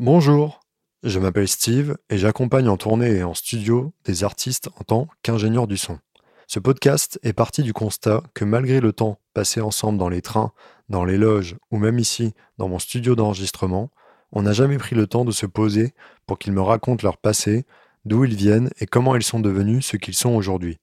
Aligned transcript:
Bonjour, 0.00 0.60
je 1.02 1.18
m'appelle 1.18 1.48
Steve 1.48 1.96
et 2.08 2.18
j'accompagne 2.18 2.68
en 2.68 2.76
tournée 2.76 3.16
et 3.16 3.24
en 3.24 3.34
studio 3.34 3.92
des 4.04 4.22
artistes 4.22 4.68
en 4.78 4.84
tant 4.84 5.08
qu'ingénieur 5.24 5.66
du 5.66 5.76
son. 5.76 5.98
Ce 6.46 6.60
podcast 6.60 7.18
est 7.24 7.32
parti 7.32 7.64
du 7.64 7.72
constat 7.72 8.22
que 8.32 8.44
malgré 8.44 8.78
le 8.78 8.92
temps 8.92 9.18
passé 9.34 9.60
ensemble 9.60 9.98
dans 9.98 10.08
les 10.08 10.22
trains, 10.22 10.52
dans 10.88 11.04
les 11.04 11.18
loges 11.18 11.56
ou 11.72 11.78
même 11.78 11.98
ici 11.98 12.32
dans 12.58 12.68
mon 12.68 12.78
studio 12.78 13.16
d'enregistrement, 13.16 13.90
on 14.30 14.42
n'a 14.42 14.52
jamais 14.52 14.78
pris 14.78 14.94
le 14.94 15.08
temps 15.08 15.24
de 15.24 15.32
se 15.32 15.46
poser 15.46 15.94
pour 16.26 16.38
qu'ils 16.38 16.52
me 16.52 16.62
racontent 16.62 17.02
leur 17.02 17.16
passé, 17.16 17.66
d'où 18.04 18.24
ils 18.24 18.36
viennent 18.36 18.70
et 18.78 18.86
comment 18.86 19.16
ils 19.16 19.24
sont 19.24 19.40
devenus 19.40 19.84
ce 19.84 19.96
qu'ils 19.96 20.14
sont 20.14 20.30
aujourd'hui. 20.30 20.78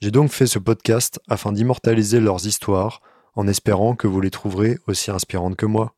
J'ai 0.00 0.12
donc 0.12 0.30
fait 0.30 0.46
ce 0.46 0.60
podcast 0.60 1.18
afin 1.28 1.50
d'immortaliser 1.50 2.20
leurs 2.20 2.46
histoires 2.46 3.00
en 3.34 3.48
espérant 3.48 3.96
que 3.96 4.06
vous 4.06 4.20
les 4.20 4.30
trouverez 4.30 4.78
aussi 4.86 5.10
inspirantes 5.10 5.56
que 5.56 5.66
moi. 5.66 5.96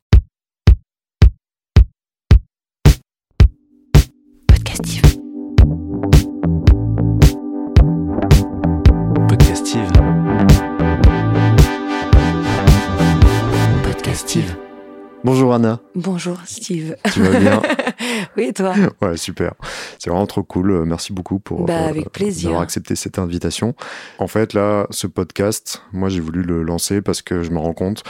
Bonjour 15.27 15.53
Anna, 15.53 15.81
Bonjour 15.93 16.37
Steve. 16.45 16.95
tu 17.13 17.21
vas 17.21 17.37
bien 17.37 17.61
Oui, 18.37 18.45
et 18.45 18.53
toi 18.53 18.73
Ouais, 19.01 19.17
super. 19.17 19.55
C'est 19.99 20.09
vraiment 20.09 20.25
trop 20.25 20.41
cool. 20.41 20.71
Euh, 20.71 20.85
Merci 20.85 21.11
beaucoup 21.11 21.37
pour 21.37 21.65
Bah, 21.65 21.87
avec 21.87 22.09
plaisir. 22.13 22.45
d'avoir 22.51 22.61
accepté 22.63 22.95
cette 22.95 23.19
invitation. 23.19 23.75
En 24.19 24.27
fait, 24.27 24.53
là, 24.53 24.87
ce 24.89 25.05
podcast, 25.05 25.81
moi, 25.91 26.07
j'ai 26.07 26.21
voulu 26.21 26.43
le 26.43 26.63
lancer 26.63 27.01
parce 27.01 27.21
que 27.21 27.43
je 27.43 27.51
me 27.51 27.59
rends 27.59 27.73
compte 27.73 28.03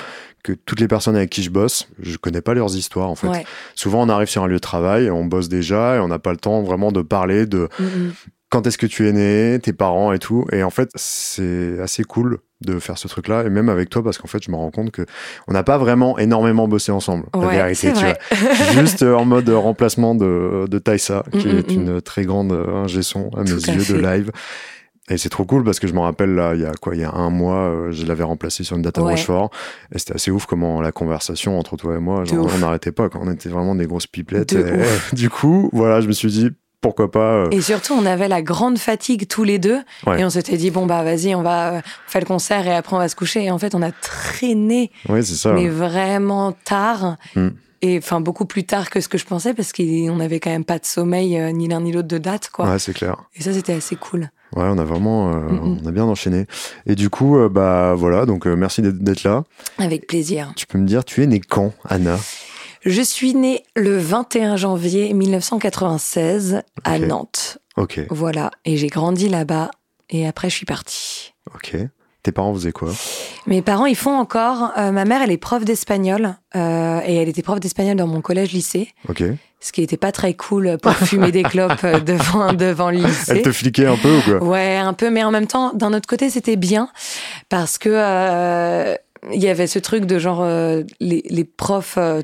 que 0.43 0.53
toutes 0.53 0.80
les 0.80 0.88
personnes 0.88 1.16
avec 1.16 1.31
qui 1.31 1.41
je 1.41 1.49
bosse, 1.49 1.90
je 1.98 2.17
connais 2.17 2.41
pas 2.41 2.53
leurs 2.53 2.76
histoires, 2.76 3.09
en 3.09 3.16
fait. 3.16 3.27
Ouais. 3.29 3.45
Souvent, 3.73 4.04
on 4.04 4.09
arrive 4.09 4.27
sur 4.29 4.43
un 4.43 4.48
lieu 4.48 4.57
de 4.57 4.59
travail, 4.59 5.09
on 5.09 5.26
bosse 5.26 5.49
déjà 5.49 5.95
et 5.95 5.99
on 5.99 6.09
n'a 6.09 6.20
pas 6.20 6.31
le 6.31 6.38
temps 6.38 6.62
vraiment 6.62 6.91
de 6.91 7.02
parler 7.02 7.48
de 7.48 7.68
Mm, 7.79 8.12
quand 8.49 8.68
est-ce 8.68 8.77
que 8.77 8.85
tu 8.85 9.07
es 9.09 9.12
né, 9.12 9.59
tes 9.59 9.74
parents 9.74 10.13
et 10.13 10.20
tout. 10.20 10.46
Et 10.52 10.62
en 10.62 10.70
fait, 10.70 10.91
c'est 10.93 11.79
assez 11.81 12.04
cool 12.04 12.37
de 12.62 12.80
faire 12.80 12.98
ce 12.98 13.08
truc-là, 13.08 13.44
et 13.46 13.50
même 13.50 13.70
avec 13.70 13.90
toi, 13.90 14.04
parce 14.04 14.18
qu'en 14.18 14.27
fait, 14.27 14.44
je 14.44 14.50
me 14.52 14.55
rends 14.55 14.72
compte 14.72 14.91
que 14.91 15.05
on 15.48 15.54
n'a 15.54 15.63
pas 15.63 15.77
vraiment 15.77 16.18
énormément 16.18 16.68
bossé 16.68 16.91
ensemble. 16.91 17.26
la 17.40 17.48
vérité, 17.49 17.94
tu 17.94 17.99
vrai. 17.99 18.18
vois. 18.32 18.54
Juste 18.82 19.04
euh, 19.04 19.14
en 19.16 19.26
mode 19.26 19.48
remplacement 19.49 20.16
de, 20.16 20.66
de 20.68 20.80
Taïsa, 20.80 21.24
qui 21.32 21.48
Mm, 21.48 21.52
mm, 21.52 21.58
est 21.58 21.72
une 21.74 22.02
très 22.02 22.24
grande 22.26 22.52
euh, 22.52 22.84
ingé 22.84 23.04
son 23.04 23.30
à 23.38 23.44
mes 23.44 23.52
Tout 23.52 23.70
à 23.70 23.74
yeux 23.74 23.86
de 23.96 23.99
live. 23.99 24.32
Et 25.10 25.18
c'est 25.18 25.30
trop 25.30 25.46
cool 25.46 25.64
parce 25.64 25.80
que 25.80 25.88
je 25.88 25.94
me 25.94 25.99
rappelle 26.02 26.36
là, 26.36 26.54
il 26.54 26.60
y 26.62 26.66
a 26.66 26.72
quoi, 26.82 26.94
il 26.94 26.99
y 26.99 27.04
a 27.05 27.12
un 27.14 27.30
mois, 27.30 27.70
euh, 27.70 27.91
je 27.91 28.05
l'avais 28.05 28.24
remplacé 28.26 28.66
sur 28.66 28.76
une 28.76 28.82
date 28.82 28.98
à 28.98 29.04
Ouais. 29.04 29.12
Rochefort. 29.12 29.52
Et 29.96 29.99
c'était 29.99 30.16
assez 30.16 30.32
ouf 30.32 30.46
comment 30.48 30.82
la 30.82 30.92
conversation 30.92 31.58
entre 31.58 31.77
toi 31.77 31.96
et 31.96 31.99
moi, 31.99 32.26
genre, 32.26 32.49
on 32.54 32.58
n'arrêtait 32.58 32.92
pas 32.92 33.08
quand 33.08 33.20
on 33.24 33.32
était 33.32 33.48
vraiment 33.48 33.74
des 33.76 33.86
grosses 33.86 34.08
pipelettes. 34.08 34.52
Et, 34.54 34.66
du 35.16 35.30
coup, 35.30 35.70
voilà, 35.71 36.02
je 36.02 36.08
me 36.08 36.12
suis 36.12 36.27
dit, 36.30 36.49
pourquoi 36.88 37.12
pas. 37.12 37.34
euh, 37.46 37.49
Et 37.52 37.62
surtout, 37.62 37.93
on 37.93 38.05
avait 38.05 38.27
la 38.27 38.41
grande 38.41 38.77
fatigue 38.77 39.27
tous 39.27 39.43
les 39.43 39.60
deux. 39.60 39.80
Ouais. 40.05 40.20
Et 40.21 40.26
on 40.26 40.30
s'était 40.30 40.57
dit, 40.57 40.71
bon, 40.71 40.85
bah, 40.85 41.04
vas-y, 41.04 41.35
on 41.35 41.41
va 41.41 41.74
euh, 41.74 41.82
faire 42.07 42.21
le 42.21 42.26
concert 42.27 42.66
et 42.68 42.76
après, 42.76 42.96
on 42.96 42.99
va 42.99 43.10
se 43.10 43.16
coucher. 43.16 43.43
Et 43.46 43.52
en 43.52 43.57
fait, 43.57 43.76
on 43.76 43.82
a 43.82 43.91
traîné, 43.91 44.91
Oui, 45.10 45.24
c'est 45.24 45.35
ça. 45.35 45.54
mais 45.54 45.68
vraiment 45.68 46.54
tard. 46.63 47.18
Mm. 47.35 47.48
Et 47.84 47.98
enfin, 47.99 48.21
beaucoup 48.21 48.46
plus 48.46 48.63
tard 48.65 48.90
que 48.90 48.99
ce 49.02 49.08
que 49.08 49.18
je 49.20 49.26
pensais 49.26 49.54
parce 49.54 49.71
qu'on 49.71 50.15
n'avait 50.15 50.40
quand 50.40 50.49
même 50.49 50.65
pas 50.65 50.80
de 50.80 50.85
sommeil, 50.85 51.38
euh, 51.38 51.52
ni 51.52 51.68
l'un 51.68 51.82
ni 51.82 51.91
l'autre 51.91 52.08
de 52.08 52.18
date, 52.18 52.49
quoi. 52.49 52.68
Ouais, 52.68 52.80
c'est 52.80 52.93
clair. 52.93 53.18
Et 53.35 53.43
ça, 53.43 53.54
c'était 53.54 53.74
assez 53.74 53.96
cool. 53.96 54.32
Ouais, 54.55 54.63
on 54.65 54.77
a 54.80 54.84
vraiment, 54.84 55.30
euh, 55.34 55.40
Mm, 55.41 55.80
on 55.84 55.88
a 55.88 55.91
bien 55.91 56.05
enchaîné. 56.05 56.46
Et 56.88 56.96
du 56.96 57.10
coup, 57.10 57.38
euh, 57.38 57.49
bah 57.49 57.93
voilà, 57.96 58.26
donc 58.26 58.48
euh, 58.48 58.55
merci 58.55 58.82
d'être- 58.82 58.98
d'être 59.04 59.24
là. 59.24 59.43
Avec 59.77 60.08
plaisir. 60.08 60.54
Tu 60.55 60.65
peux 60.65 60.77
me 60.80 60.88
dire, 60.88 61.04
tu 61.05 61.21
es 61.21 61.27
né 61.27 61.40
quand, 61.41 61.74
Anna? 61.88 62.18
Je 62.88 63.02
suis 63.02 63.35
née 63.35 63.63
le 63.76 63.98
21 63.98 64.56
janvier 64.56 65.13
1996 65.13 66.62
à. 66.85 67.00
Nantes. 67.00 67.57
Ok, 67.75 68.00
Voilà. 68.09 68.50
Et 68.66 68.78
j'ai 68.78 68.88
grandi 68.88 69.28
là-bas. 69.30 69.72
Et 70.09 70.25
après, 70.25 70.50
je 70.50 70.56
suis 70.56 70.66
partie. 70.66 71.34
ok. 71.53 71.75
Tes 72.24 72.31
parents 72.31 72.53
faisaient 72.53 72.72
quoi? 72.74 72.92
Mes 73.46 73.62
parents, 73.62 73.86
ils 73.86 73.96
font 73.96 74.18
encore. 74.18 74.72
euh, 74.78 74.92
ma 74.92 75.06
mère, 75.06 75.22
elle 75.22 75.31
est 75.31 75.38
prof 75.38 75.64
d'espagnol. 75.64 76.36
euh, 76.56 77.00
et 77.06 77.16
elle 77.16 77.30
était 77.30 77.42
prof 77.44 77.59
d'espagnol 77.59 77.96
dans 77.98 78.08
mon 78.08 78.20
collège-lycée. 78.22 78.90
Ok. 79.08 79.24
Ce 79.59 79.72
qui 79.72 79.81
était 79.81 79.98
pas 79.98 80.12
très 80.12 80.34
cool 80.34 80.78
pour 80.81 80.92
fumer 80.96 81.31
des 81.31 81.44
clopes 81.44 81.84
euh, 81.84 82.00
devant, 82.00 82.52
devant 82.54 82.90
le 82.92 82.98
lycée. 82.98 83.31
Elle 83.31 83.42
te 83.44 83.52
fliquait 83.52 83.86
un 83.86 83.96
peu 83.98 84.18
ou 84.18 84.22
quoi? 84.22 84.44
Ouais, 84.44 84.75
un 84.78 84.94
peu, 84.94 85.09
mais 85.09 85.24
en 85.24 85.31
même 85.31 85.48
temps, 85.48 85.72
d'un 85.74 85.94
autre 85.94 86.08
côté, 86.08 86.30
c'était 86.30 86.58
bien 86.58 86.90
parce 87.50 87.78
que 87.78 87.90
euh, 87.92 88.96
il 89.34 89.42
y 89.42 89.48
avait 89.50 89.68
ce 89.68 89.80
truc 89.80 90.06
de 90.06 90.20
genre 90.20 90.42
euh, 90.44 90.84
les, 91.00 91.24
les 91.30 91.44
profs 91.44 91.98
euh, 91.98 92.22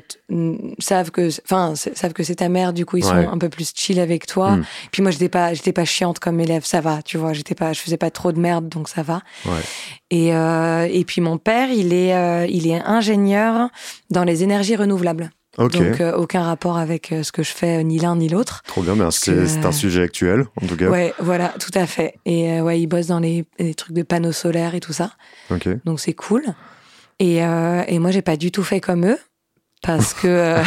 savent 0.78 1.10
que, 1.10 1.28
enfin, 1.44 1.74
savent 1.74 2.12
que 2.12 2.22
c'est 2.22 2.36
ta 2.36 2.48
mère, 2.48 2.72
du 2.72 2.86
coup 2.86 2.96
ils 2.98 3.04
Ouais. 3.04 3.24
sont 3.24 3.30
un 3.32 3.38
peu 3.38 3.48
plus 3.48 3.72
chill 3.74 4.00
avec 4.00 4.26
toi. 4.26 4.56
Mm. 4.56 4.64
Puis 4.92 5.02
moi, 5.02 5.10
j'étais 5.10 5.28
pas, 5.28 5.54
j'étais 5.54 5.72
pas 5.72 5.84
chiante 5.84 6.18
comme 6.18 6.40
élève, 6.40 6.64
ça 6.64 6.80
va, 6.80 7.02
tu 7.02 7.18
vois, 7.18 7.32
j'étais 7.32 7.54
pas, 7.54 7.72
je 7.72 7.80
faisais 7.80 7.96
pas 7.98 8.10
trop 8.10 8.32
de 8.32 8.38
merde, 8.40 8.68
donc 8.68 8.88
ça 8.88 9.02
va. 9.02 9.20
Ouais. 9.46 9.52
Et 10.10 10.34
euh, 10.34 10.88
et 10.90 11.04
puis 11.04 11.20
mon 11.20 11.38
père, 11.38 11.70
il 11.70 11.92
est, 11.92 12.48
il 12.50 12.66
est 12.68 12.80
ingénieur 12.84 13.68
dans 14.10 14.24
les 14.24 14.42
énergies 14.42 14.76
renouvelables. 14.76 15.30
Donc 15.56 15.76
euh, 15.76 16.12
aucun 16.16 16.42
rapport 16.42 16.78
avec 16.78 17.12
euh, 17.12 17.22
ce 17.22 17.30
que 17.30 17.44
je 17.44 17.52
fais, 17.52 17.78
euh, 17.78 17.82
ni 17.84 18.00
l'un 18.00 18.16
ni 18.16 18.28
l'autre. 18.28 18.62
Trop 18.66 18.82
bien, 18.82 18.96
mais 18.96 19.04
c'est 19.12 19.64
un 19.64 19.70
sujet 19.70 20.02
actuel, 20.02 20.46
en 20.60 20.66
tout 20.66 20.76
cas. 20.76 20.88
Ouais, 20.88 21.14
voilà, 21.20 21.54
tout 21.60 21.70
à 21.78 21.86
fait. 21.86 22.14
Et 22.26 22.60
ouais, 22.60 22.80
il 22.80 22.88
bosse 22.88 23.06
dans 23.06 23.20
les, 23.20 23.44
les 23.60 23.72
trucs 23.74 23.94
de 23.94 24.02
panneaux 24.02 24.32
solaires 24.32 24.74
et 24.74 24.80
tout 24.80 24.92
ça. 24.92 25.12
Donc 25.84 26.00
c'est 26.00 26.12
cool. 26.14 26.42
Et, 27.18 27.44
euh, 27.44 27.82
et 27.86 27.98
moi, 27.98 28.10
j'ai 28.10 28.22
pas 28.22 28.36
du 28.36 28.50
tout 28.50 28.62
fait 28.62 28.80
comme 28.80 29.06
eux. 29.06 29.18
Parce 29.82 30.14
que. 30.14 30.26
euh, 30.28 30.62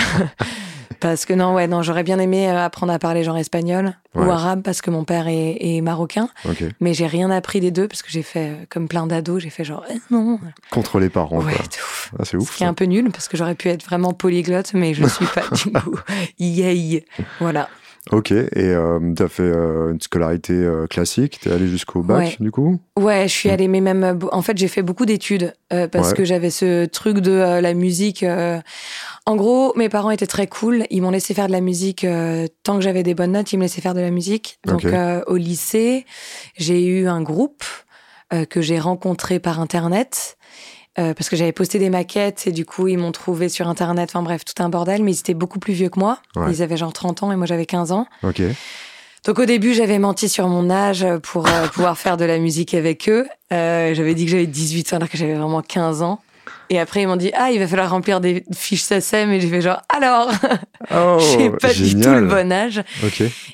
parce 1.00 1.26
que 1.26 1.34
non, 1.34 1.54
ouais, 1.54 1.68
non, 1.68 1.84
j'aurais 1.84 2.04
bien 2.04 2.18
aimé 2.20 2.50
euh, 2.50 2.66
apprendre 2.66 2.92
à 2.94 3.00
parler 3.00 3.24
genre 3.24 3.38
espagnol 3.38 3.94
ou 4.16 4.22
arabe 4.32 4.64
parce 4.64 4.82
que 4.82 4.90
mon 4.90 5.04
père 5.04 5.28
est, 5.28 5.58
est 5.60 5.82
marocain. 5.82 6.28
Ok. 6.46 6.64
Mais 6.80 6.96
j'ai 6.96 7.06
rien 7.06 7.30
appris 7.30 7.60
des 7.60 7.70
deux 7.70 7.88
parce 7.88 8.02
que 8.02 8.10
j'ai 8.10 8.24
fait, 8.24 8.50
euh, 8.50 8.66
comme 8.70 8.88
plein 8.88 9.06
d'ados, 9.06 9.44
j'ai 9.44 9.52
fait 9.52 9.64
genre, 9.64 9.84
eh, 9.92 9.98
non. 10.10 10.40
Contre 10.72 11.00
les 11.00 11.10
parents, 11.10 11.38
ouais, 11.40 11.54
quoi. 11.54 11.64
de 11.66 11.76
ouf. 11.76 12.12
Ah, 12.18 12.24
c'est 12.26 12.40
Ce 12.40 12.58
qui 12.58 12.64
est 12.64 12.68
un 12.68 12.74
peu 12.74 12.86
nul 12.86 13.12
parce 13.12 13.28
que 13.28 13.38
j'aurais 13.38 13.54
pu 13.54 13.70
être 13.70 13.84
vraiment 13.86 14.14
polyglotte, 14.14 14.74
mais 14.74 14.96
je 14.96 15.06
suis 15.06 15.26
pas 15.28 15.44
du 15.56 15.72
coup. 15.84 16.00
Yay. 16.40 17.06
Voilà. 17.40 17.70
Ok. 18.12 18.32
Et 18.32 18.48
euh, 18.56 19.00
t'as 19.16 19.28
fait 19.28 19.44
euh, 19.44 19.92
une 19.92 20.00
scolarité 20.02 20.54
euh, 20.54 20.88
classique. 20.88 21.40
T'es 21.42 21.52
allé 21.52 21.68
jusqu'au 21.68 22.02
bac, 22.02 22.18
Ouais. 22.18 22.36
du 22.40 22.52
coup? 22.52 22.80
Ouais, 22.98 23.24
je 23.28 23.34
suis 23.34 23.50
Mm. 23.50 23.54
allée, 23.54 23.68
mais 23.68 23.82
même. 23.82 24.04
euh, 24.04 24.14
En 24.32 24.42
fait, 24.42 24.58
j'ai 24.58 24.68
fait 24.68 24.82
beaucoup 24.82 25.06
d'études 25.06 25.54
parce 25.92 26.10
Ouais. 26.10 26.14
que 26.16 26.26
j'avais 26.26 26.50
ce 26.50 26.86
truc 26.86 27.20
de 27.20 27.32
la 27.62 27.74
musique. 27.74 28.26
En 29.26 29.36
gros, 29.36 29.74
mes 29.76 29.90
parents 29.90 30.12
étaient 30.12 30.26
très 30.28 30.48
cool. 30.48 30.86
Ils 30.90 31.02
m'ont 31.02 31.12
laissé 31.12 31.34
faire 31.34 31.48
de 31.48 31.52
la 31.52 31.62
musique 31.62 32.06
tant 32.64 32.76
que 32.76 32.82
j'avais 32.82 33.04
des 33.04 33.14
bonnes 33.14 33.34
notes. 33.34 33.52
Ils 33.52 33.58
me 33.58 33.64
laissaient 33.64 33.82
faire 33.82 33.94
de 33.94 34.02
la 34.02 34.12
musique. 34.12 34.60
Donc, 34.66 34.86
au 35.28 35.36
lycée, 35.36 36.06
j'ai 36.56 36.86
eu 36.86 37.08
un 37.08 37.22
groupe 37.22 37.64
que 38.50 38.62
j'ai 38.62 38.80
rencontré 38.80 39.40
par 39.40 39.60
internet. 39.60 40.37
Euh, 41.00 41.14
parce 41.14 41.30
que 41.30 41.36
j'avais 41.36 41.52
posté 41.52 41.80
des 41.80 41.90
maquettes 41.90 42.48
et 42.48 42.52
du 42.52 42.66
coup 42.66 42.88
ils 42.88 42.98
m'ont 42.98 43.12
trouvé 43.12 43.50
sur 43.50 43.68
internet, 43.68 44.10
enfin 44.12 44.24
bref, 44.24 44.44
tout 44.46 44.62
un 44.62 44.70
bordel, 44.70 45.04
mais 45.04 45.14
ils 45.14 45.20
étaient 45.20 45.34
beaucoup 45.34 45.60
plus 45.60 45.74
vieux 45.74 45.90
que 45.90 46.00
moi. 46.00 46.20
Ouais. 46.36 46.52
Ils 46.52 46.62
avaient 46.62 46.78
genre 46.78 46.94
30 46.94 47.24
ans 47.24 47.32
et 47.32 47.36
moi 47.36 47.46
j'avais 47.46 47.66
15 47.66 47.92
ans. 47.92 48.08
Ok. 48.24 48.42
Donc 49.26 49.40
au 49.40 49.46
début, 49.46 49.74
j'avais 49.74 50.00
menti 50.00 50.30
sur 50.30 50.48
mon 50.48 50.70
âge 50.70 51.06
pour 51.24 51.48
euh, 51.48 51.68
pouvoir 51.74 51.98
faire 51.98 52.18
de 52.18 52.26
la 52.26 52.38
musique 52.38 52.74
avec 52.74 53.10
eux. 53.10 53.28
Euh, 53.52 53.94
j'avais 53.94 54.14
dit 54.14 54.26
que 54.26 54.32
j'avais 54.32 54.48
18 54.48 54.94
ans 54.94 54.96
alors 54.98 55.10
que 55.10 55.18
j'avais 55.18 55.36
vraiment 55.36 55.62
15 55.62 56.02
ans. 56.02 56.22
Et 56.70 56.80
après, 56.80 57.02
ils 57.02 57.08
m'ont 57.08 57.16
dit, 57.16 57.32
ah, 57.34 57.50
il 57.52 57.60
va 57.60 57.68
falloir 57.68 57.90
remplir 57.90 58.20
des 58.20 58.44
fiches 58.54 58.82
SACEM. 58.82 59.32
Et 59.32 59.40
j'ai 59.40 59.48
fait 59.48 59.62
genre, 59.62 59.82
alors, 59.90 60.32
Oh, 60.94 61.18
j'ai 61.38 61.50
pas 61.50 61.74
du 61.74 62.00
tout 62.00 62.10
le 62.10 62.28
bon 62.28 62.52
âge. 62.52 62.82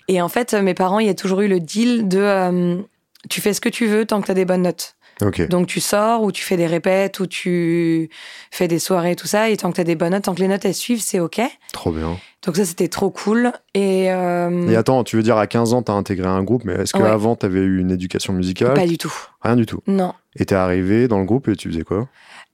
Et 0.08 0.22
en 0.22 0.30
fait, 0.30 0.54
mes 0.54 0.74
parents, 0.74 1.00
il 1.00 1.08
y 1.08 1.10
a 1.10 1.14
toujours 1.14 1.42
eu 1.42 1.48
le 1.48 1.60
deal 1.60 2.08
de, 2.08 2.20
euh, 2.20 2.78
tu 3.30 3.42
fais 3.42 3.54
ce 3.54 3.62
que 3.62 3.70
tu 3.70 3.88
veux 3.88 4.06
tant 4.06 4.22
que 4.22 4.28
tu 4.28 4.32
as 4.32 4.36
des 4.36 4.46
bonnes 4.46 4.64
notes. 4.64 4.96
Donc 5.50 5.68
tu 5.68 5.80
sors 5.80 6.24
ou 6.24 6.32
tu 6.32 6.44
fais 6.44 6.58
des 6.58 6.68
répètes 6.68 7.20
ou 7.20 7.28
tu 7.28 8.10
fais 8.52 8.68
des 8.68 8.80
soirées, 8.80 9.16
tout 9.16 9.28
ça. 9.28 9.50
Et 9.50 9.58
tant 9.58 9.70
que 9.70 9.76
tu 9.76 9.82
as 9.82 9.86
des 9.86 9.96
bonnes 9.96 10.12
notes, 10.12 10.24
tant 10.24 10.34
que 10.36 10.40
les 10.42 10.48
notes, 10.48 10.66
elles 10.66 10.74
suivent, 10.74 11.02
c'est 11.02 11.20
OK. 11.20 11.40
Trop 11.72 11.92
bien. 11.92 12.18
Donc 12.46 12.58
ça, 12.58 12.66
c'était 12.66 12.88
trop 12.90 13.10
cool. 13.10 13.52
Et, 13.74 14.12
euh, 14.12 14.68
Et 14.68 14.76
attends, 14.76 15.04
tu 15.04 15.16
veux 15.16 15.24
dire 15.24 15.38
à 15.38 15.48
15 15.48 15.74
ans, 15.74 15.82
t'as 15.82 15.94
intégré 15.94 16.28
un 16.28 16.44
groupe, 16.44 16.64
mais 16.66 16.74
est-ce 16.74 16.96
Ouais. 16.98 17.04
qu'avant, 17.04 17.36
t'avais 17.36 17.60
eu 17.62 17.80
une 17.80 17.92
éducation 17.92 18.34
musicale? 18.34 18.74
Pas 18.74 18.86
du 18.88 18.98
tout. 18.98 19.14
Rien 19.42 19.56
du 19.56 19.66
tout. 19.66 19.80
Non. 19.88 20.14
Et 20.36 20.46
t'es 20.46 20.56
arrivé 20.56 21.08
dans 21.08 21.20
le 21.20 21.26
groupe 21.26 21.48
et 21.48 21.56
tu 21.56 21.70
faisais 21.70 21.84
quoi? 21.84 22.08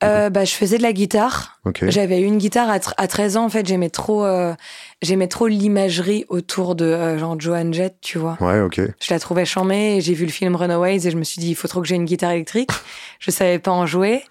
Euh, 0.04 0.30
bah, 0.30 0.46
je 0.46 0.54
faisais 0.54 0.78
de 0.78 0.84
la 0.84 0.94
guitare. 0.94 1.60
J'avais 1.84 2.22
une 2.22 2.38
guitare 2.38 2.70
à, 2.70 2.80
à 2.98 3.08
13 3.08 3.36
ans. 3.38 3.46
En 3.46 3.50
fait, 3.50 3.66
j'aimais 3.68 3.90
trop, 3.90 4.24
euh, 4.24 4.54
j'aimais 5.02 5.28
trop 5.28 5.48
l'imagerie 5.48 6.26
autour 6.30 6.76
de 6.76 6.86
euh, 6.86 7.18
genre 7.20 7.40
Joan 7.40 7.74
Jett, 7.74 7.96
tu 8.02 8.18
vois. 8.18 8.38
Ouais, 8.40 8.62
ok. 8.62 8.80
Je 8.80 9.14
la 9.14 9.20
trouvais 9.20 9.46
chamée 9.46 9.98
et 9.98 10.02
j'ai 10.02 10.14
vu 10.14 10.26
le 10.26 10.32
film 10.32 10.56
Runaways 10.56 11.06
et 11.06 11.12
je 11.12 11.18
me 11.18 11.24
suis 11.24 11.42
dit, 11.42 11.50
il 11.50 11.56
faut 11.56 11.68
trop 11.68 11.82
que 11.82 11.88
j'ai 11.88 11.96
une 11.96 12.06
guitare 12.06 12.32
électrique. 12.32 12.70
je 13.20 13.30
savais 13.30 13.60
pas 13.60 13.72
en 13.72 13.86
jouer. 13.86 14.24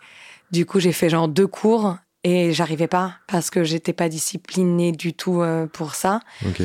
Du 0.52 0.64
coup, 0.64 0.80
j'ai 0.80 0.92
fait 0.92 1.10
genre 1.10 1.28
deux 1.28 1.46
cours 1.46 1.96
et 2.24 2.52
j'arrivais 2.54 2.88
pas 2.88 3.12
parce 3.26 3.50
que 3.50 3.62
j'étais 3.62 3.92
pas 3.92 4.08
disciplinée 4.08 4.92
du 4.92 5.12
tout 5.12 5.42
euh, 5.42 5.66
pour 5.66 5.94
ça. 5.94 6.20
Ok. 6.46 6.62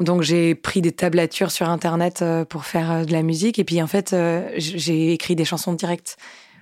Donc 0.00 0.22
j'ai 0.22 0.54
pris 0.54 0.80
des 0.80 0.92
tablatures 0.92 1.50
sur 1.52 1.68
internet 1.68 2.24
pour 2.48 2.64
faire 2.64 3.06
de 3.06 3.12
la 3.12 3.22
musique 3.22 3.60
et 3.60 3.64
puis 3.64 3.80
en 3.80 3.86
fait 3.86 4.14
j'ai 4.56 5.12
écrit 5.12 5.36
des 5.36 5.44
chansons 5.44 5.72
directes 5.72 6.16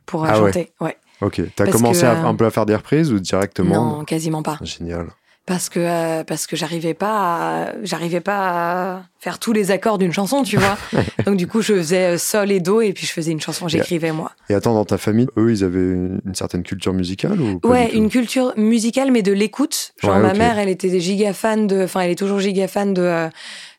pour 0.04 0.26
Ah 0.26 0.38
ouais. 0.42 0.52
chanter. 0.52 0.70
Ouais. 0.82 0.96
Ok. 1.22 1.40
T'as 1.56 1.66
commencé 1.66 2.02
que, 2.02 2.06
à- 2.06 2.24
euh, 2.24 2.26
un 2.26 2.34
peu 2.34 2.44
à 2.44 2.50
faire 2.50 2.66
des 2.66 2.76
reprises 2.76 3.12
ou 3.12 3.18
directement 3.18 3.98
Non, 3.98 4.04
quasiment 4.04 4.42
pas. 4.42 4.58
Génial. 4.62 5.06
parce 5.46 5.68
que 5.68 5.80
euh, 5.80 6.24
parce 6.24 6.46
que 6.46 6.54
j'arrivais 6.56 6.94
pas 6.94 7.64
à, 7.64 7.72
j'arrivais 7.82 8.20
pas 8.20 8.94
à 8.94 9.02
faire 9.18 9.38
tous 9.38 9.52
les 9.52 9.70
accords 9.72 9.98
d'une 9.98 10.12
chanson 10.12 10.44
tu 10.44 10.56
vois 10.56 10.78
donc 11.26 11.36
du 11.36 11.48
coup 11.48 11.62
je 11.62 11.74
faisais 11.74 12.16
sol 12.16 12.52
et 12.52 12.60
do 12.60 12.80
et 12.80 12.92
puis 12.92 13.06
je 13.06 13.12
faisais 13.12 13.32
une 13.32 13.40
chanson 13.40 13.66
j'écrivais 13.66 14.12
moi 14.12 14.30
et 14.48 14.54
attends 14.54 14.72
dans 14.74 14.84
ta 14.84 14.98
famille 14.98 15.26
eux 15.36 15.50
ils 15.50 15.64
avaient 15.64 15.80
une, 15.80 16.20
certaine 16.34 16.62
culture 16.62 16.92
musicale 16.92 17.40
ou 17.40 17.60
ouais 17.64 17.90
une 17.92 18.08
culture 18.08 18.52
musicale 18.56 19.10
mais 19.10 19.22
de 19.22 19.32
l'écoute 19.32 19.94
genre 20.00 20.18
ma 20.18 20.32
mère 20.32 20.60
elle 20.60 20.68
était 20.68 21.00
giga 21.00 21.32
fan 21.32 21.66
de 21.66 21.82
enfin 21.82 22.02
elle 22.02 22.12
est 22.12 22.18
toujours 22.18 22.38
giga 22.38 22.68
fan 22.68 22.94
de 22.94 23.02
euh, 23.02 23.28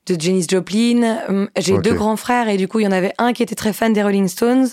de 0.08 0.20
Janis 0.20 0.48
Joplin. 0.50 1.20
Hum, 1.28 1.50
j'ai 1.58 1.78
deux 1.78 1.94
grands 1.94 2.18
frères 2.18 2.50
et 2.50 2.58
du 2.58 2.68
coup, 2.68 2.80
il 2.80 2.84
y 2.84 2.88
en 2.88 2.92
avait 2.92 3.14
un 3.18 3.34
qui 3.34 3.44
était 3.44 3.56
très 3.56 3.74
fan 3.74 3.94
des 3.94 4.04
Rolling 4.04 4.28
Stones, 4.28 4.68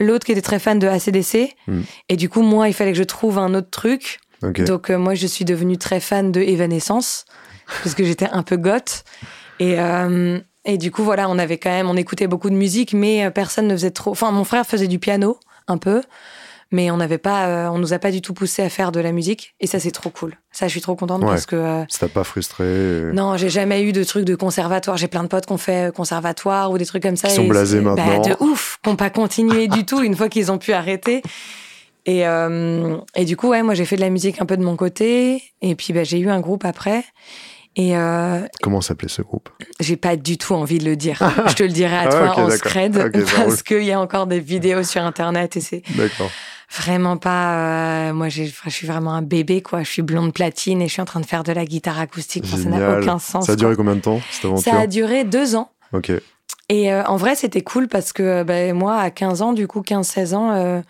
l'autre 0.00 0.26
qui 0.26 0.32
était 0.32 0.42
très 0.42 0.58
fan 0.58 0.78
de 0.78 0.86
ACDC. 0.86 1.54
Hmm. 1.66 1.82
Et 2.08 2.16
du 2.16 2.28
coup, 2.28 2.42
moi, 2.42 2.68
il 2.68 2.74
fallait 2.74 2.92
que 2.92 2.98
je 2.98 3.04
trouve 3.04 3.38
un 3.38 3.54
autre 3.54 3.70
truc. 3.70 4.20
Donc 4.42 4.90
euh, 4.90 4.98
moi, 4.98 5.14
je 5.14 5.26
suis 5.26 5.44
devenue 5.44 5.78
très 5.78 6.00
fan 6.00 6.30
de 6.30 6.40
Evanescence 6.40 7.24
parce 7.82 7.94
que 7.94 8.04
j'étais 8.04 8.28
un 8.30 8.42
peu 8.42 8.56
goth. 8.56 9.04
Et, 9.58 9.78
euh, 9.78 10.38
et 10.64 10.78
du 10.78 10.90
coup, 10.90 11.02
voilà, 11.02 11.28
on 11.28 11.38
avait 11.38 11.58
quand 11.58 11.70
même, 11.70 11.88
on 11.88 11.96
écoutait 11.96 12.26
beaucoup 12.26 12.50
de 12.50 12.54
musique, 12.54 12.92
mais 12.92 13.24
euh, 13.24 13.30
personne 13.30 13.66
ne 13.66 13.74
faisait 13.74 13.90
trop. 13.90 14.10
Enfin, 14.10 14.30
mon 14.30 14.44
frère 14.44 14.66
faisait 14.66 14.88
du 14.88 14.98
piano 14.98 15.38
un 15.68 15.78
peu, 15.78 16.02
mais 16.72 16.90
on 16.90 16.96
n'avait 16.96 17.18
pas, 17.18 17.70
on 17.70 17.78
nous 17.78 17.92
a 17.92 17.98
pas 17.98 18.10
du 18.10 18.20
tout 18.20 18.34
poussé 18.34 18.62
à 18.62 18.68
faire 18.68 18.92
de 18.92 19.00
la 19.00 19.12
musique. 19.12 19.54
Et 19.60 19.66
ça, 19.66 19.78
c'est 19.78 19.90
trop 19.90 20.10
cool. 20.10 20.36
Ça, 20.50 20.66
je 20.66 20.72
suis 20.72 20.80
trop 20.80 20.96
contente 20.96 21.22
parce 21.22 21.46
que. 21.46 21.84
ça 21.88 22.06
t'a 22.06 22.08
pas 22.08 22.24
frustré 22.24 23.10
Non, 23.12 23.36
j'ai 23.36 23.50
jamais 23.50 23.82
eu 23.82 23.92
de 23.92 24.04
trucs 24.04 24.24
de 24.24 24.34
conservatoire. 24.34 24.96
J'ai 24.96 25.08
plein 25.08 25.22
de 25.22 25.28
potes 25.28 25.46
qui 25.46 25.52
ont 25.52 25.58
fait 25.58 25.94
conservatoire 25.94 26.70
ou 26.70 26.78
des 26.78 26.86
trucs 26.86 27.02
comme 27.02 27.16
ça. 27.16 27.28
Ils 27.28 27.34
sont 27.34 27.46
blasés 27.46 27.80
bah, 27.80 27.94
maintenant. 27.94 28.20
de 28.22 28.36
ouf, 28.40 28.78
qui 28.82 28.90
n'ont 28.90 28.96
pas 28.96 29.10
continué 29.10 29.68
du 29.68 29.84
tout 29.84 30.02
une 30.02 30.16
fois 30.16 30.28
qu'ils 30.28 30.50
ont 30.50 30.58
pu 30.58 30.72
arrêter. 30.72 31.22
Et, 32.06 32.26
euh, 32.26 32.96
et 33.16 33.24
du 33.24 33.36
coup, 33.36 33.48
ouais, 33.48 33.62
moi, 33.62 33.74
j'ai 33.74 33.84
fait 33.84 33.96
de 33.96 34.00
la 34.00 34.10
musique 34.10 34.40
un 34.40 34.46
peu 34.46 34.56
de 34.56 34.62
mon 34.62 34.76
côté. 34.76 35.42
Et 35.60 35.74
puis, 35.74 35.92
bah, 35.92 36.04
j'ai 36.04 36.18
eu 36.18 36.30
un 36.30 36.40
groupe 36.40 36.64
après. 36.64 37.04
Et 37.74 37.94
euh, 37.94 38.40
Comment 38.62 38.80
s'appelait 38.80 39.08
ce 39.08 39.20
groupe? 39.20 39.50
J'ai 39.80 39.96
pas 39.96 40.16
du 40.16 40.38
tout 40.38 40.54
envie 40.54 40.78
de 40.78 40.84
le 40.84 40.96
dire. 40.96 41.18
je 41.46 41.54
te 41.54 41.62
le 41.62 41.68
dirai 41.68 41.96
à 41.96 42.04
ah, 42.06 42.08
toi 42.08 42.38
en 42.38 42.50
scred 42.50 43.12
parce 43.36 43.62
qu'il 43.62 43.84
y 43.84 43.92
a 43.92 44.00
encore 44.00 44.26
des 44.26 44.40
vidéos 44.40 44.82
sur 44.82 45.02
internet 45.02 45.58
et 45.58 45.60
c'est 45.60 45.82
vraiment 46.70 47.16
pas. 47.16 48.08
Euh, 48.08 48.12
moi, 48.12 48.28
je 48.28 48.44
suis 48.68 48.86
vraiment 48.86 49.14
un 49.14 49.22
bébé 49.22 49.62
quoi. 49.62 49.82
Je 49.82 49.90
suis 49.90 50.02
blonde 50.02 50.32
platine 50.32 50.82
et 50.82 50.88
je 50.88 50.92
suis 50.92 51.02
en 51.02 51.06
train 51.06 51.20
de 51.20 51.26
faire 51.26 51.42
de 51.42 51.52
la 51.52 51.64
guitare 51.64 51.98
acoustique. 52.00 52.46
ça 52.46 52.56
n'a 52.56 52.98
aucun 52.98 53.18
sens. 53.18 53.46
Ça 53.46 53.52
a 53.52 53.56
duré 53.56 53.76
combien 53.76 53.96
de 53.96 54.00
temps 54.00 54.20
cette 54.30 54.46
aventure 54.46 54.72
Ça 54.72 54.80
a 54.80 54.86
duré 54.86 55.24
deux 55.24 55.54
ans. 55.56 55.70
Ok. 55.92 56.12
Et 56.68 56.92
euh, 56.92 57.04
en 57.04 57.16
vrai, 57.16 57.34
c'était 57.36 57.60
cool 57.60 57.88
parce 57.88 58.12
que 58.12 58.42
ben, 58.42 58.74
moi, 58.74 58.96
à 58.96 59.10
15 59.10 59.42
ans, 59.42 59.52
du 59.52 59.68
coup, 59.68 59.82
15-16 59.82 60.34
ans, 60.34 60.52
euh, 60.52 60.80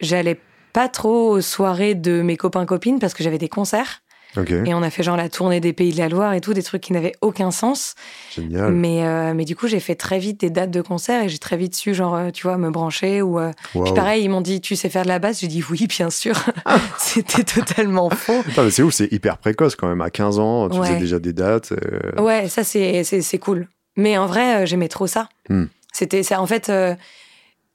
j'allais 0.00 0.40
pas 0.72 0.88
trop 0.88 1.30
aux 1.30 1.40
soirées 1.40 1.94
de 1.94 2.22
mes 2.22 2.36
copains-copines 2.36 2.98
parce 2.98 3.14
que 3.14 3.22
j'avais 3.22 3.38
des 3.38 3.48
concerts. 3.48 4.02
Et 4.36 4.74
on 4.74 4.82
a 4.82 4.90
fait 4.90 5.02
genre 5.02 5.16
la 5.16 5.28
tournée 5.28 5.60
des 5.60 5.72
Pays 5.72 5.92
de 5.92 5.98
la 5.98 6.08
Loire 6.08 6.32
et 6.34 6.40
tout, 6.40 6.54
des 6.54 6.62
trucs 6.62 6.82
qui 6.82 6.92
n'avaient 6.92 7.14
aucun 7.20 7.50
sens. 7.50 7.94
Génial. 8.34 8.72
Mais, 8.72 9.04
euh, 9.04 9.34
mais 9.34 9.44
du 9.44 9.56
coup, 9.56 9.66
j'ai 9.66 9.80
fait 9.80 9.94
très 9.94 10.18
vite 10.18 10.40
des 10.40 10.50
dates 10.50 10.70
de 10.70 10.82
concerts 10.82 11.24
et 11.24 11.28
j'ai 11.28 11.38
très 11.38 11.56
vite 11.56 11.74
su, 11.74 11.94
genre, 11.94 12.14
euh, 12.14 12.30
tu 12.30 12.44
vois, 12.44 12.56
me 12.56 12.70
brancher. 12.70 13.22
Ou, 13.22 13.40
euh, 13.40 13.52
Puis 13.72 13.92
pareil, 13.92 14.24
ils 14.24 14.28
m'ont 14.28 14.40
dit, 14.40 14.60
tu 14.60 14.76
sais 14.76 14.88
faire 14.88 15.02
de 15.02 15.08
la 15.08 15.18
basse? 15.18 15.40
J'ai 15.40 15.48
dit, 15.48 15.64
oui, 15.68 15.86
bien 15.88 16.10
sûr. 16.10 16.34
C'était 16.98 17.44
totalement 17.44 18.10
faux. 18.10 18.42
c'est 18.70 18.82
ouf, 18.82 18.94
c'est 18.94 19.12
hyper 19.12 19.38
précoce 19.38 19.74
quand 19.74 19.88
même. 19.88 20.00
À 20.00 20.10
15 20.10 20.38
ans, 20.38 20.68
tu 20.68 20.78
faisais 20.78 20.98
déjà 20.98 21.18
des 21.18 21.32
dates. 21.32 21.72
Ouais, 22.18 22.48
ça, 22.48 22.62
c'est 22.64 23.38
cool. 23.40 23.68
Mais 23.96 24.16
en 24.16 24.26
vrai, 24.26 24.66
j'aimais 24.66 24.88
trop 24.88 25.06
ça. 25.06 25.28
Hmm. 25.48 25.64
C'était 25.92 26.22
ça. 26.22 26.40
En 26.40 26.46
fait, 26.46 26.70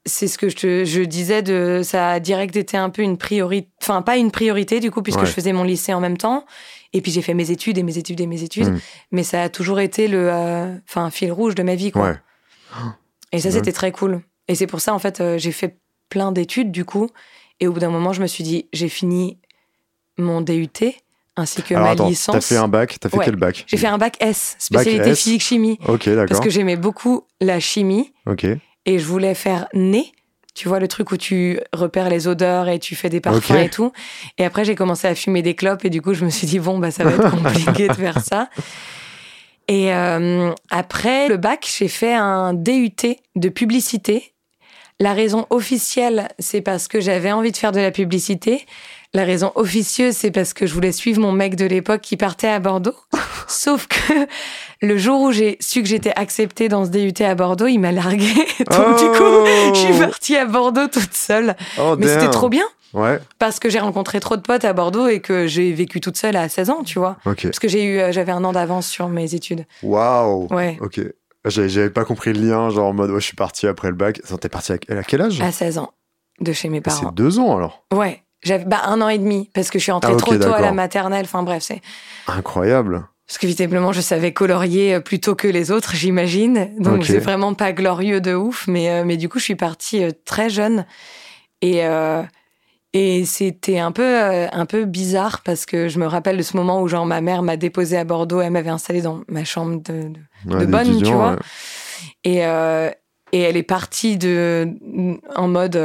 c'est 0.06 0.28
ce 0.28 0.38
que 0.38 0.48
je, 0.48 0.84
je, 0.84 1.02
disais 1.02 1.42
de 1.42 1.82
ça 1.84 2.10
a 2.10 2.20
direct 2.20 2.56
été 2.56 2.76
un 2.76 2.90
peu 2.90 3.02
une 3.02 3.18
priorité 3.18 3.68
enfin 3.82 4.02
pas 4.02 4.16
une 4.16 4.30
priorité 4.30 4.80
du 4.80 4.90
coup 4.90 5.02
puisque 5.02 5.24
je 5.24 5.32
faisais 5.32 5.52
mon 5.52 5.64
lycée 5.64 5.92
en 5.92 6.00
même 6.00 6.16
temps. 6.16 6.46
Et 6.92 7.02
puis 7.02 7.12
j'ai 7.12 7.20
fait 7.20 7.34
mes 7.34 7.50
études 7.50 7.76
et 7.76 7.82
mes 7.82 7.98
études 7.98 8.20
et 8.20 8.26
mes 8.26 8.42
études. 8.42 8.68
Hmm. 8.68 8.78
mais 9.10 9.24
ça 9.24 9.42
a 9.42 9.48
toujours 9.48 9.80
été 9.80 10.08
le 10.08 10.30
euh, 10.30 10.74
enfin 10.88 11.10
fil 11.10 11.30
rouge 11.32 11.54
de 11.54 11.62
ma 11.62 11.74
vie 11.74 11.90
quoi. 11.90 12.16
Et 13.32 13.40
ça 13.40 13.50
c'était 13.50 13.72
très 13.72 13.92
cool. 13.92 14.22
Et 14.48 14.54
c'est 14.54 14.68
pour 14.68 14.80
ça 14.80 14.94
en 14.94 14.98
fait 14.98 15.20
euh, 15.20 15.36
j'ai 15.38 15.52
fait 15.52 15.78
plein 16.08 16.32
d'études 16.32 16.70
du 16.70 16.84
coup. 16.84 17.10
Et 17.58 17.66
au 17.66 17.72
bout 17.72 17.80
d'un 17.80 17.90
moment 17.90 18.12
je 18.12 18.22
me 18.22 18.26
suis 18.26 18.44
dit 18.44 18.68
j'ai 18.72 18.88
fini 18.88 19.38
mon 20.16 20.40
DUT 20.40 20.70
ainsi 21.38 21.62
que 21.62 21.74
ma 21.74 21.94
licence. 21.94 22.34
T'as 22.34 22.40
fait 22.40 22.56
un 22.56 22.68
bac, 22.68 22.96
t'as 23.00 23.10
fait 23.10 23.18
quel 23.22 23.36
bac? 23.36 23.64
J'ai 23.66 23.76
fait 23.76 23.88
un 23.88 23.98
bac 23.98 24.16
S, 24.20 24.56
spécialité 24.58 25.14
physique 25.14 25.42
chimie. 25.42 25.78
Ok, 25.86 26.08
d'accord. 26.08 26.26
Parce 26.28 26.40
que 26.40 26.48
j'aimais 26.48 26.76
beaucoup 26.76 27.26
la 27.40 27.60
chimie. 27.60 28.12
Ok 28.26 28.46
et 28.86 28.98
je 28.98 29.04
voulais 29.04 29.34
faire 29.34 29.68
nez. 29.74 30.12
Tu 30.54 30.68
vois 30.68 30.80
le 30.80 30.88
truc 30.88 31.12
où 31.12 31.18
tu 31.18 31.60
repères 31.74 32.08
les 32.08 32.28
odeurs 32.28 32.68
et 32.68 32.78
tu 32.78 32.96
fais 32.96 33.10
des 33.10 33.20
parfums 33.20 33.56
et 33.56 33.68
tout. 33.68 33.92
Et 34.38 34.44
après, 34.44 34.64
j'ai 34.64 34.74
commencé 34.74 35.06
à 35.06 35.14
fumer 35.14 35.42
des 35.42 35.54
clopes 35.54 35.84
et 35.84 35.90
du 35.90 36.00
coup, 36.00 36.14
je 36.14 36.24
me 36.24 36.30
suis 36.30 36.46
dit, 36.46 36.58
bon, 36.58 36.78
bah, 36.78 36.90
ça 36.90 37.04
va 37.04 37.10
être 37.10 37.30
compliqué 37.42 37.88
de 37.88 37.92
faire 37.92 38.20
ça. 38.20 38.48
Et 39.68 39.92
euh, 39.92 40.52
après 40.70 41.28
le 41.28 41.36
bac, 41.36 41.68
j'ai 41.78 41.88
fait 41.88 42.14
un 42.14 42.54
DUT 42.54 43.18
de 43.34 43.48
publicité. 43.50 44.32
La 44.98 45.12
raison 45.12 45.46
officielle, 45.50 46.28
c'est 46.38 46.62
parce 46.62 46.88
que 46.88 47.00
j'avais 47.00 47.32
envie 47.32 47.52
de 47.52 47.56
faire 47.58 47.72
de 47.72 47.80
la 47.80 47.90
publicité. 47.90 48.64
La 49.16 49.24
raison 49.24 49.50
officieuse, 49.54 50.14
c'est 50.14 50.30
parce 50.30 50.52
que 50.52 50.66
je 50.66 50.74
voulais 50.74 50.92
suivre 50.92 51.22
mon 51.22 51.32
mec 51.32 51.56
de 51.56 51.64
l'époque 51.64 52.02
qui 52.02 52.18
partait 52.18 52.48
à 52.48 52.58
Bordeaux. 52.58 52.94
Sauf 53.48 53.86
que 53.86 54.12
le 54.82 54.98
jour 54.98 55.22
où 55.22 55.32
j'ai 55.32 55.56
su 55.58 55.80
que 55.82 55.88
j'étais 55.88 56.12
acceptée 56.14 56.68
dans 56.68 56.84
ce 56.84 56.90
DUT 56.90 57.24
à 57.24 57.34
Bordeaux, 57.34 57.66
il 57.66 57.78
m'a 57.78 57.92
largué. 57.92 58.26
Donc 58.70 58.98
du 58.98 59.06
coup, 59.16 59.46
je 59.72 59.74
suis 59.74 59.94
oh. 59.94 60.00
partie 60.00 60.36
à 60.36 60.44
Bordeaux 60.44 60.88
toute 60.88 61.14
seule. 61.14 61.56
Oh, 61.80 61.96
Mais 61.98 62.08
c'était 62.08 62.28
trop 62.28 62.50
bien. 62.50 62.66
Ouais. 62.92 63.18
Parce 63.38 63.58
que 63.58 63.70
j'ai 63.70 63.78
rencontré 63.78 64.20
trop 64.20 64.36
de 64.36 64.42
potes 64.42 64.66
à 64.66 64.74
Bordeaux 64.74 65.06
et 65.08 65.20
que 65.20 65.46
j'ai 65.46 65.72
vécu 65.72 66.02
toute 66.02 66.18
seule 66.18 66.36
à 66.36 66.50
16 66.50 66.68
ans, 66.68 66.82
tu 66.84 66.98
vois. 66.98 67.16
Parce 67.24 67.58
que 67.58 67.68
j'ai 67.68 67.84
eu, 67.84 67.98
euh, 67.98 68.12
j'avais 68.12 68.32
un 68.32 68.44
an 68.44 68.52
d'avance 68.52 68.86
sur 68.86 69.08
mes 69.08 69.34
études. 69.34 69.64
Waouh. 69.82 70.46
Ouais. 70.50 70.76
Ok. 70.82 71.00
J'avais 71.46 71.88
pas 71.88 72.04
compris 72.04 72.34
le 72.34 72.46
lien, 72.46 72.68
genre 72.68 72.88
en 72.88 72.92
mode, 72.92 73.14
je 73.14 73.20
suis 73.20 73.36
partie 73.36 73.66
après 73.66 73.88
le 73.88 73.94
bac. 73.94 74.20
T'es 74.42 74.50
partie 74.50 74.72
à 74.72 74.78
quel 74.78 75.22
âge? 75.22 75.40
À 75.40 75.52
16 75.52 75.78
ans, 75.78 75.94
de 76.42 76.52
chez 76.52 76.68
mes 76.68 76.82
parents. 76.82 77.00
C'est 77.00 77.14
deux 77.14 77.38
ans 77.38 77.56
alors 77.56 77.82
Ouais. 77.94 78.22
J'avais 78.42 78.64
bah, 78.64 78.82
un 78.86 79.00
an 79.00 79.08
et 79.08 79.18
demi 79.18 79.50
parce 79.54 79.70
que 79.70 79.78
je 79.78 79.84
suis 79.84 79.92
entrée 79.92 80.12
ah, 80.14 80.18
trop 80.18 80.36
tôt 80.36 80.52
à 80.52 80.60
la 80.60 80.72
maternelle. 80.72 81.24
Enfin 81.24 81.42
bref, 81.42 81.62
c'est 81.62 81.80
incroyable. 82.26 83.08
Parce 83.26 83.38
que 83.38 83.46
visiblement, 83.46 83.92
je 83.92 84.00
savais 84.00 84.32
colorier 84.32 84.94
euh, 84.94 85.00
plus 85.00 85.18
tôt 85.18 85.34
que 85.34 85.48
les 85.48 85.72
autres, 85.72 85.96
j'imagine. 85.96 86.70
Donc 86.78 87.04
c'est 87.04 87.18
vraiment 87.18 87.54
pas 87.54 87.72
glorieux 87.72 88.20
de 88.20 88.34
ouf, 88.34 88.66
mais 88.68 88.90
euh, 88.90 89.04
mais 89.04 89.16
du 89.16 89.28
coup, 89.28 89.38
je 89.38 89.44
suis 89.44 89.56
partie 89.56 90.04
euh, 90.04 90.10
très 90.24 90.48
jeune 90.48 90.86
et 91.60 91.82
et 92.92 93.26
c'était 93.26 93.78
un 93.78 93.92
peu 93.92 94.46
un 94.52 94.64
peu 94.64 94.84
bizarre 94.84 95.42
parce 95.42 95.66
que 95.66 95.88
je 95.88 95.98
me 95.98 96.06
rappelle 96.06 96.36
de 96.36 96.42
ce 96.42 96.56
moment 96.56 96.80
où 96.80 96.88
genre 96.88 97.04
ma 97.04 97.20
mère 97.20 97.42
m'a 97.42 97.56
déposée 97.56 97.98
à 97.98 98.04
Bordeaux, 98.04 98.40
elle 98.40 98.52
m'avait 98.52 98.70
installée 98.70 99.02
dans 99.02 99.22
ma 99.28 99.44
chambre 99.44 99.82
de, 99.82 100.12
de, 100.44 100.66
bonne, 100.66 101.02
tu 101.02 101.12
vois. 101.12 101.36
Et 102.24 102.38
et 103.32 103.40
elle 103.40 103.56
est 103.56 103.64
partie 103.64 104.16
de 104.16 104.68
en 105.34 105.48
mode 105.48 105.76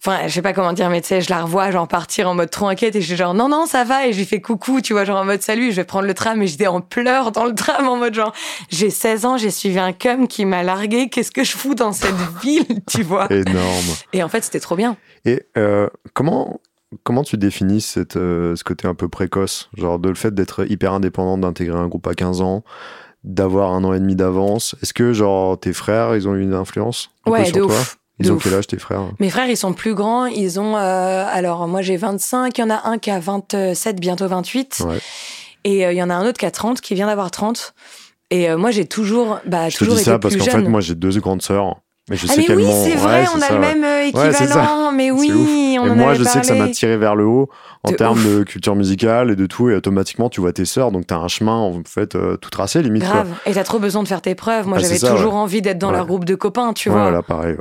Enfin, 0.00 0.28
je 0.28 0.32
sais 0.32 0.42
pas 0.42 0.52
comment 0.52 0.72
dire, 0.72 0.90
mais 0.90 1.00
tu 1.00 1.08
sais, 1.08 1.20
je 1.20 1.28
la 1.28 1.42
revois, 1.42 1.72
genre 1.72 1.88
partir 1.88 2.28
en 2.28 2.34
mode 2.34 2.50
trop 2.50 2.68
inquiète 2.68 2.94
et 2.94 3.00
je 3.00 3.06
suis 3.06 3.16
genre 3.16 3.34
non, 3.34 3.48
non, 3.48 3.66
ça 3.66 3.82
va. 3.82 4.06
Et 4.06 4.12
je 4.12 4.18
lui 4.18 4.26
fais 4.26 4.40
coucou, 4.40 4.80
tu 4.80 4.92
vois, 4.92 5.04
genre 5.04 5.18
en 5.18 5.24
mode 5.24 5.42
salut, 5.42 5.72
je 5.72 5.76
vais 5.76 5.84
prendre 5.84 6.06
le 6.06 6.14
tram 6.14 6.40
et 6.40 6.46
j'étais 6.46 6.68
en 6.68 6.80
pleurs 6.80 7.32
dans 7.32 7.44
le 7.44 7.54
tram 7.54 7.88
en 7.88 7.96
mode 7.96 8.14
genre 8.14 8.32
j'ai 8.70 8.90
16 8.90 9.24
ans, 9.24 9.36
j'ai 9.36 9.50
suivi 9.50 9.78
un 9.80 9.92
cum 9.92 10.28
qui 10.28 10.44
m'a 10.44 10.62
largué, 10.62 11.08
qu'est-ce 11.08 11.32
que 11.32 11.42
je 11.42 11.56
fous 11.56 11.74
dans 11.74 11.92
cette 11.92 12.14
ville, 12.42 12.80
tu 12.88 13.02
vois? 13.02 13.26
Énorme. 13.32 13.86
Et 14.12 14.22
en 14.22 14.28
fait, 14.28 14.44
c'était 14.44 14.60
trop 14.60 14.76
bien. 14.76 14.96
Et 15.24 15.42
euh, 15.56 15.88
comment. 16.14 16.60
Comment 17.02 17.22
tu 17.22 17.36
définis 17.36 17.82
cette, 17.82 18.16
euh, 18.16 18.56
ce 18.56 18.64
côté 18.64 18.88
un 18.88 18.94
peu 18.94 19.10
précoce? 19.10 19.68
Genre 19.76 19.98
de 19.98 20.08
le 20.08 20.14
fait 20.14 20.34
d'être 20.34 20.64
hyper 20.70 20.94
indépendante, 20.94 21.42
d'intégrer 21.42 21.78
un 21.78 21.86
groupe 21.86 22.06
à 22.06 22.14
15 22.14 22.40
ans, 22.40 22.64
d'avoir 23.24 23.72
un 23.72 23.84
an 23.84 23.92
et 23.92 24.00
demi 24.00 24.16
d'avance. 24.16 24.74
Est-ce 24.82 24.94
que 24.94 25.12
genre 25.12 25.60
tes 25.60 25.74
frères, 25.74 26.16
ils 26.16 26.26
ont 26.28 26.34
eu 26.34 26.40
une 26.40 26.54
influence 26.54 27.10
ouais, 27.26 27.44
sur 27.44 27.56
de 27.56 27.60
toi? 27.66 27.76
Ils 28.20 28.32
ont 28.32 28.36
quel 28.36 28.54
âge 28.54 28.66
tes 28.66 28.78
frères? 28.78 29.10
Mes 29.20 29.30
frères, 29.30 29.48
ils 29.48 29.56
sont 29.56 29.72
plus 29.72 29.94
grands. 29.94 30.26
Ils 30.26 30.58
ont. 30.58 30.76
Euh, 30.76 31.24
alors, 31.28 31.68
moi, 31.68 31.82
j'ai 31.82 31.96
25. 31.96 32.56
Il 32.58 32.60
y 32.60 32.64
en 32.64 32.70
a 32.70 32.88
un 32.88 32.98
qui 32.98 33.10
a 33.10 33.20
27, 33.20 34.00
bientôt 34.00 34.26
28. 34.26 34.82
Ouais. 34.86 34.98
Et 35.64 35.86
euh, 35.86 35.92
il 35.92 35.96
y 35.96 36.02
en 36.02 36.10
a 36.10 36.14
un 36.14 36.26
autre 36.26 36.38
qui 36.38 36.46
a 36.46 36.50
30, 36.50 36.80
qui 36.80 36.94
vient 36.94 37.06
d'avoir 37.06 37.30
30. 37.30 37.74
Et 38.30 38.50
euh, 38.50 38.58
moi, 38.58 38.70
j'ai 38.70 38.86
toujours. 38.86 39.40
Bah, 39.46 39.68
je 39.68 39.76
toujours 39.76 39.94
te 39.94 39.98
dis 39.98 40.04
ça 40.04 40.18
parce 40.18 40.36
qu'en 40.36 40.44
fait, 40.44 40.62
moi, 40.62 40.80
j'ai 40.80 40.94
deux 40.94 41.18
grandes 41.20 41.42
sœurs. 41.42 41.76
Mais 42.08 42.16
je 42.16 42.26
ah 42.28 42.32
sais 42.32 42.44
mais 42.48 42.54
oui, 42.54 42.64
c'est 42.84 42.94
vrai, 42.94 43.24
on 43.34 43.40
a 43.40 43.52
le 43.52 43.58
même 43.58 43.84
équivalent. 44.06 44.92
mais 44.92 45.10
oui, 45.10 45.76
on 45.80 45.86
et 45.86 45.90
en 45.90 45.94
moi, 45.94 46.14
je 46.14 46.24
sais 46.24 46.40
que 46.40 46.46
ça 46.46 46.54
m'a 46.54 46.68
tiré 46.68 46.96
vers 46.96 47.14
le 47.14 47.24
haut 47.24 47.48
en 47.84 47.92
termes 47.92 48.22
de 48.22 48.42
culture 48.42 48.74
musicale 48.74 49.30
et 49.30 49.36
de 49.36 49.46
tout. 49.46 49.70
Et 49.70 49.74
automatiquement, 49.74 50.28
tu 50.28 50.40
vois 50.40 50.52
tes 50.52 50.64
sœurs, 50.64 50.92
donc 50.92 51.06
tu 51.06 51.14
as 51.14 51.18
un 51.18 51.28
chemin 51.28 51.56
en 51.56 51.82
fait 51.86 52.16
tout 52.40 52.50
tracé 52.50 52.82
limite. 52.82 53.02
Grave. 53.02 53.28
Et 53.46 53.52
tu 53.52 53.58
as 53.58 53.64
trop 53.64 53.78
besoin 53.78 54.02
de 54.02 54.08
faire 54.08 54.22
tes 54.22 54.34
preuves. 54.34 54.66
Moi, 54.66 54.78
ah, 54.78 54.82
j'avais 54.82 54.98
toujours 54.98 55.34
envie 55.34 55.62
d'être 55.62 55.78
dans 55.78 55.90
leur 55.90 56.06
groupe 56.06 56.24
de 56.24 56.34
copains, 56.34 56.72
tu 56.72 56.88
vois. 56.88 57.02
Voilà, 57.02 57.22
pareil. 57.22 57.56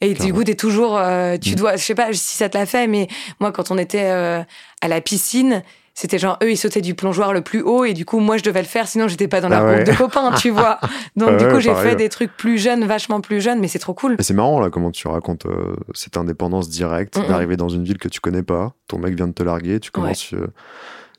Et 0.00 0.14
du 0.14 0.32
coup, 0.32 0.44
t'es 0.44 0.54
toujours, 0.54 0.96
euh, 0.96 1.36
tu 1.38 1.52
mm. 1.52 1.54
dois, 1.56 1.76
je 1.76 1.82
sais 1.82 1.94
pas 1.94 2.12
si 2.12 2.36
ça 2.36 2.48
te 2.48 2.56
l'a 2.56 2.66
fait, 2.66 2.86
mais 2.86 3.08
moi, 3.40 3.50
quand 3.50 3.70
on 3.70 3.78
était 3.78 4.10
euh, 4.10 4.42
à 4.80 4.88
la 4.88 5.00
piscine, 5.00 5.62
c'était 5.98 6.20
genre 6.20 6.38
eux, 6.44 6.52
ils 6.52 6.56
sautaient 6.56 6.80
du 6.80 6.94
plongeoir 6.94 7.32
le 7.32 7.40
plus 7.40 7.60
haut, 7.60 7.84
et 7.84 7.92
du 7.92 8.04
coup, 8.04 8.20
moi, 8.20 8.36
je 8.36 8.44
devais 8.44 8.62
le 8.62 8.68
faire, 8.68 8.86
sinon 8.86 9.08
j'étais 9.08 9.26
pas 9.26 9.40
dans 9.40 9.48
la 9.48 9.58
ah 9.58 9.74
groupe 9.74 9.84
de 9.84 9.92
copains, 9.98 10.30
tu 10.30 10.50
vois. 10.52 10.78
Donc, 11.16 11.38
du 11.38 11.48
coup, 11.48 11.58
j'ai 11.58 11.74
fait 11.74 11.96
des 11.96 12.08
trucs 12.08 12.36
plus 12.36 12.56
jeunes, 12.56 12.84
vachement 12.84 13.20
plus 13.20 13.40
jeunes, 13.40 13.58
mais 13.58 13.66
c'est 13.66 13.80
trop 13.80 13.94
cool. 13.94 14.14
C'est 14.20 14.32
marrant, 14.32 14.60
là, 14.60 14.70
comment 14.70 14.92
tu 14.92 15.08
racontes 15.08 15.46
euh, 15.46 15.74
cette 15.94 16.16
indépendance 16.16 16.68
directe, 16.68 17.18
d'arriver 17.26 17.56
dans 17.56 17.68
une 17.68 17.82
ville 17.82 17.98
que 17.98 18.06
tu 18.06 18.20
connais 18.20 18.44
pas, 18.44 18.74
ton 18.86 19.00
mec 19.00 19.16
vient 19.16 19.26
de 19.26 19.32
te 19.32 19.42
larguer, 19.42 19.80
tu 19.80 19.90
commences 19.90 20.34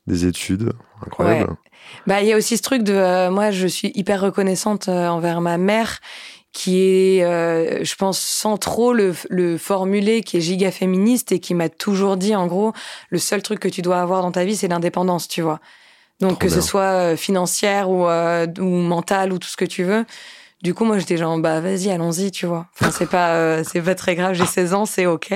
des 0.08 0.26
études. 0.26 0.72
Incroyable. 1.06 1.58
Bah, 2.08 2.22
il 2.22 2.28
y 2.28 2.34
a 2.34 2.38
aussi 2.38 2.58
ce 2.58 2.62
truc 2.62 2.84
de, 2.84 2.94
euh, 2.94 3.32
moi, 3.32 3.52
je 3.52 3.68
suis 3.68 3.92
hyper 3.96 4.22
reconnaissante 4.22 4.88
euh, 4.88 5.08
envers 5.08 5.42
ma 5.42 5.58
mère, 5.58 6.00
qui 6.52 6.82
est, 6.82 7.24
euh, 7.24 7.84
je 7.84 7.96
pense, 7.96 8.20
sans 8.20 8.58
trop 8.58 8.92
le, 8.94 9.14
le 9.30 9.58
formuler, 9.58 10.22
qui 10.24 10.38
est 10.38 10.42
giga 10.42 10.72
féministe 10.72 11.32
et 11.32 11.40
qui 11.40 11.54
m'a 11.54 11.70
toujours 11.70 12.18
dit, 12.18 12.36
en 12.36 12.48
gros, 12.48 12.74
le 13.10 13.20
seul 13.20 13.42
truc 13.44 13.60
que 13.60 13.68
tu 13.68 13.82
dois 13.82 14.02
avoir 14.02 14.22
dans 14.24 14.32
ta 14.32 14.44
vie, 14.46 14.56
c'est 14.56 14.68
l'indépendance, 14.68 15.28
tu 15.28 15.42
vois. 15.42 15.60
Donc, 16.20 16.32
Trop 16.32 16.40
que 16.40 16.48
bien. 16.48 16.56
ce 16.62 16.68
soit 16.68 17.16
financière 17.16 17.90
ou, 17.90 18.06
euh, 18.08 18.48
ou 18.60 18.66
mentale 18.66 19.32
ou 19.32 19.38
tout 19.40 19.48
ce 19.48 19.56
que 19.58 19.66
tu 19.66 19.84
veux. 19.84 20.06
Du 20.62 20.74
coup, 20.74 20.84
moi, 20.84 20.98
j'étais 21.00 21.16
genre, 21.18 21.38
bah, 21.40 21.62
vas-y, 21.62 21.90
allons-y, 21.92 22.32
tu 22.32 22.46
vois. 22.46 22.68
Enfin, 22.74 22.92
c'est 22.92 23.06
pas, 23.06 23.36
euh, 23.36 23.64
c'est 23.64 23.82
pas 23.82 23.96
très 23.96 24.16
grave, 24.16 24.34
j'ai 24.34 24.46
16 24.46 24.74
ans, 24.74 24.86
c'est 24.86 25.06
OK. 25.06 25.34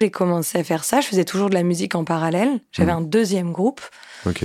J'ai 0.00 0.10
commencé 0.10 0.58
à 0.58 0.62
faire 0.64 0.84
ça. 0.84 1.00
Je 1.00 1.06
faisais 1.08 1.24
toujours 1.24 1.48
de 1.48 1.54
la 1.54 1.62
musique 1.62 1.94
en 1.94 2.04
parallèle. 2.04 2.60
J'avais 2.70 2.92
Mhm. 2.92 2.98
un 2.98 3.00
deuxième 3.00 3.50
groupe 3.52 3.80
Ok. 4.26 4.44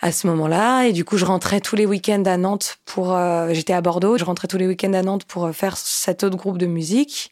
À 0.00 0.12
ce 0.12 0.26
moment-là. 0.28 0.84
Et 0.84 0.92
du 0.92 1.04
coup, 1.04 1.16
je 1.18 1.24
rentrais 1.24 1.60
tous 1.60 1.76
les 1.76 1.86
week-ends 1.86 2.22
à 2.26 2.36
Nantes 2.36 2.78
pour. 2.84 3.14
euh, 3.14 3.52
J'étais 3.52 3.72
à 3.72 3.80
Bordeaux. 3.80 4.16
Je 4.18 4.24
rentrais 4.24 4.48
tous 4.48 4.58
les 4.58 4.66
week-ends 4.66 4.92
à 4.92 5.02
Nantes 5.02 5.24
pour 5.24 5.46
euh, 5.46 5.52
faire 5.52 5.76
cet 5.76 6.22
autre 6.24 6.36
groupe 6.36 6.58
de 6.58 6.66
musique. 6.66 7.30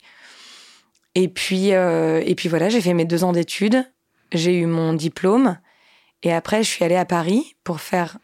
Et 1.15 1.29
puis, 1.29 1.73
euh, 1.73 2.23
et 2.27 2.35
puis 2.35 2.49
voilà, 2.49 2.69
j'ai 2.69 2.81
fait 2.81 2.93
mes 2.95 3.05
deux 3.05 3.25
ans 3.25 3.33
d'études. 3.33 3.85
J'ai 4.33 4.55
eu 4.59 4.67
mon 4.67 4.93
diplôme. 4.93 5.59
Et 6.23 6.33
après, 6.33 6.63
je 6.63 6.69
suis 6.69 6.85
allée 6.85 6.97
à 6.97 7.05
Paris 7.05 7.55
pour 7.65 7.81
faire 7.81 8.19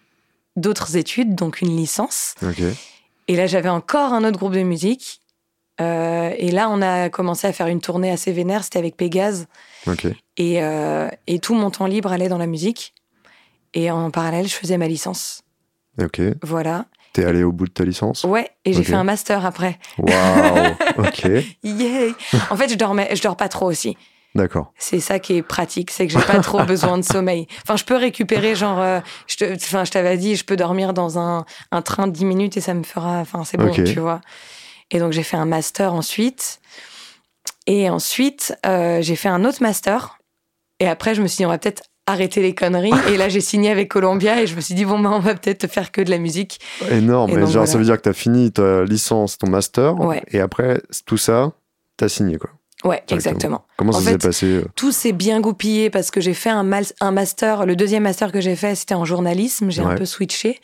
d'autres 0.57 0.97
études, 0.97 1.35
donc 1.35 1.61
une 1.61 1.75
licence. 1.77 2.35
Et 3.29 3.37
là, 3.37 3.47
j'avais 3.47 3.69
encore 3.69 4.13
un 4.13 4.25
autre 4.25 4.39
groupe 4.39 4.53
de 4.55 4.63
musique. 4.63 5.21
Euh, 5.81 6.35
et 6.37 6.51
là, 6.51 6.69
on 6.69 6.83
a 6.83 7.09
commencé 7.09 7.47
à 7.47 7.53
faire 7.53 7.69
une 7.69 7.81
tournée 7.81 8.11
assez 8.11 8.33
vénère. 8.33 8.65
C'était 8.65 8.79
avec 8.81 8.97
Pégase. 8.97 9.47
Et, 10.37 10.61
et 11.27 11.39
tout 11.39 11.55
mon 11.55 11.71
temps 11.71 11.87
libre 11.87 12.11
allait 12.13 12.29
dans 12.29 12.39
la 12.39 12.47
musique. 12.47 12.93
Et 13.75 13.91
en 13.91 14.11
parallèle, 14.11 14.47
je 14.47 14.55
faisais 14.55 14.79
ma 14.79 14.87
licence. 14.87 15.43
Ok. 16.01 16.21
Voilà. 16.43 16.87
T'es 17.13 17.25
allé 17.25 17.43
au 17.43 17.53
bout 17.53 17.67
de 17.67 17.73
ta 17.73 17.85
licence? 17.85 18.25
Ouais, 18.25 18.51
et 18.65 18.73
j'ai 18.73 18.85
fait 18.85 18.95
un 18.95 19.05
master 19.05 19.45
après. 19.45 19.79
Waouh. 19.99 20.75
ok. 20.99 21.29
Yay 21.63 22.15
En 22.51 22.57
fait, 22.57 22.71
je 22.71 22.75
dormais, 22.75 23.15
je 23.15 23.23
dors 23.23 23.37
pas 23.37 23.49
trop 23.49 23.67
aussi. 23.67 23.99
D'accord. 24.35 24.73
C'est 24.79 25.01
ça 25.01 25.19
qui 25.19 25.37
est 25.37 25.43
pratique, 25.43 25.91
c'est 25.91 26.07
que 26.07 26.13
j'ai 26.15 26.25
pas 26.25 26.41
trop 26.41 26.63
besoin 26.65 26.97
de 26.97 27.03
sommeil. 27.03 27.47
Enfin, 27.63 27.77
je 27.77 27.85
peux 27.85 27.97
récupérer, 27.97 28.55
genre, 28.55 28.81
euh, 28.81 29.01
je 29.27 29.37
te, 29.37 29.55
enfin, 29.55 29.85
je 29.85 29.91
t'avais 29.91 30.17
dit, 30.17 30.37
je 30.37 30.45
peux 30.47 30.57
dormir 30.57 30.95
dans 30.95 31.19
un, 31.19 31.45
un 31.71 31.83
train 31.83 32.07
de 32.07 32.13
10 32.13 32.25
minutes 32.25 32.57
et 32.57 32.63
ça 32.63 32.73
me 32.73 32.83
fera, 32.83 33.19
enfin, 33.19 33.45
c'est 33.45 33.59
bon, 33.59 33.71
tu 33.71 34.01
vois. 34.01 34.23
Et 34.91 34.99
donc, 34.99 35.13
j'ai 35.13 35.23
fait 35.23 35.37
un 35.37 35.45
master 35.45 35.93
ensuite. 35.93 36.61
Et 37.67 37.91
ensuite, 37.91 38.57
euh, 38.65 39.03
j'ai 39.03 39.17
fait 39.17 39.29
un 39.29 39.45
autre 39.45 39.63
master. 39.63 40.19
Et 40.81 40.89
après, 40.89 41.15
je 41.15 41.23
me 41.23 41.27
suis 41.27 41.39
dit, 41.39 41.47
on 41.47 41.51
va 41.51 41.59
peut-être 41.59 41.83
arrêter 42.07 42.43
les 42.43 42.55
conneries. 42.55 42.93
Et 43.13 43.17
là, 43.17 43.29
j'ai 43.29 43.41
signé 43.41 43.71
avec 43.71 43.89
Columbia 43.91 44.41
et 44.43 44.47
je 44.47 44.57
me 44.57 44.61
suis 44.61 44.75
dit, 44.75 44.85
bon, 44.85 44.99
ben, 44.99 45.11
on 45.13 45.21
va 45.21 45.35
peut-être 45.35 45.67
faire 45.69 45.93
que 45.93 46.01
de 46.01 46.11
la 46.11 46.19
musique. 46.19 46.59
Énorme. 46.91 47.31
Et 47.31 47.35
genre, 47.35 47.47
voilà. 47.49 47.67
ça 47.67 47.79
veut 47.79 47.85
dire 47.85 47.97
que 47.97 48.03
t'as 48.03 48.13
fini 48.13 48.51
ta 48.53 48.85
licence, 48.85 49.39
ton 49.39 49.49
master. 49.49 49.99
Ouais. 50.01 50.23
Et 50.33 50.41
après, 50.41 50.81
tout 51.07 51.17
ça, 51.19 51.53
t'as 51.97 52.09
signé, 52.09 52.39
quoi. 52.39 52.51
Ouais, 52.85 53.01
exactement. 53.11 53.65
Comment 53.77 53.93
En 53.93 54.01
ça 54.01 54.11
s'est 54.11 54.19
passé 54.19 54.47
euh 54.47 54.65
tout 54.75 54.91
s'est 54.91 55.13
bien 55.13 55.41
goupillé 55.41 55.89
parce 55.89 56.11
que 56.11 56.21
j'ai 56.21 56.35
fait 56.35 56.51
un, 56.51 56.65
mal- 56.65 56.85
un 57.01 57.13
master. 57.13 57.65
Le 57.65 57.77
deuxième 57.77 58.03
master 58.03 58.33
que 58.33 58.41
j'ai 58.41 58.57
fait, 58.57 58.75
c'était 58.75 58.95
en 58.97 59.05
journalisme. 59.05 59.71
J'ai 59.71 59.83
Ouais. 59.83 59.93
un 59.93 59.95
peu 59.95 60.05
switché. 60.05 60.61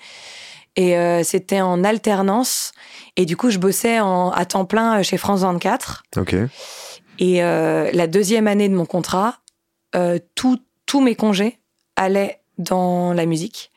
Et 0.74 0.98
euh, 0.98 1.22
c'était 1.22 1.60
en 1.60 1.84
alternance. 1.84 2.72
Et 3.16 3.24
du 3.24 3.36
coup, 3.36 3.50
je 3.50 3.58
bossais 3.58 4.00
en, 4.00 4.30
à 4.30 4.44
temps 4.46 4.64
plein 4.64 4.98
euh, 4.98 5.02
chez 5.04 5.16
France 5.16 5.42
24. 5.42 6.02
Ok. 6.16 6.34
Et 7.20 7.42
euh, 7.44 7.88
la 7.92 8.08
deuxième 8.08 8.48
année 8.48 8.68
de 8.68 8.74
mon 8.74 8.86
contrat, 8.86 9.36
euh, 9.94 10.18
tout- 10.34 10.58
tous 10.88 11.00
mes 11.00 11.14
congés 11.14 11.60
allaient 11.94 12.40
dans 12.58 13.12
la 13.12 13.26
musique. 13.26 13.70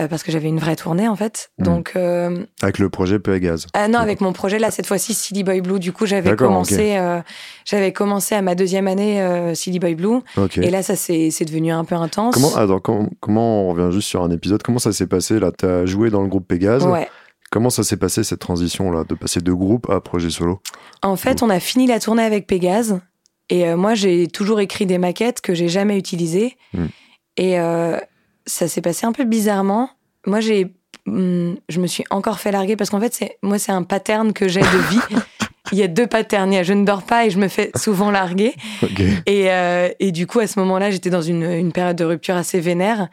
Euh, 0.00 0.06
parce 0.06 0.22
que 0.22 0.30
j'avais 0.30 0.46
une 0.46 0.60
vraie 0.60 0.76
tournée, 0.76 1.08
en 1.08 1.16
fait. 1.16 1.50
Mhm. 1.58 1.64
Donc, 1.64 1.92
euh, 1.96 2.44
Avec 2.62 2.78
le 2.78 2.88
projet 2.88 3.18
Gaz. 3.40 3.66
ah 3.74 3.88
non, 3.88 3.98
avec 3.98 4.20
mon 4.20 4.32
projet 4.32 4.60
là, 4.60 4.70
cette 4.70 4.86
fois-ci, 4.86 5.12
Silly 5.12 5.42
Boy 5.42 5.60
Blue. 5.60 5.80
Du 5.80 5.92
coup, 5.92 6.06
j'avais 6.06 6.36
commencé, 6.36 6.96
euh, 6.96 7.20
j'avais 7.64 7.92
commencé 7.92 8.36
à 8.36 8.40
ma 8.42 8.54
deuxième 8.54 8.86
année 8.86 9.20
Silly 9.56 9.80
Boy 9.80 9.96
Blue. 9.96 10.20
Et 10.62 10.70
là, 10.70 10.84
ça 10.84 10.94
c'est 10.94 11.44
devenu 11.44 11.72
un 11.72 11.84
peu 11.84 11.96
intense. 11.96 12.32
Comment, 12.34 12.54
attends, 12.54 12.78
com- 12.78 13.10
comment 13.18 13.64
on 13.64 13.72
revient 13.74 13.92
juste 13.92 14.06
sur 14.08 14.22
un 14.22 14.30
épisode? 14.30 14.62
Comment 14.62 14.78
ça 14.78 14.92
s'est 14.92 15.08
passé 15.08 15.40
là? 15.40 15.50
T'as 15.50 15.84
joué 15.84 16.10
dans 16.10 16.22
le 16.22 16.28
groupe 16.28 16.46
Pégase. 16.46 16.86
Ouais. 16.86 17.08
Comment 17.50 17.70
ça 17.70 17.82
s'est 17.82 17.96
passé 17.96 18.22
cette 18.22 18.40
transition 18.40 18.92
là 18.92 19.02
de 19.02 19.14
passer 19.16 19.40
de 19.40 19.52
groupe 19.52 19.90
à 19.90 20.00
projet 20.00 20.30
solo? 20.30 20.60
En 21.02 21.16
fait, 21.16 21.42
on 21.42 21.50
a 21.50 21.58
fini 21.58 21.88
la 21.88 21.98
tournée 21.98 22.22
avec 22.22 22.46
Pégase. 22.46 23.00
Et 23.50 23.66
euh, 23.66 23.76
moi, 23.76 23.94
j'ai 23.94 24.26
toujours 24.28 24.60
écrit 24.60 24.86
des 24.86 24.98
maquettes 24.98 25.40
que 25.40 25.54
j'ai 25.54 25.68
jamais 25.68 25.96
utilisées. 25.98 26.56
Mm. 26.74 26.86
Et 27.38 27.58
euh, 27.60 27.98
ça 28.46 28.68
s'est 28.68 28.80
passé 28.82 29.06
un 29.06 29.12
peu 29.12 29.24
bizarrement. 29.24 29.90
Moi, 30.26 30.40
j'ai, 30.40 30.66
hum, 31.06 31.56
je 31.68 31.80
me 31.80 31.86
suis 31.86 32.04
encore 32.10 32.40
fait 32.40 32.52
larguer 32.52 32.76
parce 32.76 32.90
qu'en 32.90 33.00
fait, 33.00 33.14
c'est, 33.14 33.38
moi, 33.42 33.58
c'est 33.58 33.72
un 33.72 33.82
pattern 33.84 34.32
que 34.32 34.48
j'ai 34.48 34.60
de 34.60 34.88
vie. 34.90 35.00
Il 35.72 35.76
y 35.78 35.82
a 35.82 35.88
deux 35.88 36.06
patterns. 36.06 36.50
Il 36.52 36.56
y 36.56 36.58
a 36.58 36.62
je 36.62 36.72
ne 36.72 36.84
dors 36.84 37.02
pas 37.02 37.26
et 37.26 37.30
je 37.30 37.38
me 37.38 37.48
fais 37.48 37.70
souvent 37.76 38.10
larguer. 38.10 38.54
Et, 39.26 39.50
euh, 39.50 39.90
et 40.00 40.12
du 40.12 40.26
coup, 40.26 40.38
à 40.40 40.46
ce 40.46 40.58
moment-là, 40.60 40.90
j'étais 40.90 41.10
dans 41.10 41.20
une, 41.20 41.42
une 41.44 41.72
période 41.72 41.96
de 41.96 42.04
rupture 42.06 42.36
assez 42.36 42.58
vénère. 42.58 43.08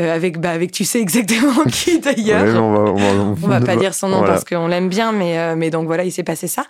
euh, 0.00 0.12
avec, 0.14 0.38
bah, 0.38 0.50
avec 0.50 0.72
tu 0.72 0.84
sais 0.84 1.00
exactement 1.00 1.62
qui 1.70 2.00
d'ailleurs. 2.00 2.42
Ouais, 2.42 2.58
on 2.58 2.72
va, 2.72 2.90
on 2.90 2.94
va, 2.96 3.36
On 3.44 3.48
va 3.48 3.60
pas 3.60 3.76
dire 3.76 3.94
son 3.94 4.08
nom 4.08 4.18
Voilà. 4.18 4.32
parce 4.32 4.44
qu'on 4.44 4.66
l'aime 4.66 4.88
bien, 4.88 5.12
mais, 5.12 5.38
euh, 5.38 5.54
mais 5.56 5.70
donc 5.70 5.86
voilà, 5.86 6.02
il 6.04 6.10
s'est 6.10 6.24
passé 6.24 6.48
ça. 6.48 6.64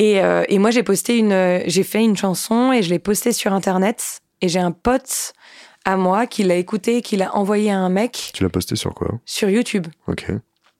Et, 0.00 0.20
euh, 0.22 0.44
et 0.48 0.58
moi, 0.58 0.70
j'ai 0.70 0.82
posté 0.82 1.18
une, 1.18 1.30
euh, 1.32 1.60
j'ai 1.66 1.82
fait 1.82 2.02
une 2.02 2.16
chanson 2.16 2.72
et 2.72 2.82
je 2.82 2.88
l'ai 2.88 2.98
postée 2.98 3.32
sur 3.32 3.52
Internet. 3.52 4.20
Et 4.40 4.48
j'ai 4.48 4.58
un 4.58 4.72
pote 4.72 5.34
à 5.84 5.98
moi 5.98 6.26
qui 6.26 6.42
l'a 6.42 6.54
écouté, 6.54 7.02
qui 7.02 7.16
l'a 7.18 7.36
envoyé 7.36 7.70
à 7.70 7.76
un 7.78 7.90
mec 7.90 8.30
Tu 8.32 8.42
l'as 8.42 8.48
posté 8.48 8.76
sur 8.76 8.94
quoi? 8.94 9.20
sur 9.26 9.50
YouTube 9.50 9.86
Ok. 10.08 10.24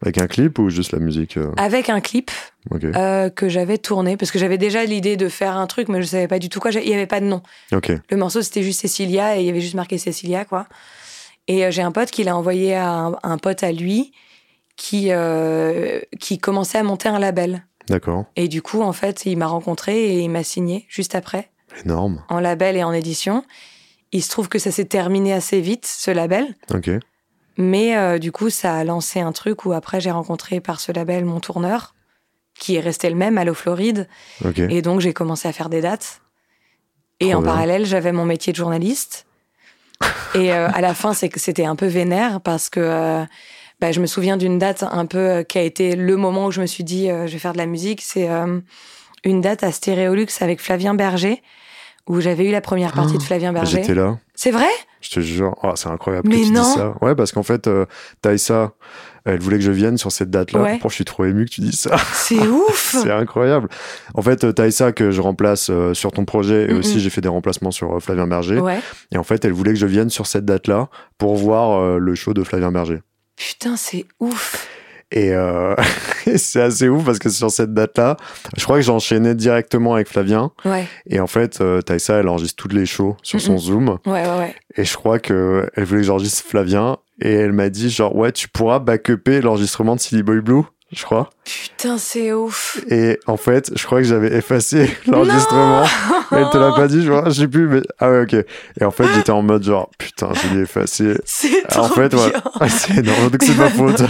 Avec 0.02 0.16
un 0.16 0.26
clip 0.26 0.58
ou 0.58 0.70
juste 0.70 0.92
la 0.92 0.98
musique 0.98 1.36
euh, 1.36 1.52
avec 1.58 1.90
un 1.90 2.00
clip 2.00 2.30
Ok. 2.70 2.84
euh, 2.84 3.28
que 3.28 3.50
j'avais 3.50 3.76
tourné 3.76 4.16
parce 4.16 4.30
que 4.30 4.38
j'avais 4.38 4.56
déjà 4.56 4.82
l'idée 4.86 5.18
de 5.18 5.28
faire 5.28 5.58
un 5.58 5.66
truc, 5.66 5.88
mais 5.90 6.00
je 6.00 6.06
savais 6.06 6.26
pas 6.28 6.38
du 6.38 6.48
tout 6.48 6.58
quoi. 6.58 6.70
Il 6.70 6.88
y 6.88 6.94
avait 6.94 7.06
pas 7.06 7.20
de 7.20 7.26
nom. 7.26 7.42
Ok. 7.72 7.92
Le 8.08 8.16
morceau, 8.16 8.40
c'était 8.40 8.62
juste 8.62 8.80
Cecilia 8.80 9.36
et 9.36 9.40
il 9.40 9.46
y 9.46 9.50
avait 9.50 9.60
juste 9.60 9.74
marqué 9.74 9.98
Cecilia, 9.98 10.46
quoi. 10.46 10.66
Et 11.48 11.66
euh, 11.66 11.70
j'ai 11.70 11.82
un 11.82 11.92
pote 11.92 12.10
qui 12.10 12.24
l'a 12.24 12.34
envoyé 12.34 12.74
à 12.74 12.88
un, 12.90 13.12
un 13.22 13.36
pote 13.36 13.62
à 13.62 13.72
lui 13.72 14.12
qui, 14.76 15.10
qui 16.18 16.38
commençait 16.38 16.78
à 16.78 16.82
monter 16.82 17.10
un 17.10 17.18
label. 17.18 17.66
D'accord. 17.90 18.24
Et 18.36 18.48
du 18.48 18.62
coup, 18.62 18.82
en 18.82 18.92
fait, 18.92 19.26
il 19.26 19.36
m'a 19.36 19.46
rencontré 19.46 19.98
et 20.14 20.20
il 20.20 20.30
m'a 20.30 20.44
signé 20.44 20.86
juste 20.88 21.14
après, 21.14 21.50
Énorme. 21.84 22.24
en 22.28 22.40
label 22.40 22.76
et 22.76 22.84
en 22.84 22.92
édition. 22.92 23.44
Il 24.12 24.22
se 24.22 24.30
trouve 24.30 24.48
que 24.48 24.58
ça 24.58 24.70
s'est 24.70 24.84
terminé 24.86 25.32
assez 25.32 25.60
vite, 25.60 25.86
ce 25.86 26.10
label. 26.10 26.54
Ok. 26.72 26.88
Mais 27.58 27.96
euh, 27.96 28.18
du 28.18 28.32
coup, 28.32 28.48
ça 28.48 28.76
a 28.76 28.84
lancé 28.84 29.20
un 29.20 29.32
truc 29.32 29.64
où 29.66 29.72
après, 29.72 30.00
j'ai 30.00 30.10
rencontré 30.10 30.60
par 30.60 30.80
ce 30.80 30.92
label 30.92 31.24
mon 31.24 31.40
tourneur, 31.40 31.94
qui 32.58 32.76
est 32.76 32.80
resté 32.80 33.10
le 33.10 33.16
même, 33.16 33.36
Allo 33.38 33.54
Floride. 33.54 34.08
Ok. 34.44 34.58
Et 34.60 34.82
donc, 34.82 35.00
j'ai 35.00 35.12
commencé 35.12 35.46
à 35.48 35.52
faire 35.52 35.68
des 35.68 35.80
dates. 35.80 36.22
Et 37.20 37.30
Trop 37.30 37.38
en 37.38 37.42
bien. 37.42 37.50
parallèle, 37.52 37.84
j'avais 37.86 38.12
mon 38.12 38.24
métier 38.24 38.52
de 38.52 38.56
journaliste. 38.56 39.26
Et 40.34 40.52
euh, 40.52 40.68
à 40.72 40.80
la 40.80 40.94
fin, 40.94 41.12
c'est 41.12 41.28
que 41.28 41.38
c'était 41.40 41.64
un 41.66 41.76
peu 41.76 41.86
vénère 41.86 42.40
parce 42.40 42.70
que 42.70 42.80
euh, 42.80 43.24
bah, 43.80 43.92
je 43.92 44.00
me 44.00 44.06
souviens 44.06 44.36
d'une 44.36 44.58
date 44.58 44.84
un 44.90 45.06
peu 45.06 45.18
euh, 45.18 45.42
qui 45.42 45.58
a 45.58 45.62
été 45.62 45.96
le 45.96 46.16
moment 46.16 46.46
où 46.46 46.50
je 46.50 46.60
me 46.60 46.66
suis 46.66 46.84
dit 46.84 47.10
euh, 47.10 47.26
je 47.26 47.32
vais 47.32 47.38
faire 47.38 47.52
de 47.52 47.58
la 47.58 47.66
musique. 47.66 48.02
C'est 48.02 48.28
euh, 48.28 48.60
une 49.24 49.40
date 49.40 49.62
à 49.62 49.72
Stéréolux 49.72 50.26
avec 50.40 50.60
Flavien 50.60 50.94
Berger 50.94 51.42
où 52.10 52.20
j'avais 52.20 52.46
eu 52.48 52.50
la 52.50 52.60
première 52.60 52.92
partie 52.92 53.16
de 53.18 53.22
Flavien 53.22 53.52
Berger. 53.52 53.78
Ah, 53.78 53.82
J'étais 53.82 53.94
là. 53.94 54.18
C'est 54.34 54.50
vrai? 54.50 54.66
Je 55.00 55.10
te 55.10 55.20
jure. 55.20 55.54
Oh, 55.62 55.72
c'est 55.76 55.88
incroyable 55.88 56.28
Mais 56.28 56.40
que 56.40 56.46
tu 56.46 56.50
non. 56.50 56.62
dises 56.62 56.74
ça. 56.74 56.94
Ouais, 57.00 57.14
parce 57.14 57.30
qu'en 57.30 57.42
fait, 57.42 57.68
euh, 57.68 57.86
Taïsa, 58.20 58.72
elle 59.24 59.38
voulait 59.38 59.58
que 59.58 59.64
je 59.64 59.70
vienne 59.70 59.96
sur 59.96 60.10
cette 60.10 60.28
date-là. 60.28 60.60
Ouais. 60.60 60.80
Je 60.82 60.88
suis 60.88 61.04
trop 61.04 61.24
ému 61.24 61.44
que 61.44 61.50
tu 61.50 61.60
dises 61.60 61.78
ça? 61.78 61.96
C'est 62.12 62.40
ouf 62.40 62.96
C'est 63.02 63.12
incroyable. 63.12 63.68
En 64.14 64.22
fait, 64.22 64.52
Taïsa, 64.54 64.92
que 64.92 65.10
je 65.10 65.20
remplace 65.20 65.70
euh, 65.70 65.94
sur 65.94 66.10
ton 66.10 66.24
projet, 66.24 66.70
et 66.70 66.74
aussi 66.74 67.00
j'ai 67.00 67.10
fait 67.10 67.20
des 67.20 67.28
remplacements 67.28 67.70
sur 67.70 67.96
euh, 67.96 68.00
Flavien 68.00 68.26
Berger. 68.26 68.58
Ouais. 68.58 68.80
Et 69.12 69.18
en 69.18 69.22
fait, 69.22 69.44
elle 69.44 69.52
voulait 69.52 69.72
que 69.72 69.78
je 69.78 69.86
vienne 69.86 70.10
sur 70.10 70.26
cette 70.26 70.44
date-là 70.44 70.88
pour 71.16 71.36
voir 71.36 71.98
le 71.98 72.14
show 72.14 72.34
de 72.34 72.42
Flavien 72.42 72.72
Berger. 72.72 73.02
Putain, 73.40 73.74
c'est 73.74 74.04
ouf 74.20 74.68
Et 75.10 75.32
euh, 75.32 75.74
c'est 76.36 76.60
assez 76.60 76.90
ouf 76.90 77.06
parce 77.06 77.18
que 77.18 77.30
sur 77.30 77.50
cette 77.50 77.72
date-là, 77.72 78.18
je 78.54 78.62
crois 78.64 78.76
que 78.76 78.82
j'enchaînais 78.82 79.34
directement 79.34 79.94
avec 79.94 80.08
Flavien. 80.08 80.52
Ouais, 80.66 80.86
Et 81.06 81.20
en 81.20 81.26
fait, 81.26 81.62
euh, 81.62 81.80
Taïsa, 81.80 82.16
elle 82.18 82.28
enregistre 82.28 82.62
tous 82.62 82.74
les 82.74 82.84
shows 82.84 83.16
sur 83.22 83.40
son. 83.40 83.56
Zoom. 83.56 83.98
ouais, 84.04 84.12
ouais, 84.12 84.38
ouais. 84.38 84.54
Et 84.76 84.84
je 84.84 84.94
crois 84.94 85.18
que 85.18 85.66
elle 85.74 85.84
voulait 85.84 86.02
que 86.02 86.06
j'enregistre 86.06 86.44
Flavien. 86.46 86.98
Et 87.22 87.32
elle 87.32 87.52
m'a 87.52 87.70
dit 87.70 87.88
genre, 87.88 88.14
ouais, 88.14 88.30
tu 88.30 88.46
pourras 88.46 88.78
backuper 88.78 89.40
l'enregistrement 89.40 89.96
de 89.96 90.00
Silly 90.00 90.22
Boy 90.22 90.40
Blue. 90.42 90.64
Je 90.92 91.04
crois. 91.04 91.30
Putain, 91.44 91.98
c'est 91.98 92.32
ouf. 92.32 92.80
Et 92.90 93.18
en 93.26 93.36
fait, 93.36 93.70
je 93.76 93.84
crois 93.86 93.98
que 93.98 94.04
j'avais 94.06 94.32
effacé 94.36 94.90
l'enregistrement. 95.06 95.84
Elle 96.32 96.48
te 96.50 96.58
l'a 96.58 96.72
pas 96.72 96.88
dit, 96.88 97.02
je 97.04 97.10
vois, 97.12 97.24
je 97.30 97.40
sais 97.42 97.48
plus, 97.48 97.68
mais 97.68 97.80
ah 97.98 98.10
ouais, 98.10 98.22
ok. 98.22 98.34
Et 98.80 98.84
en 98.84 98.90
fait, 98.90 99.04
j'étais 99.14 99.30
en 99.30 99.42
mode 99.42 99.62
genre, 99.62 99.90
putain, 99.98 100.30
j'ai 100.42 100.48
dû 100.48 100.62
effacer. 100.62 101.14
C'est 101.24 101.62
trop 101.68 101.82
En 101.82 101.88
fait, 101.88 102.12
ouais. 102.14 102.68
c'est 102.68 102.98
énorme, 102.98 103.30
donc 103.30 103.42
c'est 103.42 103.56
ma 103.56 103.68
faute. 103.70 104.02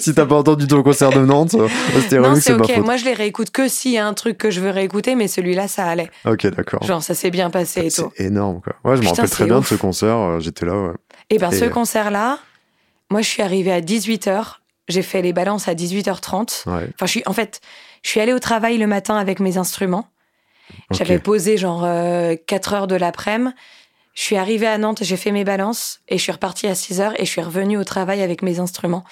si 0.00 0.14
t'as 0.14 0.26
pas 0.26 0.36
entendu 0.36 0.66
ton 0.66 0.82
concert 0.82 1.10
de 1.10 1.20
Nantes, 1.20 1.56
c'était 1.94 2.16
Non, 2.16 2.24
relou, 2.24 2.34
c'est 2.36 2.40
c'est 2.40 2.56
ma 2.56 2.66
faute. 2.66 2.84
Moi, 2.84 2.96
je 2.96 3.04
les 3.04 3.12
réécoute 3.14 3.50
que 3.50 3.68
s'il 3.68 3.92
y 3.92 3.98
a 3.98 4.06
un 4.06 4.14
truc 4.14 4.38
que 4.38 4.50
je 4.50 4.60
veux 4.60 4.70
réécouter, 4.70 5.14
mais 5.14 5.28
celui-là, 5.28 5.68
ça 5.68 5.86
allait. 5.86 6.10
Ok, 6.26 6.46
d'accord. 6.48 6.82
Genre, 6.84 7.02
ça 7.02 7.14
s'est 7.14 7.30
bien 7.30 7.50
passé 7.50 7.86
et 7.86 7.90
tout. 7.90 8.10
C'est 8.16 8.24
énorme, 8.24 8.60
quoi. 8.62 8.74
Ouais, 8.90 8.96
je 8.96 9.02
me 9.02 9.08
rappelle 9.08 9.30
très 9.30 9.44
bien 9.46 9.60
de 9.60 9.64
ce 9.64 9.74
concert, 9.74 10.16
euh, 10.16 10.40
j'étais 10.40 10.64
là, 10.66 10.74
ouais. 10.74 10.92
Et 11.30 11.38
ben, 11.38 11.50
Et- 11.50 11.58
ce 11.58 11.64
concert-là, 11.66 12.38
moi, 13.10 13.20
je 13.22 13.28
suis 13.28 13.42
arrivée 13.42 13.72
à 13.72 13.80
18h. 13.80 14.60
J'ai 14.88 15.02
fait 15.02 15.22
les 15.22 15.32
balances 15.32 15.68
à 15.68 15.74
18h30. 15.74 16.68
ouais. 16.68 16.88
Enfin, 16.94 17.06
je 17.06 17.10
suis, 17.10 17.22
en 17.26 17.32
fait, 17.32 17.60
je 18.02 18.10
suis 18.10 18.20
allée 18.20 18.32
au 18.32 18.38
travail 18.38 18.78
le 18.78 18.86
matin 18.86 19.16
avec 19.16 19.40
mes 19.40 19.56
instruments. 19.56 20.08
J'avais 20.90 21.18
posé 21.18 21.56
genre 21.56 21.86
4 22.46 22.72
heures 22.74 22.86
de 22.86 22.96
l'après-midi. 22.96 23.54
Je 24.14 24.22
suis 24.22 24.36
arrivée 24.36 24.68
à 24.68 24.78
Nantes, 24.78 25.00
j'ai 25.02 25.16
fait 25.16 25.32
mes 25.32 25.44
balances 25.44 26.00
et 26.08 26.18
je 26.18 26.22
suis 26.22 26.30
repartie 26.32 26.68
à 26.68 26.74
6 26.76 27.00
heures 27.00 27.20
et 27.20 27.24
je 27.24 27.30
suis 27.30 27.42
revenue 27.42 27.76
au 27.76 27.84
travail 27.84 28.22
avec 28.22 28.42
mes 28.42 28.60
instruments 28.60 29.04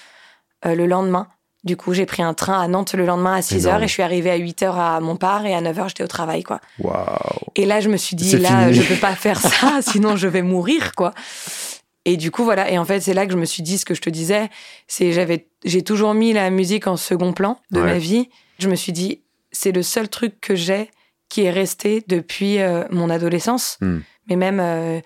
euh, 0.65 0.75
le 0.75 0.87
lendemain. 0.87 1.27
Du 1.65 1.75
coup, 1.77 1.93
j'ai 1.93 2.05
pris 2.05 2.23
un 2.23 2.33
train 2.33 2.59
à 2.61 2.67
Nantes 2.69 2.93
le 2.93 3.05
lendemain 3.05 3.33
à 3.35 3.41
6 3.41 3.67
heures 3.67 3.73
Énorme. 3.73 3.83
et 3.83 3.87
je 3.87 3.93
suis 3.93 4.03
arrivée 4.03 4.31
à 4.31 4.35
8 4.37 4.63
heures 4.63 4.79
à 4.79 4.99
Montpart 5.01 5.45
et 5.45 5.53
à 5.53 5.59
9 5.61 5.79
heures, 5.79 5.89
j'étais 5.89 6.03
au 6.03 6.07
travail, 6.07 6.43
quoi. 6.43 6.61
Et 7.55 7.65
là, 7.65 7.81
je 7.81 7.89
me 7.89 7.97
suis 7.97 8.15
dit, 8.15 8.37
là, 8.37 8.67
fini. 8.69 8.73
je 8.75 8.81
peux 8.93 8.99
pas 8.99 9.13
faire 9.15 9.39
ça, 9.41 9.79
sinon 9.81 10.15
je 10.15 10.27
vais 10.29 10.41
mourir, 10.41 10.93
quoi. 10.95 11.13
Et 12.05 12.17
du 12.17 12.31
coup, 12.31 12.43
voilà. 12.43 12.69
Et 12.71 12.77
en 12.77 12.85
fait, 12.85 13.01
c'est 13.01 13.13
là 13.13 13.25
que 13.25 13.31
je 13.33 13.37
me 13.37 13.45
suis 13.45 13.63
dit 13.63 13.77
ce 13.77 13.85
que 13.85 13.93
je 13.93 14.01
te 14.01 14.09
disais. 14.09 14.49
C'est, 14.87 15.11
j'avais, 15.13 15.47
j'ai 15.65 15.81
toujours 15.83 16.13
mis 16.13 16.33
la 16.33 16.49
musique 16.49 16.87
en 16.87 16.97
second 16.97 17.33
plan 17.33 17.59
de 17.71 17.79
Ouais. 17.79 17.85
ma 17.85 17.97
vie. 17.97 18.29
Je 18.59 18.69
me 18.69 18.75
suis 18.75 18.91
dit, 18.91 19.21
c'est 19.51 19.71
le 19.71 19.81
seul 19.83 20.09
truc 20.09 20.39
que 20.41 20.55
j'ai 20.55 20.89
qui 21.29 21.43
est 21.43 21.51
resté 21.51 22.03
depuis 22.07 22.59
euh, 22.59 22.83
mon 22.91 23.09
adolescence. 23.09 23.77
Hmm. 23.81 23.99
Mais 24.29 24.35
même 24.35 24.59
euh, 24.61 24.99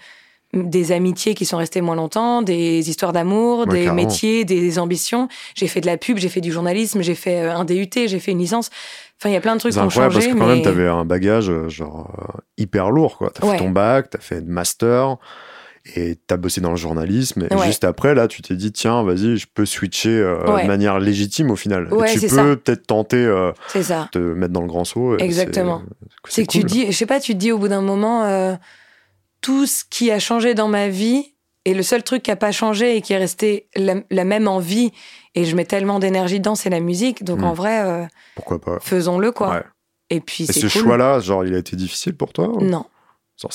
des 0.54 0.92
amitiés 0.92 1.34
qui 1.36 1.46
sont 1.46 1.58
restées 1.58 1.82
moins 1.82 1.96
longtemps, 1.96 2.42
des 2.42 2.90
histoires 2.90 3.14
d'amour, 3.14 3.60
Ouais, 3.60 3.66
des 3.68 3.72
carrément. 3.86 3.94
métiers, 3.96 4.44
des 4.46 4.80
ambitions. 4.80 5.28
J'ai 5.56 5.68
fait 5.68 5.82
de 5.82 5.86
la 5.86 5.98
pub, 5.98 6.18
j'ai 6.18 6.30
fait 6.30 6.42
du 6.42 6.52
journalisme, 6.52 7.02
j'ai 7.02 7.16
fait 7.16 7.42
euh, 7.42 7.56
un 7.56 7.66
DUT, 7.66 7.90
j'ai 7.94 8.20
fait 8.20 8.32
une 8.32 8.40
licence. 8.40 8.70
Enfin, 9.20 9.30
il 9.30 9.34
y 9.34 9.38
a 9.38 9.42
plein 9.42 9.56
de 9.56 9.60
trucs 9.60 9.74
qui 9.74 9.80
ont 9.80 9.90
changé. 9.90 10.10
parce 10.14 10.28
que 10.28 10.32
quand 10.34 10.46
mais... 10.48 10.56
même, 10.56 10.62
t'avais 10.64 10.88
un 10.88 11.06
bagage 11.06 11.52
genre 11.70 12.40
hyper 12.58 12.92
lourd. 12.92 13.18
T'as 13.34 13.46
Ouais. 13.48 13.58
fait 13.58 13.64
ton 13.64 13.70
bac, 13.72 14.10
t'as 14.12 14.20
fait 14.20 14.42
de 14.42 14.50
master 14.50 15.18
et 15.96 16.18
t'as 16.28 16.38
bossé 16.38 16.60
dans 16.62 16.72
le 16.72 16.76
journalisme. 16.76 17.48
Et 17.50 17.56
Ouais. 17.56 17.66
juste 17.68 17.84
après, 17.84 18.14
là, 18.16 18.28
tu 18.28 18.42
t'es 18.42 18.56
dit, 18.56 18.72
tiens, 18.72 19.04
vas-y, 19.04 19.38
je 19.38 19.48
peux 19.54 19.66
switcher 19.66 20.10
euh, 20.20 20.54
Ouais. 20.54 20.64
de 20.64 20.68
manière 20.68 21.00
légitime 21.00 21.50
au 21.52 21.56
final. 21.56 21.88
Et 21.92 21.94
Ouais, 21.94 22.12
tu 22.14 22.20
c'est 22.20 22.28
peux 22.30 22.56
peut-être 22.58 22.86
tenter 22.88 23.18
euh, 23.24 23.52
ça. 23.82 24.10
de 24.14 24.20
te 24.20 24.24
mettre 24.24 24.54
dans 24.54 24.62
le 24.62 24.68
grand 24.68 24.84
saut. 24.86 25.18
et 25.18 25.24
Exactement. 25.24 25.82
c'est- 26.28 26.46
que 26.46 26.52
tu 26.52 26.60
cool. 26.62 26.70
dis, 26.70 26.86
je 26.88 26.92
sais 26.92 27.06
pas, 27.06 27.20
tu 27.20 27.34
te 27.34 27.38
dis 27.38 27.52
au 27.52 27.58
bout 27.58 27.68
d'un 27.70 27.82
moment, 27.82 28.24
euh, 28.26 28.56
tout 29.42 29.66
ce 29.66 29.84
qui 29.90 30.12
a 30.12 30.20
changé 30.20 30.54
dans 30.56 30.68
ma 30.68 30.90
vie 30.90 31.34
et 31.66 31.74
le 31.74 31.84
seul 31.84 32.04
truc 32.04 32.24
qui 32.24 32.32
a 32.32 32.36
pas 32.36 32.52
changé 32.52 32.98
et 32.98 33.02
qui 33.02 33.14
est 33.14 33.18
resté 33.18 33.68
la, 33.76 33.96
la 34.10 34.24
même 34.24 34.48
envie 34.48 34.92
et 35.36 35.46
je 35.46 35.56
mets 35.56 35.66
tellement 35.66 36.00
d'énergie 36.00 36.40
dedans, 36.40 36.56
c'est 36.56 36.70
la 36.70 36.80
musique. 36.80 37.24
Donc 37.24 37.40
Mm. 37.42 37.44
en 37.46 37.54
vrai, 37.54 37.84
euh, 37.86 38.06
Pourquoi 38.36 38.60
pas 38.60 38.80
faisons-le 38.82 39.32
quoi. 39.32 39.64
Et 40.10 40.22
puis 40.22 40.46
Et 40.46 40.54
ce 40.54 40.62
cool. 40.62 40.70
choix-là, 40.70 41.20
genre, 41.20 41.46
il 41.46 41.54
a 41.54 41.58
été 41.58 41.76
difficile 41.76 42.16
pour 42.16 42.32
toi 42.34 42.48
ou- 42.50 42.62
Non, 42.64 42.86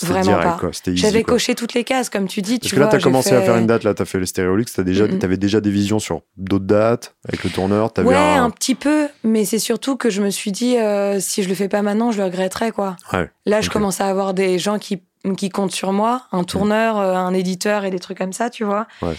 vraiment 0.02 0.22
direct, 0.22 0.60
pas. 0.60 0.92
j'avais 0.94 1.24
coché 1.24 1.54
toutes 1.54 1.74
les 1.74 1.84
cases, 1.84 2.08
comme 2.08 2.28
tu 2.28 2.40
dis. 2.42 2.58
Parce 2.58 2.68
tu 2.68 2.76
que 2.76 2.80
là, 2.80 2.86
t'as 2.86 2.98
j'ai 2.98 3.04
commencé 3.04 3.32
à 3.34 3.42
faire 3.42 3.56
une 3.56 3.66
date, 3.66 3.82
là, 3.84 3.94
t'as 3.94 4.04
fait 4.04 4.18
le 4.18 4.26
Stéréolux, 4.26 4.64
t'as 4.74 4.82
déjà, 4.84 5.06
Mm, 5.06 5.14
mm. 5.14 5.18
t'avais 5.18 5.36
déjà 5.36 5.60
des 5.60 5.70
visions 5.70 5.98
sur 5.98 6.22
d'autres 6.36 6.64
dates 6.66 7.14
avec 7.26 7.42
le 7.44 7.50
tourneur, 7.50 7.92
Ouais, 7.98 8.14
un... 8.14 8.44
un 8.44 8.50
petit 8.50 8.74
peu, 8.74 9.08
mais 9.24 9.44
c'est 9.44 9.58
surtout 9.58 9.96
que 9.96 10.08
je 10.10 10.22
me 10.22 10.30
suis 10.30 10.52
dit, 10.52 10.76
euh, 10.78 11.18
si 11.20 11.42
je 11.42 11.48
le 11.48 11.54
fais 11.54 11.68
pas 11.68 11.82
maintenant, 11.82 12.12
je 12.12 12.18
le 12.18 12.24
regretterai, 12.24 12.70
quoi. 12.70 12.96
Ouais, 13.12 13.28
Là, 13.46 13.60
je 13.60 13.70
commence 13.70 14.00
à 14.00 14.06
avoir 14.06 14.34
des 14.34 14.58
gens 14.58 14.78
qui, 14.78 15.02
qui 15.36 15.48
comptent 15.50 15.72
sur 15.74 15.92
moi, 15.92 16.22
un 16.32 16.44
tourneur, 16.44 16.98
euh, 16.98 17.14
un 17.14 17.34
éditeur 17.34 17.84
et 17.84 17.90
des 17.90 17.98
trucs 17.98 18.18
comme 18.18 18.32
ça, 18.32 18.50
tu 18.50 18.64
vois. 18.64 18.86
Ouais. 19.02 19.14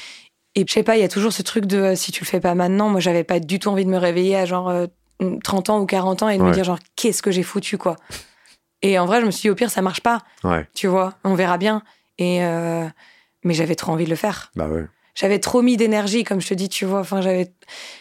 Et 0.55 0.65
je 0.67 0.71
sais 0.73 0.83
pas, 0.83 0.95
il 0.97 1.01
y 1.01 1.05
a 1.05 1.09
toujours 1.09 1.33
ce 1.33 1.41
truc 1.41 1.65
de 1.65 1.77
euh, 1.77 1.95
si 1.95 2.11
tu 2.11 2.23
le 2.23 2.27
fais 2.29 2.39
pas 2.39 2.55
maintenant, 2.55 2.87
moi, 2.89 2.99
j'avais 2.99 3.23
pas 3.23 3.39
du 3.39 3.59
tout 3.59 3.69
envie 3.69 3.85
de 3.85 3.89
me 3.89 3.97
réveiller 3.97 4.35
à 4.37 4.45
genre 4.45 4.69
euh, 4.69 4.85
30 5.43 5.69
ans 5.71 5.79
ou 5.79 5.85
40 5.85 6.23
ans 6.23 6.29
et 6.29 6.37
de 6.37 6.43
me 6.43 6.51
dire 6.51 6.63
genre 6.63 6.79
qu'est-ce 6.95 7.21
que 7.21 7.31
j'ai 7.31 7.43
foutu, 7.43 7.77
quoi. 7.77 7.95
Et 8.83 8.99
en 8.99 9.05
vrai, 9.07 9.21
je 9.21 9.25
me 9.25 9.31
suis 9.31 9.41
dit, 9.43 9.49
au 9.49 9.55
pire, 9.55 9.71
ça 9.71 9.81
marche 9.81 10.01
pas, 10.01 10.19
ouais, 10.43 10.67
tu 10.75 10.85
vois, 10.87 11.15
on 11.23 11.33
verra 11.33 11.57
bien. 11.57 11.81
Et 12.19 12.43
euh, 12.43 12.85
mais 13.43 13.53
j'avais 13.55 13.75
trop 13.75 13.91
envie 13.93 14.05
de 14.05 14.09
le 14.11 14.15
faire. 14.15 14.51
bah 14.55 14.67
ouais. 14.67 14.85
J'avais 15.15 15.37
trop 15.39 15.61
mis 15.61 15.77
d'énergie, 15.77 16.23
comme 16.23 16.41
je 16.41 16.47
te 16.47 16.53
dis, 16.55 16.69
tu 16.69 16.85
vois. 16.85 16.99
Enfin, 17.01 17.21
j'avais, 17.21 17.51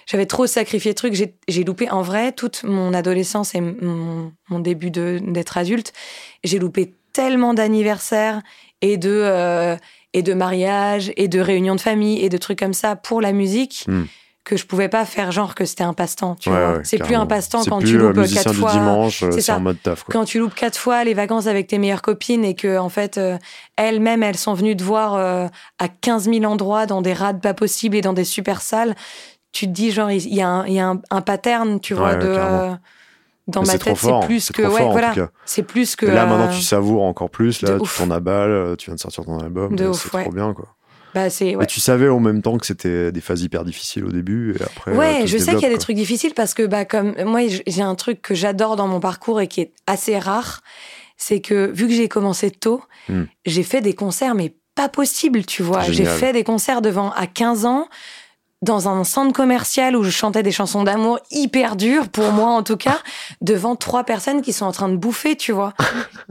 j'avais 0.06 0.24
trop 0.24 0.46
sacrifié 0.46 0.92
de 0.92 0.96
trucs. 0.96 1.12
J'ai, 1.12 1.34
j'ai 1.46 1.62
loupé, 1.62 1.90
en 1.90 2.00
vrai, 2.00 2.32
toute 2.32 2.64
mon 2.64 2.94
adolescence 2.94 3.54
et 3.54 3.60
mon, 3.60 4.32
mon 4.48 4.58
début 4.60 4.90
de, 4.90 5.20
d'être 5.22 5.58
adulte. 5.58 5.92
J'ai 6.42 6.58
loupé 6.58 6.94
tellement 7.12 7.52
d'anniversaires 7.52 8.40
et 8.80 8.96
de, 8.96 9.10
euh, 9.10 9.76
et 10.14 10.22
de 10.22 10.32
mariages 10.32 11.12
et 11.18 11.28
de 11.28 11.38
réunions 11.38 11.74
de 11.74 11.82
famille 11.82 12.18
et 12.24 12.30
de 12.30 12.38
trucs 12.38 12.58
comme 12.58 12.72
ça 12.72 12.96
pour 12.96 13.20
la 13.20 13.32
musique 13.32 13.84
Hmm. 13.86 14.04
Que 14.44 14.56
je 14.56 14.66
pouvais 14.66 14.88
pas 14.88 15.04
faire 15.04 15.30
genre 15.30 15.54
que 15.54 15.64
c'était 15.64 15.84
un 15.84 15.92
passe-temps, 15.92 16.34
tu 16.34 16.50
Ouais, 16.50 16.56
ouais, 16.56 16.80
c'est 16.82 16.98
plus 16.98 17.14
un 17.14 17.26
passe-temps 17.26 17.62
quand 17.64 17.78
tu 17.78 17.94
euh, 17.96 18.08
loupes 18.08 18.16
musicien 18.16 18.42
quatre 18.42 18.54
fois. 18.54 18.72
dimanche, 18.72 19.22
euh, 19.22 19.30
c'est 19.30 19.40
ça. 19.40 19.56
en 19.56 19.60
mode 19.60 19.80
taf, 19.80 20.02
quoi. 20.02 20.12
Quand 20.12 20.24
tu 20.24 20.38
loupes 20.40 20.54
quatre 20.54 20.76
fois 20.76 21.04
les 21.04 21.14
vacances 21.14 21.46
avec 21.46 21.68
tes 21.68 21.78
meilleures 21.78 22.02
copines 22.02 22.44
et 22.44 22.54
que, 22.54 22.76
en 22.76 22.88
fait, 22.88 23.18
euh, 23.18 23.38
elles-mêmes, 23.76 24.22
elles 24.24 24.36
sont 24.36 24.54
venues 24.54 24.76
te 24.76 24.82
voir 24.82 25.14
euh, 25.14 25.46
à 25.78 25.88
15 25.88 26.24
000 26.28 26.44
endroits, 26.44 26.86
dans 26.86 27.02
des 27.02 27.12
rades 27.12 27.40
pas 27.40 27.54
possibles 27.54 27.94
et 27.96 28.00
dans 28.00 28.12
des 28.14 28.24
super 28.24 28.62
salles, 28.62 28.96
tu 29.52 29.66
te 29.66 29.70
dis, 29.72 29.92
genre, 29.92 30.10
il 30.10 30.34
y 30.34 30.40
a 30.42 30.48
un, 30.48 30.66
y 30.66 30.80
a 30.80 30.88
un, 30.88 31.00
un 31.10 31.20
pattern, 31.20 31.78
tu 31.78 31.94
vois, 31.94 32.14
Ouais, 32.14 32.18
de. 32.18 32.26
euh, 32.26 32.72
dans 33.48 33.62
Mais 33.62 33.66
ma 33.68 33.78
tête, 33.78 33.96
c'est 33.96 34.26
plus 34.26 34.40
c'est 34.40 34.54
que. 34.54 34.62
Ouais, 34.62 34.88
voilà. 34.90 35.12
C'est 35.44 35.62
plus 35.62 35.96
que. 35.96 36.06
Et 36.06 36.10
là, 36.10 36.22
euh, 36.22 36.26
maintenant, 36.26 36.48
tu 36.48 36.62
savoures 36.62 37.02
encore 37.02 37.28
plus. 37.30 37.60
Là, 37.62 37.78
tu 37.78 37.88
tournes 37.96 38.12
à 38.12 38.20
balle, 38.20 38.50
euh, 38.50 38.76
tu 38.76 38.86
viens 38.86 38.94
de 38.94 39.00
sortir 39.00 39.24
ton 39.24 39.38
album. 39.38 39.76
C'est 39.94 40.14
ouais. 40.14 40.22
trop 40.24 40.32
bien, 40.32 40.52
quoi. 40.54 40.66
Bah, 41.14 41.28
c'est. 41.30 41.54
Ouais. 41.56 41.64
Et 41.64 41.66
tu 41.66 41.80
savais 41.80 42.08
en 42.08 42.20
même 42.20 42.40
temps 42.42 42.56
que 42.58 42.66
c'était 42.66 43.12
des 43.12 43.20
phases 43.20 43.42
hyper 43.42 43.64
difficiles 43.64 44.04
au 44.04 44.10
début 44.12 44.56
et 44.58 44.62
après. 44.62 44.92
euh, 44.92 44.96
Ouais, 44.96 45.20
tout 45.22 45.26
je 45.28 45.38
sais 45.38 45.52
qu'il 45.52 45.62
y 45.62 45.66
a 45.66 45.70
des 45.70 45.78
trucs 45.78 45.96
difficiles 45.96 46.34
parce 46.34 46.54
que, 46.54 46.64
bah, 46.66 46.84
comme 46.84 47.14
moi, 47.24 47.40
j'ai 47.66 47.82
un 47.82 47.94
truc 47.94 48.22
que 48.22 48.34
j'adore 48.34 48.76
dans 48.76 48.88
mon 48.88 49.00
parcours 49.00 49.40
et 49.40 49.46
qui 49.48 49.60
est 49.60 49.72
assez 49.86 50.18
rare, 50.18 50.60
c'est 51.16 51.40
que 51.40 51.70
vu 51.72 51.86
que 51.88 51.92
j'ai 51.94 52.08
commencé 52.08 52.50
tôt, 52.50 52.82
Hmm. 53.08 53.24
j'ai 53.44 53.62
fait 53.64 53.80
des 53.80 53.94
concerts, 53.94 54.34
mais 54.36 54.54
pas 54.76 54.88
possible, 54.88 55.44
tu 55.44 55.62
vois. 55.62 55.82
J'ai 55.82 56.04
fait 56.04 56.32
des 56.32 56.44
concerts 56.44 56.80
devant 56.82 57.10
à 57.12 57.26
15 57.26 57.66
ans 57.66 57.88
dans 58.62 58.88
un 58.88 59.02
centre 59.02 59.32
commercial 59.32 59.96
où 59.96 60.04
je 60.04 60.10
chantais 60.10 60.44
des 60.44 60.52
chansons 60.52 60.84
d'amour 60.84 61.18
hyper 61.32 61.74
dures, 61.74 62.08
pour 62.08 62.30
moi 62.30 62.50
en 62.50 62.62
tout 62.62 62.76
cas, 62.76 63.00
devant 63.40 63.74
trois 63.74 64.04
personnes 64.04 64.40
qui 64.40 64.52
sont 64.52 64.64
en 64.66 64.70
train 64.72 64.88
de 64.88 64.96
bouffer, 64.96 65.34
tu 65.36 65.50
vois. 65.50 65.74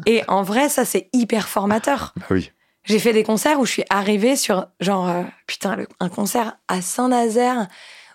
Et 0.05 0.23
en 0.29 0.41
vrai, 0.43 0.69
ça, 0.69 0.85
c'est 0.85 1.09
hyper 1.11 1.49
formateur. 1.49 2.13
Bah 2.15 2.25
oui. 2.31 2.51
J'ai 2.83 2.99
fait 2.99 3.13
des 3.13 3.23
concerts 3.23 3.59
où 3.59 3.65
je 3.65 3.71
suis 3.71 3.85
arrivée 3.89 4.35
sur, 4.35 4.67
genre, 4.79 5.07
euh, 5.07 5.23
putain, 5.47 5.77
un 5.99 6.09
concert 6.09 6.57
à 6.67 6.81
Saint-Nazaire 6.81 7.67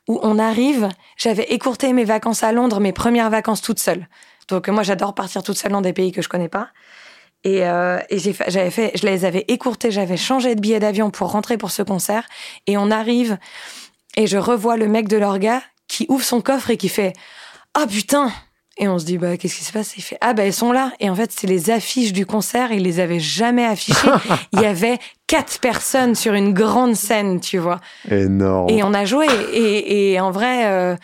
où 0.08 0.18
on 0.22 0.38
arrive. 0.38 0.88
J'avais 1.16 1.44
écourté 1.44 1.92
mes 1.92 2.04
vacances 2.04 2.42
à 2.42 2.52
Londres, 2.52 2.80
mes 2.80 2.92
premières 2.92 3.30
vacances 3.30 3.62
toute 3.62 3.78
seule. 3.78 4.08
Donc, 4.48 4.68
moi, 4.68 4.82
j'adore 4.82 5.14
partir 5.14 5.42
toute 5.42 5.56
seule 5.56 5.72
dans 5.72 5.80
des 5.80 5.92
pays 5.92 6.12
que 6.12 6.22
je 6.22 6.28
connais 6.28 6.48
pas. 6.48 6.68
Et, 7.44 7.64
euh, 7.64 7.98
et 8.10 8.18
j'avais 8.18 8.70
fait, 8.70 8.92
je 8.96 9.06
les 9.06 9.24
avais 9.24 9.44
écourtés, 9.48 9.90
j'avais 9.90 10.16
changé 10.16 10.54
de 10.54 10.60
billet 10.60 10.80
d'avion 10.80 11.10
pour 11.10 11.30
rentrer 11.30 11.56
pour 11.58 11.70
ce 11.70 11.82
concert. 11.82 12.26
Et 12.66 12.76
on 12.76 12.90
arrive 12.90 13.38
et 14.16 14.26
je 14.26 14.38
revois 14.38 14.76
le 14.76 14.88
mec 14.88 15.06
de 15.06 15.16
l'orga 15.16 15.62
qui 15.86 16.06
ouvre 16.08 16.24
son 16.24 16.40
coffre 16.40 16.70
et 16.70 16.76
qui 16.76 16.88
fait 16.88 17.12
Ah 17.74 17.86
putain 17.86 18.32
Et 18.78 18.88
on 18.88 18.98
se 18.98 19.04
dit 19.04 19.18
Bah, 19.18 19.36
qu'est-ce 19.36 19.56
qui 19.56 19.64
se 19.64 19.72
passe? 19.72 19.96
Il 19.96 20.02
fait 20.02 20.18
Ah, 20.20 20.34
bah, 20.34 20.44
elles 20.44 20.52
sont 20.52 20.72
là. 20.72 20.92
Et 21.00 21.08
en 21.08 21.14
fait, 21.14 21.32
c'est 21.32 21.46
les 21.46 21.70
affiches 21.70 22.12
du 22.12 22.26
concert. 22.26 22.72
Il 22.72 22.82
les 22.82 23.00
avait 23.00 23.20
jamais 23.20 23.64
affichées. 23.64 24.08
Il 24.52 24.60
y 24.60 24.66
avait 24.66 24.98
quatre 25.26 25.58
personnes 25.60 26.14
sur 26.14 26.34
une 26.34 26.52
grande 26.52 26.94
scène, 26.94 27.40
tu 27.40 27.58
vois. 27.58 27.80
Énorme. 28.10 28.68
Et 28.70 28.82
on 28.82 28.92
a 28.92 29.04
joué. 29.04 29.26
Et, 29.52 30.12
et 30.12 30.20
en 30.20 30.30
vrai, 30.30 30.66
euh, 30.66 30.96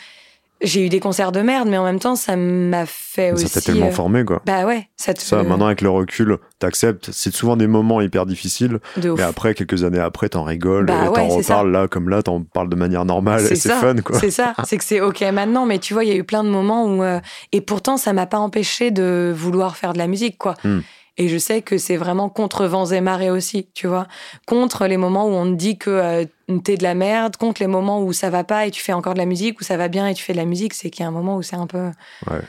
j'ai 0.61 0.85
eu 0.85 0.89
des 0.89 0.99
concerts 1.01 1.31
de 1.33 1.41
merde, 1.41 1.67
mais 1.67 1.77
en 1.77 1.83
même 1.83 1.99
temps, 1.99 2.15
ça 2.15 2.35
m'a 2.37 2.85
fait 2.85 3.29
ça 3.29 3.33
aussi. 3.43 3.49
t'a 3.53 3.59
tellement 3.61 3.87
euh, 3.87 3.91
formé, 3.91 4.23
quoi. 4.23 4.41
Bah 4.45 4.65
ouais, 4.65 4.87
ça 4.95 5.13
te 5.13 5.21
Ça, 5.21 5.43
maintenant, 5.43 5.65
avec 5.65 5.81
le 5.81 5.89
recul, 5.89 6.37
t'acceptes. 6.59 7.09
C'est 7.11 7.33
souvent 7.33 7.57
des 7.57 7.67
moments 7.67 7.99
hyper 7.99 8.25
difficiles, 8.25 8.79
de 8.97 9.09
ouf. 9.09 9.17
mais 9.19 9.25
après, 9.25 9.55
quelques 9.55 9.83
années 9.83 9.99
après, 9.99 10.29
t'en 10.29 10.43
rigoles 10.43 10.85
Bah 10.85 11.05
et 11.05 11.09
ouais, 11.09 11.15
t'en 11.27 11.29
ça. 11.41 11.55
reparles. 11.57 11.71
Là, 11.71 11.87
comme 11.89 12.07
là, 12.07 12.23
t'en 12.23 12.41
parles 12.43 12.69
de 12.69 12.75
manière 12.77 13.03
normale 13.03 13.41
et 13.41 13.55
c'est 13.55 13.67
ça, 13.69 13.75
fun, 13.77 13.95
quoi. 13.97 14.17
C'est 14.19 14.31
ça, 14.31 14.53
c'est 14.63 14.77
que 14.77 14.85
c'est 14.85 15.01
ok 15.01 15.21
maintenant, 15.33 15.65
mais 15.65 15.79
tu 15.79 15.93
vois, 15.93 16.05
il 16.05 16.09
y 16.09 16.13
a 16.13 16.15
eu 16.15 16.23
plein 16.23 16.43
de 16.45 16.49
moments 16.49 16.85
où. 16.85 17.03
euh, 17.03 17.19
et 17.51 17.59
pourtant, 17.59 17.97
ça 17.97 18.13
m'a 18.13 18.25
pas 18.25 18.39
empêché 18.39 18.91
de 18.91 19.33
vouloir 19.35 19.75
faire 19.75 19.91
de 19.93 19.97
la 19.97 20.07
musique, 20.07 20.37
quoi. 20.37 20.55
Hmm. 20.63 20.79
Et 21.17 21.29
je 21.29 21.37
sais 21.37 21.61
que 21.61 21.77
c'est 21.77 21.95
vraiment 21.97 22.27
contre 22.29 22.65
vents 22.65 22.87
et 22.87 22.99
marées 23.01 23.29
aussi, 23.29 23.67
tu 23.75 23.85
vois. 23.87 24.07
Contre 24.47 24.87
les 24.87 24.97
moments 24.97 25.27
où 25.27 25.31
on 25.33 25.45
te 25.45 25.55
dit 25.55 25.77
que 25.77 25.89
euh, 25.91 26.25
t'es 26.63 26.75
de 26.75 26.83
la 26.83 26.95
merde, 26.95 27.37
contre 27.37 27.61
les 27.61 27.67
moments 27.67 28.01
où 28.01 28.13
ça 28.13 28.31
va 28.31 28.43
pas 28.43 28.65
et 28.65 28.71
tu 28.71 28.81
fais 28.81 28.93
encore 28.93 29.13
de 29.13 29.19
la 29.19 29.25
musique, 29.25 29.61
où 29.61 29.63
ça 29.63 29.77
va 29.77 29.89
bien 29.89 30.07
et 30.07 30.15
tu 30.15 30.23
fais 30.23 30.33
de 30.33 30.37
la 30.39 30.45
musique, 30.45 30.73
c'est 30.73 30.89
qu'il 30.89 31.03
y 31.03 31.05
a 31.05 31.07
un 31.07 31.11
moment 31.11 31.37
où 31.37 31.43
c'est 31.43 31.55
un 31.55 31.67
peu. 31.67 31.91
Ouais. 32.31 32.41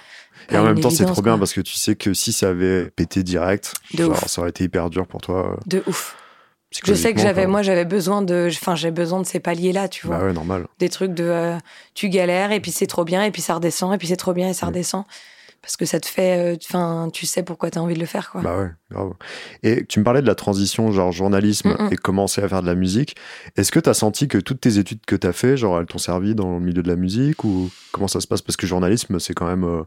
Et 0.51 0.57
en 0.57 0.65
même 0.65 0.81
temps, 0.81 0.91
c'est 0.91 1.05
trop 1.05 1.23
bien 1.23 1.39
parce 1.39 1.53
que 1.53 1.61
tu 1.61 1.75
sais 1.75 1.95
que 1.95 2.15
si 2.15 2.33
ça 2.33 2.49
avait 2.49 2.91
pété 2.91 3.23
direct, 3.23 3.75
genre, 3.95 4.17
ça 4.29 4.41
aurait 4.41 4.51
été 4.51 4.65
hyper 4.65 4.89
dur 4.91 5.07
pour 5.07 5.21
toi. 5.21 5.59
De 5.67 5.83
ouf. 5.87 6.17
Je 6.85 6.93
sais 6.95 7.15
que 7.15 7.21
j'avais, 7.21 7.47
moi, 7.47 7.63
j'avais 7.63 7.85
besoin 7.85 8.21
de, 8.21 8.49
enfin, 8.51 8.75
j'ai 8.75 8.91
besoin 8.91 9.21
de 9.21 9.27
ces 9.27 9.39
paliers-là, 9.41 9.89
tu 9.89 10.07
vois. 10.09 10.19
Bah 10.19 10.25
ouais, 10.25 10.33
normal. 10.33 10.67
Des 10.81 10.89
trucs 10.89 11.15
de, 11.15 11.23
euh, 11.25 11.57
tu 11.95 12.09
galères 12.09 12.51
et 12.51 12.59
puis 12.61 12.73
c'est 12.73 12.89
trop 12.89 13.05
bien 13.05 13.23
et 13.23 13.31
puis 13.31 13.43
ça 13.43 13.55
redescend 13.55 13.95
et 13.95 13.99
puis 13.99 14.09
c'est 14.09 14.17
trop 14.17 14.33
bien 14.33 14.49
et 14.49 14.55
ça 14.55 14.67
Mm. 14.67 14.69
redescend. 14.71 15.05
Parce 15.65 15.79
que 15.79 15.87
ça 15.87 15.99
te 15.99 16.07
fait, 16.07 16.55
euh, 16.55 16.57
enfin, 16.69 17.09
tu 17.11 17.25
sais 17.25 17.43
pourquoi 17.43 17.71
tu 17.71 17.79
as 17.79 17.83
envie 17.83 17.95
de 17.95 17.99
le 18.01 18.05
faire, 18.07 18.31
quoi. 18.31 18.43
Bah 18.43 18.59
ouais, 18.59 18.69
grave. 18.91 19.13
Et 19.63 19.87
tu 19.87 19.99
me 19.99 20.05
parlais 20.05 20.21
de 20.21 20.27
la 20.27 20.35
transition, 20.35 20.93
genre 20.93 21.11
journalisme 21.11 21.71
Mm, 21.79 21.85
mm. 21.85 21.93
et 21.93 21.97
commencer 21.97 22.43
à 22.43 22.49
faire 22.49 22.61
de 22.61 22.67
la 22.67 22.75
musique. 22.75 23.17
Est-ce 23.57 23.73
que 23.73 23.81
tu 23.81 23.89
as 23.89 23.95
senti 23.95 24.29
que 24.29 24.37
toutes 24.39 24.61
tes 24.61 24.77
études 24.79 25.01
que 25.07 25.17
tu 25.17 25.27
as 25.27 25.33
fait, 25.33 25.57
genre, 25.57 25.81
elles 25.81 25.87
t'ont 25.87 25.97
servi 25.99 26.35
dans 26.35 26.55
le 26.55 26.61
milieu 26.61 26.83
de 26.83 26.89
la 26.89 26.97
musique 26.97 27.45
ou 27.45 27.71
comment 27.93 28.09
ça 28.09 28.21
se 28.21 28.27
passe? 28.27 28.43
Parce 28.43 28.57
que 28.57 28.67
journalisme, 28.67 29.19
c'est 29.19 29.33
quand 29.35 29.47
même. 29.47 29.65
euh, 29.65 29.83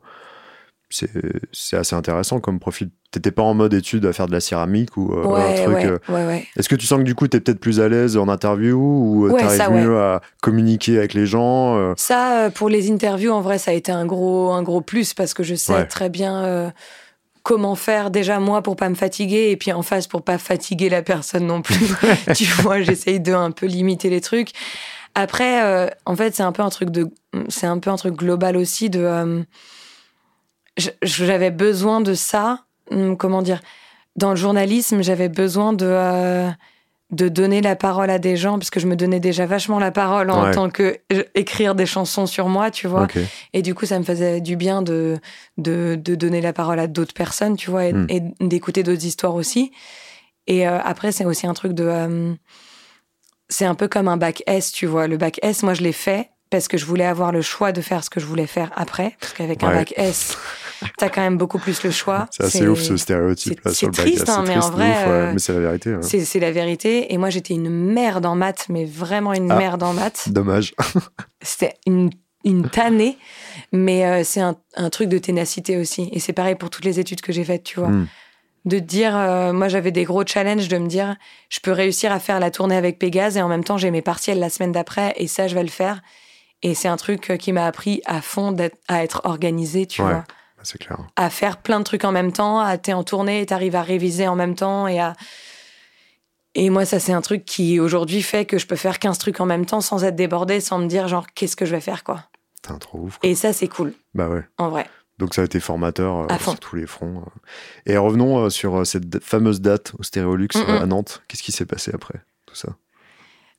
c'est 0.90 1.76
assez 1.76 1.96
intéressant 1.96 2.40
comme 2.40 2.60
profil. 2.60 2.90
T'étais 3.12 3.32
pas 3.32 3.42
en 3.42 3.54
mode 3.54 3.74
études 3.74 4.06
à 4.06 4.14
faire 4.14 4.28
de 4.28 4.32
la 4.32 4.40
céramique 4.40 4.96
ou 4.96 5.14
euh, 5.14 5.26
ouais, 5.26 5.62
un 5.62 5.64
truc. 5.64 5.76
ouais, 5.76 5.86
euh, 5.86 6.00
ouais, 6.10 6.26
ouais. 6.26 6.48
Est-ce 6.58 6.70
que 6.70 6.76
tu 6.76 6.86
sens 6.86 7.00
que 7.00 7.04
du 7.04 7.16
coup, 7.16 7.28
t'es 7.28 7.40
peut-être 7.40 7.60
plus 7.60 7.80
à 7.80 7.90
l'aise 7.90 8.16
en 8.18 8.28
interview 8.30 8.78
ou 8.78 9.28
euh, 9.28 9.38
t'arrives 9.38 9.72
mieux 9.72 10.00
à 10.00 10.22
communiquer 10.42 10.98
avec 10.98 11.14
les 11.14 11.26
gens 11.26 11.78
euh, 11.78 11.94
Ça, 11.98 12.46
euh, 12.46 12.50
pour 12.50 12.70
les 12.70 12.92
interviews, 12.92 13.32
en 13.32 13.42
vrai, 13.42 13.58
ça 13.58 13.72
a 13.72 13.74
été 13.74 13.92
un 13.92 14.06
gros, 14.06 14.52
un 14.52 14.64
gros 14.64 14.82
plus 14.82 15.14
parce 15.14 15.34
que 15.34 15.44
je 15.44 15.56
sais 15.56 15.86
très 15.88 16.10
bien 16.10 16.74
comment 17.44 17.76
faire 17.76 18.12
déjà 18.12 18.42
moi 18.42 18.62
pour 18.62 18.76
pas 18.76 18.90
me 18.90 18.96
fatiguer 18.96 19.52
et 19.52 19.58
puis 19.58 19.72
en 19.72 19.82
face 19.82 20.06
pour 20.06 20.22
pas 20.22 20.38
fatiguer 20.38 20.90
la 20.90 21.02
personne 21.02 21.48
non 21.48 21.62
plus. 21.62 21.96
tu 22.36 22.46
vois, 22.46 22.82
j'essaye 22.82 23.20
de 23.20 23.34
un 23.34 23.52
peu 23.52 23.66
limiter 23.66 24.10
les 24.10 24.22
trucs. 24.22 24.52
Après, 25.16 25.90
en 26.06 26.16
fait, 26.16 26.36
c'est 26.36 26.44
un 26.44 26.52
peu 26.52 26.62
un 26.62 26.70
truc 26.70 26.92
de, 26.92 27.10
c'est 27.50 27.68
un 27.68 27.80
peu 27.80 27.90
un 27.90 27.96
truc 27.96 28.16
global 28.16 28.56
aussi 28.56 28.90
de. 28.90 29.46
J'avais 31.02 31.52
besoin 31.52 32.02
de 32.02 32.14
ça. 32.14 32.66
hum, 32.92 33.18
Comment 33.18 33.42
dire 33.42 33.62
Dans 34.16 34.30
le 34.32 34.36
journalisme, 34.36 35.02
j'avais 35.02 35.30
besoin 35.30 35.74
de. 35.74 35.86
euh, 35.88 36.50
de 37.10 37.30
donner 37.30 37.62
la 37.62 37.78
parole 37.78 38.10
à 38.10 38.20
des 38.20 38.36
gens, 38.36 38.60
parce 38.60 38.70
que 38.70 38.82
je 38.82 38.86
me 38.86 38.98
donnais 38.98 39.22
déjà 39.22 39.46
vachement 39.46 39.80
la 39.80 39.92
parole 39.92 40.30
en 40.30 40.44
Ouais. 40.44 40.52
tant 40.52 40.70
que 40.70 41.00
écrire 41.36 41.74
des 41.74 41.86
chansons 41.86 42.26
sur 42.26 42.50
moi, 42.50 42.70
tu 42.70 42.86
vois. 42.90 43.08
Et 43.54 43.62
du 43.62 43.74
coup, 43.74 43.86
ça 43.86 43.98
me 43.98 44.04
faisait 44.04 44.42
du 44.42 44.58
bien 44.58 44.82
de, 44.82 45.18
de, 45.58 45.96
de 45.98 46.16
donner 46.16 46.42
la 46.42 46.52
parole 46.52 46.80
à 46.82 46.88
d'autres 46.88 47.14
personnes, 47.14 47.56
tu 47.56 47.70
vois, 47.72 47.86
et, 47.86 47.94
Mm. 47.94 48.08
et 48.10 48.22
d'écouter 48.42 48.84
d'autres 48.84 49.06
histoires 49.06 49.36
aussi. 49.36 49.72
Et 50.48 50.68
euh, 50.68 50.80
après, 50.84 51.14
c'est 51.14 51.24
aussi 51.24 51.48
un 51.48 51.54
truc 51.54 51.72
de. 51.72 51.86
euh, 51.86 52.34
c'est 53.48 53.64
un 53.66 53.76
peu 53.76 53.88
comme 53.88 54.10
un 54.10 54.18
bac 54.18 54.44
S, 54.46 54.74
tu 54.74 54.86
vois. 54.86 55.08
Le 55.08 55.16
bac 55.16 55.40
S, 55.42 55.64
moi, 55.64 55.74
je 55.74 55.84
l'ai 55.84 55.94
fait 55.94 56.30
parce 56.50 56.68
que 56.68 56.78
je 56.78 56.84
voulais 56.86 57.06
avoir 57.06 57.32
le 57.32 57.42
choix 57.42 57.72
de 57.72 57.80
faire 57.80 58.04
ce 58.04 58.10
que 58.10 58.20
je 58.20 58.26
voulais 58.26 58.48
faire 58.48 58.72
après. 58.76 59.16
Parce 59.22 59.32
qu'avec 59.32 59.64
un 59.64 59.70
bac 59.76 59.94
S, 59.96 60.38
t'as 60.98 61.10
quand 61.10 61.22
même 61.22 61.38
beaucoup 61.38 61.60
plus 61.60 61.84
le 61.84 61.92
choix. 61.92 62.28
C'est 62.32 62.44
assez 62.44 62.68
ouf 62.68 62.80
ce 62.82 62.98
stéréotype 62.98 63.62
là 63.64 63.74
sur 63.74 63.88
le 63.90 63.94
c'est 63.94 64.02
bac. 64.04 64.12
triste, 64.12 64.26
C'est 64.28 64.32
hein, 64.32 64.44
mais 64.48 64.58
en 64.58 64.70
vrai, 64.72 64.90
ouf, 64.90 64.96
ouais. 64.98 65.04
euh, 65.08 65.32
Mais 65.34 65.40
c'est 65.40 65.54
la 65.54 65.60
vérité. 65.60 65.94
hein. 65.94 66.00
C'est 66.02 66.40
la 66.40 66.52
vérité. 66.52 67.14
Et 67.14 67.18
moi, 67.18 67.30
j'étais 67.30 67.54
une 67.54 67.70
merde 67.70 68.26
en 68.26 68.36
maths, 68.36 68.66
mais 68.70 68.86
vraiment 68.86 69.34
une 69.34 69.52
Ah. 69.52 69.58
merde 69.58 69.84
en 69.84 69.94
maths. 69.94 70.30
Dommage. 70.30 70.74
C'était 71.42 71.74
une, 71.86 72.10
une 72.44 72.70
tannée, 72.70 73.18
mais 73.72 74.06
euh, 74.06 74.24
c'est 74.24 74.42
un, 74.42 74.56
un 74.76 74.90
truc 74.90 75.10
de 75.10 75.18
ténacité 75.18 75.78
aussi. 75.78 76.10
Et 76.12 76.20
c'est 76.20 76.34
pareil 76.34 76.56
pour 76.56 76.70
toutes 76.70 76.86
les 76.86 77.00
études 77.00 77.22
que 77.22 77.32
j'ai 77.32 77.44
faites, 77.44 77.64
tu 77.64 77.80
vois. 77.80 77.90
Mm. 77.90 78.08
De 78.66 78.80
dire, 78.80 79.16
euh, 79.16 79.54
moi 79.54 79.70
j'avais 79.70 79.92
des 79.92 80.04
gros 80.04 80.26
challenges 80.26 80.68
de 80.68 80.78
me 80.78 80.88
dire, 80.88 81.16
je 81.50 81.60
peux 81.62 81.72
réussir 81.72 82.12
à 82.12 82.20
faire 82.20 82.40
la 82.42 82.52
tournée 82.52 82.76
avec 82.76 83.00
Pégase 83.00 83.38
et 83.38 83.42
en 83.42 83.48
même 83.48 83.64
temps 83.64 83.78
j'ai 83.78 83.92
mes 83.92 84.02
partiels 84.02 84.40
la 84.40 84.50
semaine 84.50 84.74
d'après 84.74 85.14
et 85.16 85.28
ça 85.28 85.48
je 85.48 85.56
vais 85.56 85.64
le 85.64 85.70
faire. 85.70 86.02
Et 86.64 86.74
c'est 86.74 86.90
un 86.90 86.98
truc 86.98 87.38
qui 87.40 87.54
m'a 87.54 87.66
appris 87.66 88.02
à 88.06 88.20
fond 88.22 88.52
d'être- 88.52 88.76
à 88.90 89.04
être 89.06 89.22
organisé, 89.24 89.86
tu 89.86 90.02
Ouais. 90.02 90.10
vois. 90.12 90.24
C'est 90.70 90.78
clair. 90.80 90.98
À 91.16 91.30
faire 91.30 91.58
plein 91.62 91.80
de 91.80 91.86
trucs 91.86 92.04
en 92.04 92.12
même 92.12 92.34
temps, 92.34 92.60
à 92.60 92.78
t'es 92.78 92.92
en 92.92 93.04
tournée 93.04 93.40
et 93.42 93.46
t'arrives 93.46 93.76
à 93.78 93.82
réviser 93.84 94.28
en 94.28 94.36
même 94.36 94.54
temps 94.56 94.86
et 94.88 95.00
à. 95.00 95.14
Et 96.56 96.70
moi, 96.70 96.86
ça, 96.86 97.00
c'est 97.00 97.14
un 97.14 97.22
truc 97.22 97.46
qui 97.46 97.80
aujourd'hui 97.80 98.22
fait 98.22 98.46
que 98.46 98.58
je 98.58 98.66
peux 98.68 98.76
faire 98.76 99.00
15 99.00 99.18
trucs 99.20 99.40
en 99.40 99.46
même 99.46 99.66
temps 99.66 99.80
sans 99.80 100.04
être 100.04 100.16
débordée, 100.16 100.60
sans 100.60 100.80
me 100.80 100.88
dire, 100.88 101.08
genre, 101.08 101.28
qu'est-ce 101.36 101.56
que 101.56 101.66
je 101.66 101.72
vais 101.76 101.82
faire, 101.82 102.04
quoi. 102.04 102.24
Putain, 102.56 102.78
trop 102.80 102.98
ouf. 103.00 103.18
quoi. 103.20 103.30
Et 103.30 103.36
ça, 103.36 103.54
c'est 103.54 103.68
cool, 103.68 103.94
Bah 104.16 104.28
ouais. 104.28 104.42
en 104.58 104.70
vrai. 104.70 104.88
Donc 105.20 105.34
ça 105.34 105.42
a 105.42 105.46
été 105.46 105.60
formateur 105.60 106.28
euh, 106.32 106.38
sur 106.40 106.60
tous 106.60 106.76
les 106.76 106.86
fronts. 106.86 107.24
euh. 107.26 107.92
Et 107.92 107.98
revenons 107.98 108.38
euh, 108.46 108.50
sur 108.50 108.76
euh, 108.76 108.84
cette 108.84 109.24
fameuse 109.24 109.62
date 109.62 109.94
au 109.98 110.04
Stéréolux 110.04 110.50
Mm, 110.56 110.60
mm. 110.60 110.70
à 110.82 110.86
Nantes. 110.86 111.24
Qu'est-ce 111.28 111.42
qui 111.44 111.52
s'est 111.52 111.66
passé 111.66 111.92
après 111.94 112.20
tout 112.46 112.56
ça? 112.56 112.70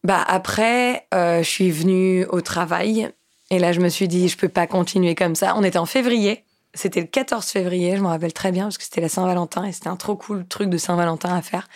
Bah 0.04 0.22
après, 0.28 1.06
je 1.12 1.42
suis 1.42 1.70
venue 1.72 2.24
au 2.26 2.40
travail 2.40 3.10
et 3.50 3.58
là 3.58 3.72
je 3.72 3.80
me 3.80 3.88
suis 3.88 4.06
dit 4.06 4.28
je 4.28 4.36
peux 4.36 4.48
pas 4.48 4.68
continuer 4.68 5.16
comme 5.16 5.34
ça. 5.34 5.54
On 5.56 5.64
était 5.64 5.78
en 5.78 5.86
février, 5.86 6.44
c'était 6.78 7.00
le 7.00 7.06
14 7.06 7.44
février, 7.46 7.96
je 7.96 8.02
me 8.02 8.06
rappelle 8.06 8.32
très 8.32 8.52
bien 8.52 8.64
parce 8.64 8.78
que 8.78 8.84
c'était 8.84 9.00
la 9.00 9.08
Saint-Valentin 9.08 9.64
et 9.64 9.72
c'était 9.72 9.88
un 9.88 9.96
trop 9.96 10.16
cool 10.16 10.46
truc 10.46 10.70
de 10.70 10.78
Saint-Valentin 10.78 11.34
à 11.34 11.42
faire. 11.42 11.68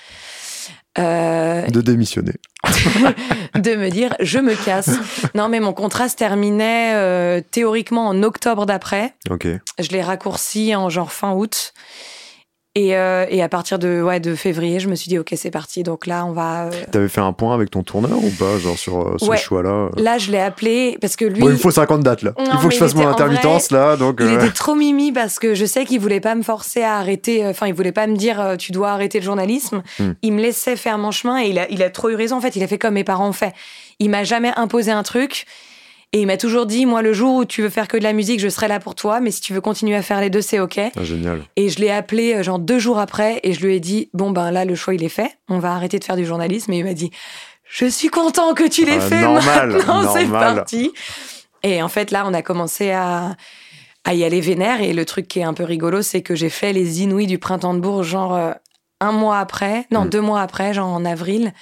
Euh, 0.98 1.66
De 1.68 1.80
démissionner. 1.80 2.34
de 3.54 3.74
me 3.74 3.88
dire 3.90 4.14
je 4.20 4.38
me 4.38 4.54
casse. 4.54 4.90
Non 5.34 5.48
mais 5.48 5.58
mon 5.58 5.72
contrat 5.72 6.08
se 6.08 6.16
terminait 6.16 6.94
euh, 6.94 7.40
théoriquement 7.50 8.06
en 8.06 8.22
octobre 8.22 8.66
d'après. 8.66 9.14
Ok. 9.30 9.48
Je 9.78 9.88
l'ai 9.88 10.02
raccourci 10.02 10.76
en 10.76 10.88
genre 10.88 11.12
fin 11.12 11.32
août. 11.32 11.72
Et, 12.74 12.96
euh, 12.96 13.26
et 13.28 13.42
à 13.42 13.50
partir 13.50 13.78
de, 13.78 14.00
ouais, 14.00 14.18
de 14.18 14.34
février, 14.34 14.80
je 14.80 14.88
me 14.88 14.94
suis 14.94 15.10
dit, 15.10 15.18
OK, 15.18 15.28
c'est 15.36 15.50
parti. 15.50 15.82
Donc 15.82 16.06
là, 16.06 16.24
on 16.24 16.32
va. 16.32 16.64
euh, 16.68 16.70
T'avais 16.90 17.08
fait 17.08 17.20
un 17.20 17.34
point 17.34 17.54
avec 17.54 17.70
ton 17.70 17.82
tourneur 17.82 18.16
ou 18.16 18.30
pas 18.30 18.56
Genre 18.58 18.78
sur 18.78 19.00
euh, 19.00 19.16
ce 19.18 19.26
Ouais. 19.26 19.36
choix-là 19.36 19.90
Là, 19.98 20.16
je 20.16 20.30
l'ai 20.30 20.38
appelé 20.40 20.96
parce 20.98 21.16
que 21.16 21.26
lui. 21.26 21.40
Bon, 21.40 21.48
il 21.48 21.52
me 21.52 21.58
faut 21.58 21.70
50 21.70 22.00
dates 22.00 22.22
là. 22.22 22.32
Non, 22.38 22.44
il 22.50 22.58
faut 22.60 22.68
que 22.68 22.74
je 22.74 22.78
fasse 22.78 22.94
mon 22.94 23.06
intermittence 23.06 23.70
là. 23.72 23.96
Donc, 23.96 24.20
Il 24.20 24.32
était 24.32 24.50
trop 24.52 24.74
mimi 24.74 25.12
parce 25.12 25.38
que 25.38 25.54
je 25.54 25.66
sais 25.66 25.84
qu'il 25.84 26.00
voulait 26.00 26.20
pas 26.20 26.34
me 26.34 26.42
forcer 26.42 26.82
à 26.82 26.96
arrêter. 26.96 27.46
Enfin, 27.46 27.66
il 27.66 27.74
voulait 27.74 27.92
pas 27.92 28.06
me 28.06 28.16
dire 28.16 28.54
tu 28.58 28.72
dois 28.72 28.92
arrêter 28.92 29.18
le 29.18 29.24
journalisme. 29.26 29.82
Hmm. 29.98 30.12
Il 30.22 30.32
me 30.32 30.40
laissait 30.40 30.76
faire 30.76 30.96
mon 30.96 31.10
chemin 31.10 31.42
et 31.42 31.48
il 31.48 31.58
a, 31.58 31.70
il 31.70 31.82
a 31.82 31.90
trop 31.90 32.08
eu 32.08 32.14
raison. 32.14 32.36
En 32.36 32.40
fait, 32.40 32.56
il 32.56 32.62
a 32.62 32.66
fait 32.68 32.78
comme 32.78 32.94
mes 32.94 33.04
parents 33.04 33.28
ont 33.28 33.32
fait. 33.32 33.52
Il 33.98 34.08
m'a 34.08 34.24
jamais 34.24 34.52
imposé 34.56 34.90
un 34.92 35.02
truc 35.02 35.44
et 36.12 36.20
il 36.20 36.26
m'a 36.26 36.36
toujours 36.36 36.66
dit 36.66 36.84
moi 36.86 37.00
le 37.02 37.12
jour 37.12 37.36
où 37.36 37.44
tu 37.44 37.62
veux 37.62 37.68
faire 37.70 37.88
que 37.88 37.96
de 37.96 38.02
la 38.02 38.12
musique, 38.12 38.38
je 38.40 38.48
serai 38.48 38.68
là 38.68 38.80
pour 38.80 38.94
toi. 38.94 39.20
Mais 39.20 39.30
si 39.30 39.40
tu 39.40 39.54
veux 39.54 39.60
continuer 39.60 39.96
à 39.96 40.02
faire 40.02 40.20
les 40.20 40.28
deux, 40.30 40.42
c'est 40.42 40.60
ok. 40.60 40.78
ah, 40.78 40.90
génial. 41.04 41.42
Et 41.56 41.68
je 41.70 41.78
l'ai 41.78 41.90
appelé 41.90 42.34
euh, 42.34 42.42
genre 42.42 42.58
deux 42.58 42.78
jours 42.78 42.98
après 42.98 43.40
et 43.42 43.52
je 43.54 43.64
lui 43.64 43.74
ai 43.76 43.80
dit 43.80 44.10
bon 44.12 44.30
ben 44.30 44.50
là 44.50 44.64
le 44.64 44.74
choix 44.74 44.94
il 44.94 45.02
est 45.02 45.08
fait. 45.08 45.30
On 45.48 45.58
va 45.58 45.72
arrêter 45.72 45.98
de 45.98 46.04
faire 46.04 46.16
du 46.16 46.26
journalisme. 46.26 46.72
Et 46.72 46.78
il 46.78 46.84
m'a 46.84 46.94
dit 46.94 47.10
je 47.64 47.86
suis 47.86 48.08
content 48.08 48.52
que 48.54 48.68
tu 48.68 48.84
l'aies 48.84 48.98
Ah, 48.98 49.08
fait. 49.08 49.20
normal, 49.22 49.70
Maintenant 49.72 50.12
c'est 50.14 50.26
parti. 50.26 50.92
Et 51.62 51.82
en 51.82 51.88
fait 51.88 52.10
là 52.10 52.24
on 52.26 52.34
a 52.34 52.42
commencé 52.42 52.90
à 52.90 53.36
à 54.04 54.14
y 54.14 54.24
aller 54.24 54.40
vénère. 54.40 54.82
Et 54.82 54.92
le 54.92 55.04
truc 55.04 55.28
qui 55.28 55.38
est 55.38 55.44
un 55.44 55.54
peu 55.54 55.64
rigolo, 55.64 56.02
c'est 56.02 56.22
que 56.22 56.34
j'ai 56.34 56.50
fait 56.50 56.72
les 56.72 57.02
Inouïs 57.02 57.26
du 57.28 57.38
printemps 57.38 57.72
de 57.72 57.78
Bourges, 57.80 58.08
genre 58.08 58.34
euh, 58.34 58.50
un 59.00 59.12
mois 59.12 59.38
après, 59.38 59.86
non, 59.92 60.04
Mm. 60.04 60.08
deux 60.10 60.20
mois 60.20 60.40
après, 60.42 60.74
genre 60.74 60.88
en 60.88 61.04
avril. 61.04 61.52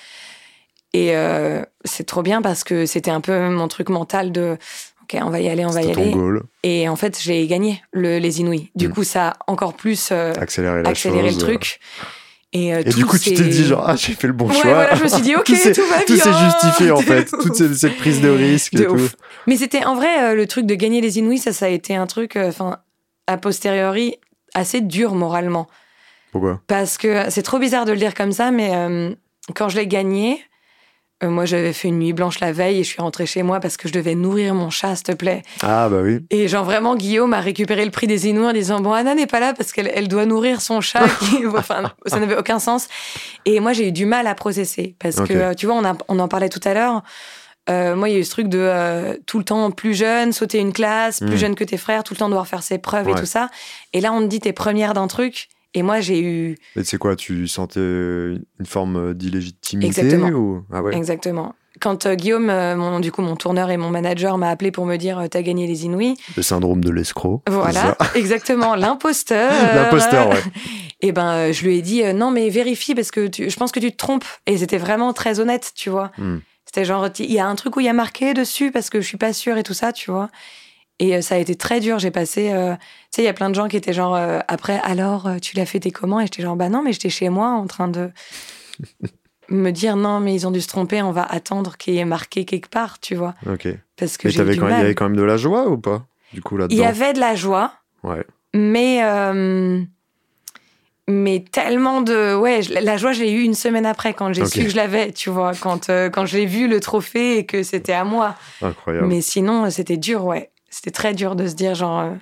Et 0.93 1.15
euh, 1.17 1.63
c'est 1.85 2.05
trop 2.05 2.23
bien 2.23 2.43
parce 2.43 2.65
que 2.65 2.85
c'était 2.87 3.11
un 3.13 3.21
peu 3.21 3.49
mon 3.49 3.69
truc 3.69 3.89
mental 3.91 4.33
de 4.33 4.57
OK, 5.03 5.19
on 5.23 5.31
va 5.31 5.41
y 5.41 5.49
aller, 5.49 5.65
on 5.65 5.71
va 5.71 5.83
y 5.83 5.91
aller. 5.91 6.11
goal. 6.11 6.43
Et 6.63 6.89
en 6.89 6.97
fait, 6.97 7.19
j'ai 7.21 7.47
gagné 7.47 7.83
le, 7.93 8.19
les 8.19 8.41
Inouïs. 8.41 8.69
Du 8.75 8.89
Mm. 8.89 8.93
coup, 8.93 9.05
ça 9.05 9.29
a 9.29 9.37
encore 9.47 9.75
plus 9.75 10.09
euh, 10.13 10.33
accéléré 10.39 10.83
chose. 10.95 11.17
le 11.17 11.39
truc. 11.39 11.81
Et, 12.53 12.75
euh, 12.75 12.81
Et 12.81 12.85
du 12.91 13.03
tout 13.03 13.07
coup, 13.07 13.19
tu 13.19 13.33
t'es 13.33 13.45
dit 13.45 13.65
genre, 13.65 13.85
ah, 13.87 13.95
j'ai 13.95 14.13
fait 14.15 14.27
le 14.27 14.33
bon 14.33 14.49
Ouais, 14.49 14.55
choix. 14.55 14.75
voilà, 14.75 14.95
je 14.97 15.05
me 15.05 15.09
suis 15.09 15.23
dit, 15.23 15.35
ok, 15.37 15.45
tout 15.45 15.55
tout 15.55 15.87
va 15.87 16.01
Tout 16.03 16.15
bien. 16.15 16.25
s'est 16.25 16.33
justifié 16.45 16.91
en 16.91 16.97
fait. 17.01 17.25
Toute 17.27 17.55
cette, 17.55 17.75
cette 17.75 17.97
prise 17.97 18.21
de 18.21 18.29
risque 18.29 18.75
De 18.75 18.83
et 18.83 18.87
tout. 18.87 19.09
Mais 19.47 19.57
c'était 19.57 19.85
en 19.85 19.95
vrai 19.95 20.23
euh, 20.25 20.35
le 20.35 20.47
truc 20.49 20.67
de 20.67 20.75
gagner 20.75 21.01
les 21.01 21.19
Inouïs, 21.19 21.39
ça, 21.43 21.53
ça 21.53 21.67
a 21.67 21.69
été 21.69 21.95
un 21.95 22.09
truc, 22.09 22.35
enfin, 22.37 22.79
a 23.29 23.37
posteriori, 23.37 24.17
assez 24.55 24.81
dur 24.81 25.15
moralement. 25.15 25.69
Pourquoi? 26.33 26.61
Parce 26.67 26.99
que 26.99 27.31
c'est 27.31 27.43
trop 27.43 27.61
bizarre 27.61 27.85
de 27.85 27.93
le 27.93 27.99
dire 27.99 28.15
comme 28.15 28.33
ça, 28.33 28.51
mais 28.51 28.73
quand 29.55 29.69
je 29.69 29.77
l'ai 29.77 29.87
gagné, 29.87 30.41
euh, 31.23 31.29
moi 31.31 31.45
j'avais 31.45 31.73
fait 31.73 31.89
une 31.89 31.99
nuit 31.99 32.13
blanche 32.13 32.41
la 32.41 32.53
veille 32.53 32.81
et 32.81 32.85
je 32.85 32.89
suis 32.89 33.01
rentrée 33.03 33.27
chez 33.27 33.43
moi 33.43 33.61
parce 33.61 33.77
que 33.77 33.89
je 33.89 33.93
devais 33.93 34.15
nourrir 34.15 34.55
mon 34.55 34.71
chat, 34.71 34.97
s'il 34.97 35.05
te 35.05 35.13
plaît. 35.13 35.43
Ah, 35.63 35.89
bah 35.89 35.99
oui. 36.03 36.21
Et 36.31 36.49
genre 36.49 36.65
vraiment, 36.65 36.97
Guillaume 36.97 37.35
a 37.35 37.41
récupéré 37.41 37.85
le 37.85 37.91
prix 37.91 38.07
des 38.07 38.27
Inouïs 38.29 38.47
en 38.49 38.53
disant 38.53 38.81
Bon, 38.81 38.93
Anna 38.93 39.15
n'est 39.15 39.27
pas 39.27 39.41
là 39.41 39.53
parce 39.53 39.73
qu'elle 39.73 39.91
elle 39.95 40.09
doit 40.09 40.27
nourrir 40.27 40.61
son 40.61 40.81
chat. 40.81 41.07
qui- 41.21 41.47
enfin, 41.47 41.93
ça 42.07 42.19
n'avait 42.21 42.37
aucun 42.37 42.59
sens. 42.59 42.89
Et 43.45 43.61
moi, 43.61 43.73
j'ai 43.73 43.89
eu 43.89 43.93
du 43.93 44.07
mal 44.07 44.27
à 44.27 44.35
processer 44.35 44.97
parce 44.99 45.17
que, 45.21 45.33
euh, 45.33 45.55
tu 45.55 45.67
vois, 45.67 45.75
on, 45.77 45.85
a- 45.85 45.97
on 46.09 46.19
en 46.19 46.29
parlait 46.29 46.49
tout 46.49 46.61
à 46.65 46.73
l'heure. 46.75 47.03
Euh, 47.69 47.95
moi, 47.95 48.09
il 48.09 48.13
y 48.15 48.17
a 48.17 48.19
eu 48.21 48.25
ce 48.25 48.31
truc 48.31 48.49
de 48.49 48.59
euh, 48.59 49.15
tout 49.27 49.39
le 49.39 49.45
temps 49.45 49.71
plus 49.71 49.95
jeune, 49.95 50.33
sauter 50.33 50.59
une 50.59 50.73
classe, 50.73 51.21
plus 51.21 51.35
Mm. 51.35 51.37
jeune 51.37 51.55
que 51.55 51.63
tes 51.65 51.77
frères, 51.77 52.03
tout 52.03 52.15
le 52.15 52.19
temps 52.19 52.29
devoir 52.29 52.47
faire 52.49 52.63
ses 52.63 52.79
preuves 52.79 53.09
et 53.09 53.15
tout 53.15 53.27
ça. 53.27 53.49
Et 53.93 54.01
là, 54.01 54.13
on 54.13 54.21
te 54.23 54.27
dit 54.27 54.41
t'es 54.41 54.53
première 54.55 54.95
d'un 54.95 55.07
truc. 55.07 55.49
Et 55.75 55.83
moi, 55.83 56.01
j'ai 56.01 56.21
eu 56.21 56.57
Mais 56.77 56.85
c'est 56.85 56.99
quoi 56.99 57.15
Tu 57.17 57.47
sentais 57.47 57.81
une 57.81 58.67
forme 58.67 59.15
d'illégitimité 59.15 59.87
Exactement. 59.87 60.29
ou... 60.31 60.65
Ah 60.73 60.83
ouais. 60.83 60.97
exactement. 60.97 61.55
Quand 61.81 62.05
euh, 62.05 62.15
Guillaume, 62.17 62.51
euh, 62.51 62.77
mon, 62.77 62.99
du 63.01 63.13
coup, 63.13 63.23
mon 63.23 63.37
tourneur 63.37 63.71
et 63.71 63.77
mon 63.77 63.89
manager 63.89 64.37
m'a 64.37 64.51
appelé 64.51 64.73
pour 64.73 64.85
me 64.85 64.97
dire 64.97 65.19
euh, 65.19 65.29
t'as 65.29 65.41
gagné 65.43 65.67
les 65.67 65.85
Inouïs. 65.85 66.17
Le 66.37 66.43
syndrome 66.43 66.83
de 66.85 66.91
l'escroc. 66.91 67.43
Voilà, 67.49 67.97
exactement, 68.17 68.75
l'imposteur. 68.75 69.51
L'imposteur, 69.75 70.29
ouais. 70.31 70.43
Et 71.01 71.13
ben, 71.13 71.33
euh, 71.33 71.53
je 71.53 71.65
lui 71.65 71.79
ai 71.79 71.83
dit 71.83 72.03
non, 72.13 72.31
mais 72.33 72.51
vérifie 72.51 72.95
parce 72.95 73.11
que 73.11 73.29
tu- 73.29 73.49
je 73.49 73.57
pense 73.57 73.73
que 73.73 73.81
tu 73.81 73.91
te 73.93 73.97
trompes. 73.97 74.25
Et 74.47 74.59
c'était 74.59 74.77
vraiment 74.77 75.13
très 75.13 75.41
honnête, 75.41 75.73
tu 75.75 75.89
vois. 75.89 76.11
Hmm. 76.19 76.39
C'était 76.67 76.85
genre, 76.85 77.09
il 77.19 77.33
y 77.33 77.39
a 77.39 77.47
un 77.47 77.55
truc 77.55 77.77
où 77.77 77.81
il 77.81 77.87
y 77.87 77.89
a 77.89 77.93
marqué 77.95 78.35
dessus 78.35 78.71
parce 78.71 78.91
que 78.91 79.01
je 79.01 79.07
suis 79.07 79.17
pas 79.17 79.33
sûre 79.33 79.57
et 79.57 79.63
tout 79.63 79.73
ça, 79.75 79.93
tu 79.93 80.11
vois. 80.11 80.29
Et 81.01 81.17
euh, 81.17 81.21
ça 81.23 81.35
a 81.35 81.39
été 81.39 81.57
très 81.57 81.81
dur. 81.81 81.99
J'ai 81.99 82.13
passé, 82.13 82.53
euh, 82.53 82.75
tu 82.75 82.81
sais, 83.17 83.23
il 83.23 83.25
y 83.25 83.29
a 83.29 83.33
plein 83.33 83.51
de 83.51 83.55
gens 83.57 83.67
qui 83.67 83.77
étaient 83.77 83.93
genre, 83.93 84.15
euh, 84.15 84.39
après, 84.47 84.79
alors, 84.85 85.29
tu 85.43 85.57
l'as 85.57 85.67
fait, 85.67 85.81
t'es 85.81 85.91
comment? 85.91 86.21
Et 86.21 86.25
j'étais 86.27 86.43
genre, 86.43 86.55
bah 86.57 86.69
non, 86.69 86.83
mais 86.83 86.93
j'étais 86.93 87.11
chez 87.11 87.29
moi 87.29 87.49
en 87.49 87.67
train 87.67 87.89
de. 87.89 88.11
me 89.51 89.71
dire 89.73 89.97
non, 89.97 90.21
mais 90.21 90.35
ils 90.35 90.47
ont 90.47 90.51
dû 90.51 90.61
se 90.61 90.69
tromper, 90.69 91.03
on 91.03 91.11
va 91.13 91.25
attendre 91.25 91.77
qu'il 91.77 91.95
y 91.95 91.99
ait 91.99 92.05
marqué 92.05 92.45
quelque 92.45 92.69
part, 92.69 93.01
tu 93.01 93.15
vois. 93.15 93.35
Ok. 93.51 93.69
Parce 93.97 94.17
que 94.17 94.29
j'ai 94.29 94.37
il 94.37 94.39
y 94.39 94.63
avait 94.63 94.95
quand 94.95 95.07
même 95.07 95.17
de 95.17 95.23
la 95.23 95.37
joie 95.37 95.69
ou 95.69 95.77
pas 95.77 96.05
Du 96.33 96.41
coup, 96.41 96.57
là-dedans? 96.57 96.75
Il 96.75 96.81
y 96.81 96.85
avait 96.85 97.13
de 97.13 97.21
la 97.21 97.35
joie, 97.35 97.73
Ouais. 98.03 98.25
mais 98.55 99.01
euh, 99.03 99.83
mais 101.09 101.45
tellement 101.51 102.01
de 102.01 102.35
ouais, 102.35 102.61
la 102.81 102.97
joie, 102.97 103.13
je 103.13 103.23
l'ai 103.23 103.33
eu 103.33 103.43
une 103.43 103.55
semaine 103.55 103.87
après 103.87 104.15
quand 104.15 104.33
j'ai 104.33 104.47
su 104.47 104.65
que 104.65 104.71
je 104.71 104.77
l'avais, 104.77 105.13
tu 105.13 105.31
vois, 105.31 105.53
quand 105.61 105.91
euh, 105.91 106.09
quand 106.09 106.25
j'ai 106.27 106.47
vu 106.47 106.69
le 106.69 106.79
trophée 106.81 107.39
et 107.39 107.47
que 107.47 107.63
c'était 107.63 107.93
à 107.93 108.05
moi. 108.05 108.37
Incroyable. 108.63 109.09
Mais 109.09 109.21
sinon, 109.21 109.69
c'était 109.71 109.97
dur, 109.97 110.25
ouais. 110.25 110.50
C'était 110.71 110.91
très 110.93 111.13
dur 111.15 111.37
de 111.37 111.47
se 111.47 111.55
dire, 111.55 111.75
genre. 111.75 112.01
euh, 112.01 112.15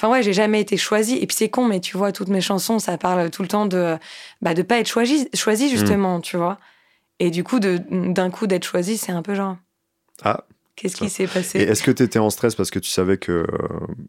Enfin, 0.00 0.10
ouais, 0.10 0.24
j'ai 0.24 0.32
jamais 0.32 0.60
été 0.60 0.76
choisie. 0.76 1.18
Et 1.18 1.26
puis, 1.28 1.36
c'est 1.36 1.48
con, 1.50 1.66
mais 1.68 1.78
tu 1.78 1.96
vois, 1.96 2.10
toutes 2.10 2.28
mes 2.28 2.40
chansons, 2.40 2.80
ça 2.80 2.98
parle 2.98 3.30
tout 3.30 3.42
le 3.42 3.48
temps 3.48 3.66
de 3.66 3.96
bah, 4.42 4.52
de 4.52 4.62
pas 4.62 4.78
être 4.80 4.88
choisie, 4.88 5.28
choisie 5.34 5.68
justement, 5.70 6.20
tu 6.20 6.36
vois. 6.36 6.58
Et 7.20 7.30
du 7.30 7.44
coup, 7.44 7.60
d'un 7.60 8.30
coup, 8.30 8.48
d'être 8.48 8.64
choisie, 8.64 8.98
c'est 8.98 9.12
un 9.12 9.22
peu 9.22 9.34
genre, 9.36 9.56
Ah, 10.24 10.44
qu'est-ce 10.74 10.96
qui 10.96 11.08
s'est 11.08 11.28
passé? 11.28 11.60
Est-ce 11.60 11.84
que 11.84 11.92
t'étais 11.92 12.18
en 12.18 12.28
stress 12.30 12.56
parce 12.56 12.72
que 12.72 12.80
tu 12.80 12.90
savais 12.90 13.18
que 13.18 13.30
euh, 13.30 13.46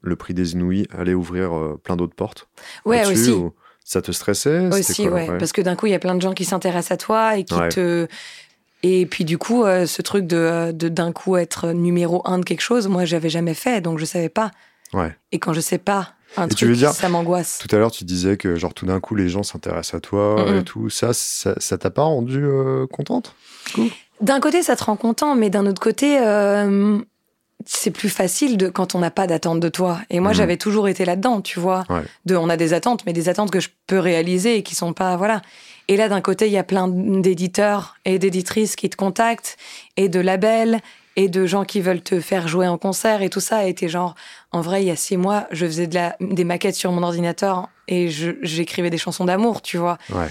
le 0.02 0.16
prix 0.16 0.34
des 0.34 0.54
Inouïs 0.54 0.88
allait 0.92 1.14
ouvrir 1.14 1.56
euh, 1.56 1.80
plein 1.84 1.96
d'autres 1.96 2.16
portes? 2.16 2.48
Ouais, 2.84 3.06
aussi. 3.06 3.30
ou 3.30 3.54
Ça 3.84 4.02
te 4.02 4.12
stressait? 4.12 4.68
Aussi, 4.70 5.04
quoi, 5.04 5.14
ouais. 5.14 5.38
Parce 5.38 5.52
que 5.52 5.62
d'un 5.62 5.76
coup, 5.76 5.86
il 5.86 5.92
y 5.92 5.96
a 5.96 6.00
plein 6.00 6.16
de 6.16 6.22
gens 6.22 6.34
qui 6.34 6.46
s'intéressent 6.46 6.94
à 6.94 6.98
toi 6.98 7.38
et 7.38 7.44
qui 7.44 7.54
Ouais. 7.54 7.70
te. 7.70 8.08
Et 8.88 9.06
puis, 9.08 9.26
du 9.26 9.38
coup, 9.40 9.64
euh, 9.64 9.86
ce 9.88 10.02
truc 10.04 10.28
de 10.28 10.38
euh, 10.38 10.72
de 10.72 10.90
d'un 10.90 11.12
coup 11.12 11.38
être 11.38 11.70
numéro 11.72 12.22
un 12.26 12.38
de 12.40 12.44
quelque 12.46 12.62
chose, 12.62 12.88
moi, 12.88 13.04
j'avais 13.06 13.30
jamais 13.30 13.54
fait, 13.56 13.82
donc 13.82 13.98
je 14.00 14.06
savais 14.06 14.30
pas. 14.30 14.52
Ouais. 14.94 15.16
Et 15.32 15.40
quand 15.40 15.54
je 15.54 15.60
sais 15.62 15.80
pas 15.80 16.10
un 16.38 16.46
Et 16.46 16.50
truc, 16.50 16.60
tu 16.60 16.66
veux 16.68 16.76
dire- 16.76 16.92
ça 16.92 17.10
m'angoisse. 17.10 17.60
Tout 17.68 17.74
à 17.76 17.80
l'heure, 17.80 17.92
tu 17.92 18.04
disais 18.04 18.38
que 18.38 18.56
genre 18.56 18.74
tout 18.74 18.86
d'un 18.86 19.00
coup 19.00 19.16
les 19.16 19.28
gens 19.30 19.42
s'intéressent 19.42 19.96
à 19.96 20.00
toi 20.02 20.46
Mhm. 20.52 20.58
et 20.60 20.64
tout. 20.64 20.90
Ça, 20.90 21.14
ça 21.14 21.56
ça 21.58 21.78
t'a 21.78 21.90
pas 21.90 22.04
rendu 22.04 22.44
euh, 22.46 22.86
contente 22.88 23.34
D'un 24.22 24.40
côté, 24.40 24.62
ça 24.62 24.76
te 24.76 24.84
rend 24.84 24.96
content, 24.98 25.36
mais 25.36 25.50
d'un 25.50 25.66
autre 25.66 25.82
côté, 25.82 26.20
euh, 26.22 27.00
c'est 27.66 27.92
plus 27.92 28.10
facile 28.10 28.58
de, 28.58 28.70
quand 28.70 28.96
on 28.96 29.00
n'a 29.00 29.12
pas 29.12 29.28
d'attente 29.28 29.60
de 29.60 29.70
toi. 29.70 30.00
Et 30.10 30.20
moi, 30.20 30.32
Mhm. 30.32 30.38
j'avais 30.38 30.58
toujours 30.58 30.88
été 30.88 31.04
là-dedans, 31.06 31.42
tu 31.42 31.60
vois. 31.60 31.84
Ouais. 31.90 32.02
De, 32.26 32.36
on 32.36 32.50
a 32.50 32.58
des 32.58 32.74
attentes, 32.74 33.06
mais 33.06 33.14
des 33.14 33.28
attentes 33.30 33.52
que 33.52 33.60
je 33.60 33.70
peux 33.88 34.00
réaliser 34.00 34.58
et 34.58 34.64
qui 34.64 34.76
sont 34.76 34.94
pas, 34.94 35.16
voilà. 35.18 35.42
Et 35.88 35.98
là, 35.98 36.10
d'un 36.10 36.22
côté, 36.22 36.48
il 36.48 36.52
y 36.52 36.58
a 36.58 36.64
plein 36.64 36.88
d'éditeurs 36.88 37.96
et 38.06 38.20
d'éditrices 38.20 38.76
qui 38.76 38.90
te 38.90 38.96
contactent 38.96 39.58
et 39.98 40.10
de 40.10 40.20
labels 40.20 40.80
et 41.16 41.30
de 41.30 41.46
gens 41.46 41.64
qui 41.64 41.80
veulent 41.82 42.02
te 42.02 42.20
faire 42.20 42.48
jouer 42.48 42.68
en 42.68 42.78
concert 42.78 43.22
et 43.22 43.30
tout 43.30 43.40
ça. 43.40 43.66
Et 43.68 43.74
t'es 43.74 43.88
genre, 43.88 44.16
en 44.52 44.62
vrai, 44.62 44.82
il 44.84 44.88
y 44.88 44.92
a 44.92 44.96
six 44.96 45.16
mois, 45.18 45.48
je 45.52 45.66
faisais 45.66 45.88
de 45.88 45.96
la, 45.96 46.16
des 46.20 46.44
maquettes 46.44 46.76
sur 46.76 46.92
mon 46.92 47.04
ordinateur 47.04 47.70
et 47.88 48.10
j'écrivais 48.10 48.90
des 48.90 48.98
chansons 48.98 49.26
d'amour, 49.26 49.62
tu 49.62 49.78
vois. 49.78 49.98
Ouais. 50.12 50.28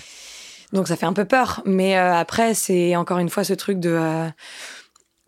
Donc 0.72 0.88
ça 0.88 0.96
fait 0.96 1.06
un 1.06 1.12
peu 1.12 1.24
peur. 1.24 1.62
Mais 1.66 1.96
euh, 1.96 2.14
après, 2.14 2.52
c'est 2.54 2.96
encore 2.96 3.18
une 3.18 3.28
fois 3.30 3.44
ce 3.44 3.54
truc 3.54 3.78
de, 3.80 3.90
euh, 3.90 4.28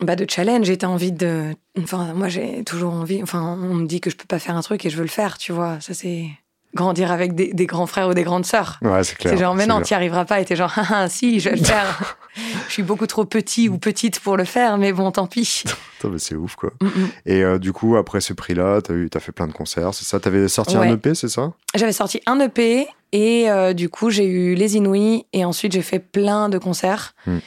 bah, 0.01 0.17
de 0.17 0.27
challenge. 0.29 0.67
J'ai 0.67 0.79
envie 0.85 1.13
de. 1.13 1.55
Enfin, 1.81 2.13
moi, 2.15 2.29
j'ai 2.29 2.65
toujours 2.65 2.93
envie. 2.93 3.23
Enfin, 3.23 3.59
on 3.61 3.75
me 3.75 3.87
dit 3.87 4.01
que 4.01 4.11
je 4.11 4.17
peux 4.17 4.27
pas 4.27 4.39
faire 4.39 4.57
un 4.57 4.63
truc 4.63 4.85
et 4.85 4.91
je 4.91 4.97
veux 4.97 5.03
le 5.03 5.09
faire, 5.09 5.39
tu 5.39 5.53
vois. 5.53 5.81
Ça, 5.81 5.95
c'est 5.95 6.27
grandir 6.75 7.11
avec 7.11 7.35
des, 7.35 7.55
des 7.55 7.67
grands 7.67 7.87
frères 7.87 8.09
ou 8.09 8.15
des 8.15 8.25
grandes 8.25 8.45
sœurs. 8.45 8.79
Ouais, 8.83 9.03
c'est 9.03 9.17
clair. 9.17 9.33
C'est 9.33 9.39
genre, 9.41 9.55
mais 9.55 9.67
non, 9.67 9.81
t'y 9.81 9.95
arriveras 9.95 10.27
pas. 10.27 10.41
Et 10.41 10.45
t'es 10.45 10.57
genre, 10.57 10.73
ah, 10.77 10.87
ah, 10.91 11.09
si, 11.09 11.41
je 11.41 11.49
vais 11.51 11.57
le 11.57 11.65
faire. 11.65 12.17
je 12.69 12.73
suis 12.73 12.83
beaucoup 12.83 13.07
trop 13.07 13.25
petit 13.25 13.69
ou 13.69 13.79
petite 13.79 14.21
pour 14.21 14.37
le 14.37 14.45
faire, 14.45 14.77
mais 14.79 14.93
bon, 14.93 15.11
tant 15.11 15.27
pis. 15.27 15.65
C'est 16.19 16.37
ouf 16.37 16.55
quoi. 16.55 16.71
Mm, 16.81 16.87
mm. 16.87 17.09
Et 17.25 17.43
euh, 17.43 17.59
du 17.59 17.73
coup, 17.73 17.97
après 17.97 18.21
ce 18.21 18.33
prix-là, 18.33 18.81
t'as 18.81 18.95
t'as 19.11 19.19
fait 19.19 19.33
plein 19.33 19.49
de 19.49 19.53
concerts, 19.53 19.93
c'est 19.93 20.05
ça? 20.05 20.21
T'avais 20.21 20.47
sorti 20.47 20.77
un. 20.77 20.85
EP, 20.85 21.17
c'est 21.17 21.29
ça? 21.29 21.53
J'avais 21.75 21.93
sorti 21.93 22.21
un 22.27 22.39
EP 22.39 22.87
et 23.13 23.51
euh, 23.51 23.73
du 23.73 23.89
coup 23.89 24.11
j'ai 24.11 24.25
eu 24.25 24.55
les 24.55 24.77
Inouïs 24.77 25.25
et 25.33 25.45
ensuite 25.45 25.73
j'ai 25.73 25.83
fait 25.83 25.99
plein 25.99 26.49
de 26.49 26.59
concerts 26.59 27.15
Hmm. 27.27 27.39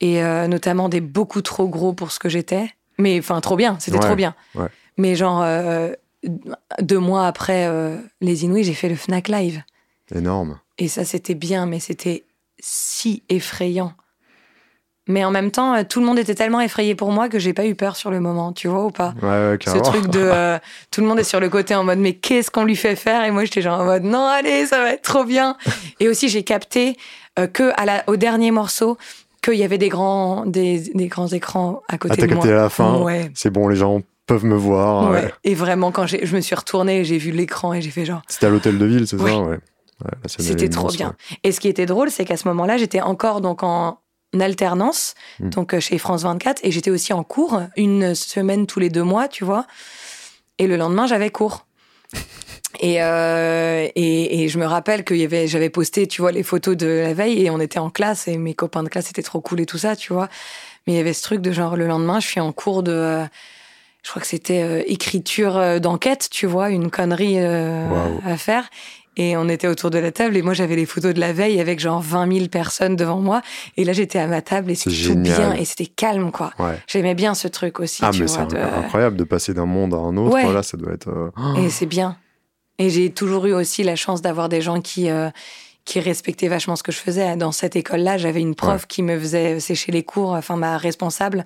Et 0.00 0.22
euh, 0.22 0.46
notamment 0.48 0.88
des 0.88 1.00
beaucoup 1.00 1.42
trop 1.42 1.68
gros 1.68 1.92
pour 1.92 2.10
ce 2.12 2.18
que 2.18 2.28
j'étais. 2.28 2.70
Mais 2.98 3.18
enfin 3.18 3.40
trop 3.40 3.56
bien, 3.56 3.76
c'était 3.80 3.98
Ouais, 3.98 4.06
trop 4.06 4.16
bien. 4.16 4.34
ouais. 4.54 4.68
Mais 4.96 5.14
genre 5.14 5.42
euh, 5.42 5.92
deux 6.80 6.98
mois 6.98 7.26
après 7.26 7.66
euh, 7.66 7.96
les 8.20 8.44
Inouïs, 8.44 8.64
j'ai 8.64 8.74
fait 8.74 8.88
le 8.88 8.96
Fnac 8.96 9.28
Live 9.28 9.62
Énorme. 10.14 10.58
et 10.78 10.88
ça 10.88 11.04
c'était 11.04 11.34
bien, 11.34 11.66
mais 11.66 11.80
c'était 11.80 12.24
si 12.58 13.22
effrayant. 13.28 13.92
Mais 15.06 15.24
en 15.24 15.30
même 15.32 15.50
temps, 15.50 15.82
tout 15.84 15.98
le 15.98 16.06
monde 16.06 16.18
était 16.20 16.34
tellement 16.36 16.60
effrayé 16.60 16.94
pour 16.94 17.10
moi 17.10 17.28
que 17.28 17.38
j'ai 17.38 17.52
pas 17.52 17.66
eu 17.66 17.74
peur 17.74 17.96
sur 17.96 18.10
le 18.12 18.20
moment, 18.20 18.52
tu 18.52 18.68
vois 18.68 18.84
ou 18.84 18.90
pas? 18.90 19.14
Ouais, 19.22 19.58
ce 19.64 19.78
truc 19.78 20.06
de 20.08 20.58
tout 20.92 21.00
le 21.00 21.06
monde 21.06 21.18
est 21.18 21.24
sur 21.24 21.40
le 21.40 21.48
côté 21.48 21.74
en 21.74 21.82
mode 21.84 21.98
mais 21.98 22.12
qu'est-ce 22.14 22.50
qu'on 22.50 22.64
lui 22.64 22.76
fait 22.76 22.94
faire? 22.96 23.24
Et 23.24 23.30
moi 23.32 23.44
j'étais 23.44 23.62
genre 23.62 23.80
en 23.80 23.84
mode 23.84 24.04
non 24.04 24.24
allez 24.26 24.66
ça 24.66 24.78
va 24.78 24.92
être 24.92 25.02
trop 25.02 25.24
bien 25.24 25.56
et 25.98 26.08
aussi 26.08 26.28
j'ai 26.28 26.44
capté 26.44 26.96
que 27.54 27.72
à 27.76 27.86
la, 27.86 28.04
au 28.08 28.16
dernier 28.16 28.50
morceau 28.50 28.98
qu'il 29.42 29.54
y 29.54 29.64
avait 29.64 29.78
des 29.78 29.88
grands 29.88 30.44
des, 30.46 30.80
des 30.94 31.06
grands 31.08 31.28
écrans 31.28 31.82
à 31.88 31.98
côté 31.98 32.20
de 32.22 32.26
moi 32.26 32.36
capté 32.36 32.52
à 32.52 32.56
la 32.56 32.68
fin. 32.68 33.00
ouais, 33.00 33.30
C'est 33.34 33.50
bon, 33.50 33.68
les 33.68 33.76
gens 33.76 34.02
peuvent 34.26 34.44
me 34.44 34.54
voir. 34.56 35.10
ouais. 35.10 35.22
ouais. 35.22 35.34
et 35.44 35.54
vraiment 35.54 35.90
quand 35.92 36.06
je 36.06 36.34
me 36.36 36.40
suis 36.40 36.54
retournée 36.54 37.04
j'ai 37.04 37.18
vu 37.18 37.30
l'écran 37.32 37.72
et 37.72 37.82
j'ai 37.82 37.90
fait 37.90 38.04
genre 38.04 38.22
C'était 38.28 38.46
à 38.46 38.50
l'hôtel 38.50 38.78
de 38.78 38.84
ville, 38.86 39.06
c'est 39.06 39.16
Oui. 39.16 39.32
ça 40.26 40.36
C'était 40.38 40.68
trop 40.68 40.82
immense, 40.88 40.96
bien. 40.96 41.14
Et 41.44 41.52
ce 41.52 41.60
qui 41.60 41.68
était 41.68 41.86
drôle, 41.86 42.10
c'est 42.10 42.24
qu'à 42.24 42.36
ce 42.36 42.46
moment-là, 42.48 42.76
j'étais 42.78 43.00
encore 43.00 43.40
donc 43.40 43.62
en 43.62 43.98
alternance, 44.38 45.14
Mm. 45.40 45.50
donc 45.50 45.74
euh, 45.74 45.80
chez 45.80 45.98
France 45.98 46.22
24, 46.22 46.60
et 46.62 46.70
j'étais 46.70 46.90
aussi 46.90 47.12
en 47.12 47.24
cours 47.24 47.60
une 47.76 48.14
semaine 48.14 48.66
tous 48.66 48.78
les 48.78 48.88
deux 48.88 49.02
mois, 49.02 49.26
tu 49.28 49.44
vois. 49.44 49.66
Et 50.58 50.66
le 50.68 50.76
lendemain, 50.76 51.06
j'avais 51.06 51.30
cours. 51.30 51.66
Et, 52.78 53.02
euh, 53.02 53.88
et, 53.96 54.42
et 54.44 54.48
je 54.48 54.58
me 54.58 54.64
rappelle 54.64 55.02
que 55.04 55.12
y 55.14 55.24
avait, 55.24 55.48
j'avais 55.48 55.70
posté, 55.70 56.06
tu 56.06 56.22
vois, 56.22 56.30
les 56.32 56.44
photos 56.44 56.76
de 56.76 56.86
la 56.86 57.12
veille 57.14 57.44
et 57.44 57.50
on 57.50 57.58
était 57.60 57.80
en 57.80 57.90
classe 57.90 58.28
et 58.28 58.38
mes 58.38 58.54
copains 58.54 58.82
de 58.84 58.88
classe 58.88 59.10
étaient 59.10 59.22
trop 59.22 59.40
cool 59.40 59.60
et 59.60 59.66
tout 59.66 59.78
ça, 59.78 59.96
tu 59.96 60.12
vois. 60.12 60.28
Mais 60.86 60.92
il 60.94 60.96
y 60.96 61.00
avait 61.00 61.12
ce 61.12 61.22
truc 61.22 61.40
de 61.40 61.50
genre 61.52 61.76
le 61.76 61.86
lendemain, 61.88 62.20
je 62.20 62.26
suis 62.28 62.40
en 62.40 62.52
cours 62.52 62.82
de, 62.84 62.92
euh, 62.92 63.24
je 64.04 64.10
crois 64.10 64.22
que 64.22 64.28
c'était 64.28 64.62
euh, 64.62 64.82
écriture 64.86 65.80
d'enquête, 65.80 66.28
tu 66.30 66.46
vois, 66.46 66.70
une 66.70 66.90
connerie 66.90 67.38
à 67.40 68.36
faire. 68.36 68.68
Et 69.16 69.36
on 69.36 69.48
était 69.48 69.66
autour 69.66 69.90
de 69.90 69.98
la 69.98 70.12
table 70.12 70.36
et 70.36 70.40
moi 70.40 70.54
j'avais 70.54 70.76
les 70.76 70.86
photos 70.86 71.12
de 71.12 71.20
la 71.20 71.32
veille 71.32 71.60
avec 71.60 71.80
genre 71.80 72.00
20 72.00 72.32
000 72.32 72.46
personnes 72.48 72.94
devant 72.94 73.18
moi. 73.20 73.42
Et 73.76 73.82
là 73.84 73.92
j'étais 73.92 74.20
à 74.20 74.28
ma 74.28 74.40
table 74.40 74.70
et 74.70 74.76
c'était 74.76 74.96
tout 75.08 75.16
bien 75.18 75.52
et 75.54 75.64
c'était 75.64 75.86
calme 75.86 76.30
quoi. 76.30 76.52
Ouais. 76.60 76.78
J'aimais 76.86 77.14
bien 77.16 77.34
ce 77.34 77.48
truc 77.48 77.80
aussi, 77.80 78.02
Ah, 78.04 78.10
tu 78.12 78.22
mais 78.22 78.28
c'est 78.28 78.46
de- 78.46 78.56
incroyable 78.56 79.16
de 79.16 79.24
passer 79.24 79.52
d'un 79.52 79.66
monde 79.66 79.92
à 79.92 79.96
un 79.98 80.16
autre. 80.16 80.36
Ouais. 80.36 80.44
Voilà, 80.44 80.62
ça 80.62 80.76
doit 80.76 80.92
être. 80.92 81.32
Et 81.58 81.68
c'est 81.70 81.86
bien. 81.86 82.16
Et 82.80 82.88
j'ai 82.88 83.10
toujours 83.10 83.44
eu 83.44 83.52
aussi 83.52 83.82
la 83.82 83.94
chance 83.94 84.22
d'avoir 84.22 84.48
des 84.48 84.62
gens 84.62 84.80
qui, 84.80 85.10
euh, 85.10 85.28
qui 85.84 86.00
respectaient 86.00 86.48
vachement 86.48 86.76
ce 86.76 86.82
que 86.82 86.92
je 86.92 86.96
faisais. 86.96 87.36
Dans 87.36 87.52
cette 87.52 87.76
école-là, 87.76 88.16
j'avais 88.16 88.40
une 88.40 88.54
prof 88.54 88.86
qui 88.86 89.02
me 89.02 89.20
faisait 89.20 89.60
sécher 89.60 89.92
les 89.92 90.02
cours, 90.02 90.30
enfin 90.30 90.56
ma 90.56 90.78
responsable, 90.78 91.44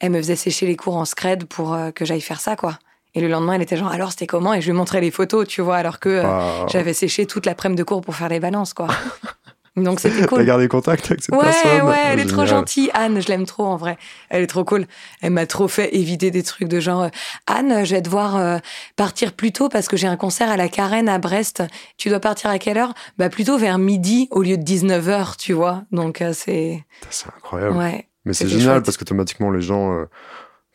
elle 0.00 0.10
me 0.10 0.18
faisait 0.18 0.36
sécher 0.36 0.66
les 0.66 0.76
cours 0.76 0.96
en 0.96 1.06
scred 1.06 1.46
pour 1.46 1.72
euh, 1.72 1.92
que 1.92 2.04
j'aille 2.04 2.20
faire 2.20 2.40
ça, 2.40 2.56
quoi. 2.56 2.78
Et 3.14 3.22
le 3.22 3.28
lendemain, 3.28 3.54
elle 3.54 3.62
était 3.62 3.78
genre, 3.78 3.88
alors 3.88 4.10
c'était 4.10 4.26
comment? 4.26 4.52
Et 4.52 4.60
je 4.60 4.66
lui 4.66 4.76
montrais 4.76 5.00
les 5.00 5.10
photos, 5.10 5.48
tu 5.48 5.62
vois, 5.62 5.76
alors 5.76 5.98
que 5.98 6.10
euh, 6.10 6.66
j'avais 6.68 6.92
séché 6.92 7.24
toute 7.24 7.46
l'après-midi 7.46 7.78
de 7.78 7.84
cours 7.84 8.02
pour 8.02 8.14
faire 8.14 8.28
les 8.28 8.40
balances, 8.40 8.74
quoi. 8.74 8.88
Donc 9.76 10.00
c'était 10.00 10.20
T'as 10.22 10.26
cool. 10.26 10.44
gardé 10.44 10.68
contact 10.68 11.06
avec 11.10 11.22
cette 11.22 11.34
Ouais, 11.34 11.42
personne 11.44 11.86
ouais, 11.88 11.94
Ah, 11.96 12.12
elle 12.12 12.20
est 12.20 12.24
trop 12.26 12.46
gentille. 12.46 12.90
Anne, 12.94 13.20
je 13.20 13.28
l'aime 13.28 13.44
trop 13.44 13.64
en 13.66 13.76
vrai. 13.76 13.98
Elle 14.30 14.42
est 14.42 14.46
trop 14.46 14.64
cool. 14.64 14.86
Elle 15.20 15.32
m'a 15.32 15.44
trop 15.46 15.68
fait 15.68 15.94
éviter 15.94 16.30
des 16.30 16.42
trucs 16.42 16.68
de 16.68 16.80
genre 16.80 17.02
euh, 17.02 17.08
Anne, 17.46 17.84
je 17.84 17.94
vais 17.94 18.00
devoir 18.00 18.36
euh, 18.36 18.58
partir 18.96 19.32
plus 19.34 19.52
tôt 19.52 19.68
parce 19.68 19.88
que 19.88 19.96
j'ai 19.96 20.06
un 20.06 20.16
concert 20.16 20.50
à 20.50 20.56
la 20.56 20.68
Carène 20.68 21.08
à 21.10 21.18
Brest. 21.18 21.62
Tu 21.98 22.08
dois 22.08 22.20
partir 22.20 22.48
à 22.50 22.58
quelle 22.58 22.78
heure? 22.78 22.94
Bah 23.18 23.28
plutôt 23.28 23.58
vers 23.58 23.76
midi 23.78 24.28
au 24.30 24.42
lieu 24.42 24.56
de 24.56 24.62
19h, 24.62 25.36
tu 25.36 25.52
vois. 25.52 25.82
Donc 25.92 26.22
euh, 26.22 26.32
c'est 26.32 26.82
C'est 27.10 27.26
incroyable. 27.36 27.76
ouais, 27.76 28.08
Mais 28.24 28.32
c'est 28.32 28.48
génial 28.48 28.76
chouette. 28.76 28.84
parce 28.84 28.96
qu'automatiquement, 28.96 29.50
les 29.50 29.60
gens. 29.62 29.92
euh, 29.92 30.06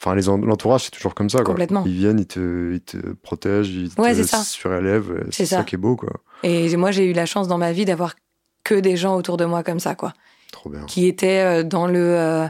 Enfin, 0.03 0.15
les 0.15 0.23
l'entourage, 0.23 0.85
c'est 0.85 0.89
toujours 0.91 1.13
comme 1.13 1.29
ça. 1.29 1.37
Quoi. 1.39 1.45
Complètement. 1.53 1.83
Ils 1.85 1.93
viennent, 1.95 2.17
ils 2.19 2.25
te, 2.25 2.73
ils 2.73 2.81
te 2.81 2.97
protègent, 3.21 3.69
ils 3.69 3.91
Ouais, 3.99 4.11
te 4.13 4.15
c'est 4.17 4.23
ça. 4.23 4.37
surélèvent. 4.43 5.25
C'est 5.29 5.45
ça. 5.45 5.57
ça. 5.57 5.63
qui 5.63 5.75
est 5.75 5.77
beau, 5.77 5.95
quoi. 5.95 6.09
et 6.41 6.75
moi 6.75 6.89
j'ai 6.89 7.05
eu 7.05 7.13
la 7.13 7.27
chance 7.27 7.47
dans 7.47 7.59
ma 7.59 7.71
vie 7.71 7.85
d'avoir 7.85 8.15
que 8.63 8.75
des 8.75 8.97
gens 8.97 9.15
autour 9.15 9.37
de 9.37 9.45
moi 9.45 9.63
comme 9.63 9.79
ça 9.79 9.95
quoi, 9.95 10.13
Trop 10.51 10.69
bien. 10.69 10.85
qui 10.85 11.07
étaient 11.07 11.41
euh, 11.41 11.63
dans 11.63 11.87
le 11.87 11.99
euh, 12.17 12.47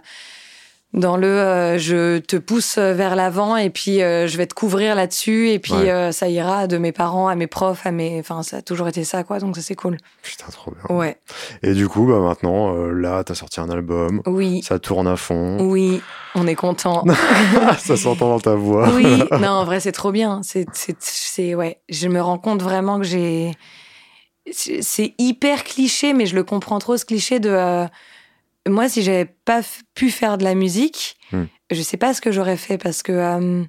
dans 0.93 1.15
le 1.15 1.27
euh, 1.27 1.77
je 1.77 2.17
te 2.17 2.35
pousse 2.35 2.77
vers 2.77 3.15
l'avant 3.15 3.55
et 3.55 3.69
puis 3.69 4.01
euh, 4.01 4.27
je 4.27 4.35
vais 4.35 4.45
te 4.45 4.53
couvrir 4.53 4.93
là-dessus 4.93 5.49
et 5.49 5.57
puis 5.57 5.71
Ouais. 5.71 5.89
euh, 5.89 6.11
ça 6.11 6.27
ira 6.27 6.67
de 6.67 6.77
mes 6.77 6.91
parents 6.91 7.29
à 7.29 7.35
mes 7.35 7.47
profs 7.47 7.85
à 7.85 7.91
mes 7.91 8.19
enfin 8.19 8.43
ça 8.43 8.57
a 8.57 8.61
toujours 8.61 8.89
été 8.89 9.05
ça 9.05 9.23
quoi 9.23 9.39
donc 9.39 9.55
ça 9.55 9.61
c'est 9.61 9.75
cool 9.75 9.95
Putain, 10.21 10.47
trop 10.51 10.71
bien. 10.71 10.93
ouais 10.93 11.17
Et 11.63 11.71
du 11.73 11.87
coup, 11.87 12.05
bah, 12.07 12.19
maintenant, 12.19 12.75
là, 12.87 13.23
t'as 13.23 13.35
sorti 13.35 13.61
un 13.61 13.69
album. 13.69 14.21
oui 14.25 14.61
Ça 14.63 14.79
tourne 14.79 15.07
à 15.07 15.15
fond. 15.15 15.59
oui 15.61 16.01
on 16.35 16.45
est 16.45 16.55
content 16.55 17.05
ça 17.77 17.95
s'entend 17.95 18.27
dans 18.27 18.39
ta 18.41 18.55
voix. 18.55 18.89
oui 18.93 19.23
non 19.39 19.47
en 19.49 19.63
vrai 19.63 19.79
c'est 19.79 19.93
trop 19.93 20.11
bien 20.11 20.41
c'est 20.43 20.65
c'est 20.99 21.55
ouais 21.55 21.79
je 21.87 22.09
me 22.09 22.19
rends 22.21 22.37
compte 22.37 22.61
vraiment 22.61 22.99
que 22.99 23.05
j'ai 23.05 23.53
c'est 24.51 25.13
hyper 25.17 25.63
cliché 25.63 26.13
mais 26.13 26.25
je 26.25 26.35
le 26.35 26.43
comprends 26.43 26.79
trop 26.79 26.97
ce 26.97 27.05
cliché 27.05 27.39
de 27.39 27.49
euh, 27.49 27.85
moi 28.67 28.89
si 28.89 29.01
j'avais 29.03 29.25
pas 29.25 29.61
pu 29.95 30.09
faire 30.09 30.37
de 30.37 30.43
la 30.43 30.55
musique 30.55 31.17
Hmm. 31.31 31.45
je 31.69 31.81
sais 31.81 31.95
pas 31.95 32.13
ce 32.13 32.19
que 32.19 32.29
j'aurais 32.33 32.57
fait 32.57 32.77
parce 32.77 33.03
que 33.03 33.13
euh, 33.13 33.63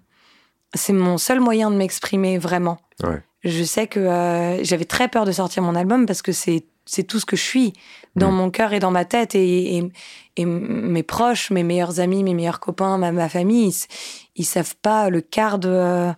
c'est 0.74 0.92
mon 0.92 1.16
seul 1.18 1.38
moyen 1.38 1.70
de 1.70 1.76
m'exprimer 1.76 2.37
vraiment 2.38 2.78
Ouais. 3.04 3.22
je 3.44 3.62
sais 3.62 3.87
que 3.87 4.00
euh, 4.00 4.64
j'avais 4.64 4.85
très 4.85 5.06
peur 5.06 5.24
de 5.24 5.30
sortir 5.30 5.62
mon 5.62 5.76
album 5.76 6.04
parce 6.06 6.22
que 6.22 6.32
c'est 6.32 6.64
c'est 6.87 7.04
tout 7.04 7.20
ce 7.20 7.24
que 7.26 7.37
je 7.37 7.42
suis 7.42 7.72
dans 8.16 8.32
Mm. 8.32 8.35
mon 8.35 8.50
cœur 8.50 8.72
et 8.72 8.80
dans 8.80 8.90
ma 8.90 9.04
tête 9.04 9.37
et, 9.37 9.76
et, 9.76 9.92
et 10.37 10.44
mes 10.44 11.04
proches, 11.04 11.52
mes 11.52 11.62
meilleurs 11.62 12.00
amis, 12.00 12.24
mes 12.24 12.35
meilleurs 12.35 12.58
copains, 12.58 12.98
ma, 12.98 13.12
ma 13.12 13.28
famille, 13.28 13.68
ils, 13.68 13.87
ils 14.35 14.44
savent 14.44 14.74
pas 14.82 15.08
le 15.08 15.20
quart 15.20 15.61
de, 15.61 16.11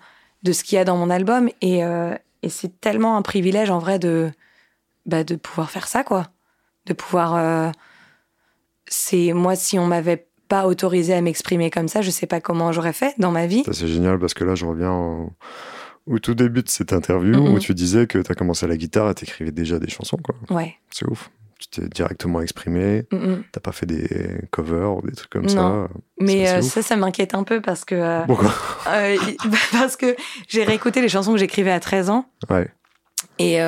de 0.42 0.52
ce 0.52 0.64
qu'il 0.64 0.76
y 0.76 0.78
a 0.78 0.84
dans 0.84 0.96
mon 0.96 1.10
album 1.10 1.50
et, 1.60 1.80
et 2.42 2.48
c'est 2.48 2.80
tellement 2.80 3.18
un 3.18 3.22
privilège 3.22 3.68
en 3.68 3.78
vrai 3.78 3.98
de, 3.98 4.30
bah, 5.06 5.24
de 5.24 5.36
pouvoir 5.36 5.70
faire 5.70 5.86
ça 5.88 6.02
quoi, 6.04 6.28
de 6.86 6.92
pouvoir. 6.92 7.34
euh, 7.36 7.70
c'est 8.86 9.32
moi 9.32 9.56
si 9.56 9.78
on 9.78 9.86
m'avait 9.86 10.26
pas 10.48 10.66
autorisé 10.66 11.14
à 11.14 11.20
m'exprimer 11.22 11.70
comme 11.70 11.88
ça, 11.88 12.02
je 12.02 12.10
sais 12.10 12.26
pas 12.26 12.40
comment 12.40 12.70
j'aurais 12.72 12.92
fait 12.92 13.14
dans 13.18 13.30
ma 13.30 13.46
vie. 13.46 13.62
C'est 13.72 13.86
génial 13.88 14.18
parce 14.18 14.34
que 14.34 14.44
là, 14.44 14.54
je 14.54 14.66
reviens 14.66 14.92
au, 14.92 15.32
au 16.06 16.18
tout 16.18 16.34
début 16.34 16.62
de 16.62 16.68
cette 16.68 16.92
interview 16.92 17.32
Mhm. 17.42 17.54
où 17.54 17.58
tu 17.58 17.72
disais 17.74 18.06
que 18.06 18.18
tu 18.18 18.30
as 18.30 18.34
commencé 18.34 18.66
à 18.66 18.68
la 18.68 18.76
guitare 18.76 19.08
et 19.10 19.14
t'écrivais 19.14 19.52
déjà 19.52 19.78
des 19.78 19.88
chansons. 19.88 20.18
quoi. 20.18 20.34
Ouais. 20.54 20.74
C'est 20.90 21.06
ouf. 21.08 21.30
Tu 21.58 21.68
t'es 21.68 21.88
directement 21.88 22.42
exprimé. 22.42 23.06
Mm, 23.10 23.16
mm. 23.16 23.44
T'as 23.52 23.60
pas 23.60 23.72
fait 23.72 23.86
des 23.86 24.06
covers 24.50 24.96
ou 24.98 25.02
des 25.06 25.14
trucs 25.14 25.30
comme 25.30 25.46
Non. 25.46 25.86
ça. 25.88 25.88
Mais 26.20 26.46
euh, 26.48 26.60
ça, 26.60 26.82
ça 26.82 26.96
m'inquiète 26.96 27.34
un 27.34 27.44
peu 27.44 27.62
parce 27.62 27.86
que 27.86 27.94
euh, 27.94 28.20
Pourquoi 28.26 28.52
euh, 28.88 29.16
parce 29.72 29.96
que 29.96 30.14
j'ai 30.48 30.62
réécouté 30.64 31.00
les 31.00 31.08
chansons 31.08 31.32
que 31.32 31.38
j'écrivais 31.38 31.70
à 31.70 31.80
13 31.80 32.10
ans 32.10 32.26
Ouais. 32.50 32.68
et 33.38 33.62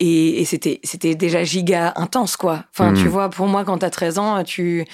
et, 0.00 0.40
et 0.40 0.44
c'était 0.44 0.80
c'était 0.84 1.14
déjà 1.14 1.44
giga 1.44 1.92
intense 1.96 2.36
quoi. 2.36 2.64
Enfin, 2.72 2.92
tu 2.94 3.08
vois, 3.08 3.30
pour 3.30 3.46
moi, 3.46 3.64
quand 3.64 3.78
t'as 3.78 3.90
13 3.90 4.18
ans, 4.18 4.42
tu 4.44 4.84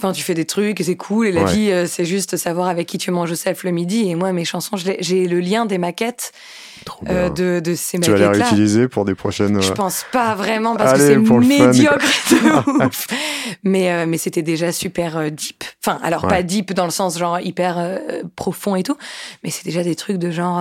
Enfin, 0.00 0.12
tu 0.12 0.22
fais 0.24 0.34
des 0.34 0.44
trucs 0.44 0.80
c'est 0.84 0.96
cool. 0.96 1.28
Et 1.28 1.32
la 1.32 1.44
Ouais. 1.44 1.52
vie, 1.52 1.70
euh, 1.70 1.86
c'est 1.86 2.04
juste 2.04 2.36
savoir 2.36 2.66
avec 2.66 2.88
qui 2.88 2.98
tu 2.98 3.12
manges 3.12 3.30
au 3.30 3.36
self 3.36 3.62
le 3.62 3.70
midi. 3.70 4.10
Et 4.10 4.16
moi, 4.16 4.32
mes 4.32 4.44
chansons, 4.44 4.76
j'ai 4.76 5.26
le 5.28 5.38
lien 5.38 5.66
des 5.66 5.78
maquettes 5.78 6.32
euh, 7.08 7.30
de, 7.30 7.60
de 7.60 7.74
ces 7.76 8.00
tu 8.00 8.10
vas 8.10 8.16
les 8.18 8.24
maquettes-là. 8.24 8.44
réutiliser 8.48 8.88
pour 8.88 9.04
des 9.04 9.14
prochaines. 9.14 9.62
Je 9.62 9.70
euh, 9.70 9.74
pense 9.74 10.04
pas 10.10 10.34
vraiment 10.34 10.74
parce 10.74 11.00
Allez, 11.00 11.14
que 11.14 11.24
c'est 11.24 11.34
médiocre 11.46 12.04
de 12.30 12.84
ouf. 12.86 13.06
Mais, 13.62 13.92
euh, 13.92 14.04
mais 14.06 14.18
c'était 14.18 14.42
déjà 14.42 14.72
super 14.72 15.16
euh, 15.16 15.30
deep. 15.30 15.62
Enfin, 15.82 16.00
alors 16.02 16.24
Ouais. 16.24 16.28
pas 16.30 16.42
deep 16.42 16.72
dans 16.72 16.84
le 16.86 16.90
sens 16.90 17.16
genre 17.16 17.38
hyper 17.38 18.00
profond 18.34 18.74
et 18.74 18.82
tout, 18.82 18.96
mais 19.44 19.50
c'est 19.50 19.64
déjà 19.64 19.84
des 19.84 19.94
trucs 19.94 20.18
de 20.18 20.32
genre. 20.32 20.60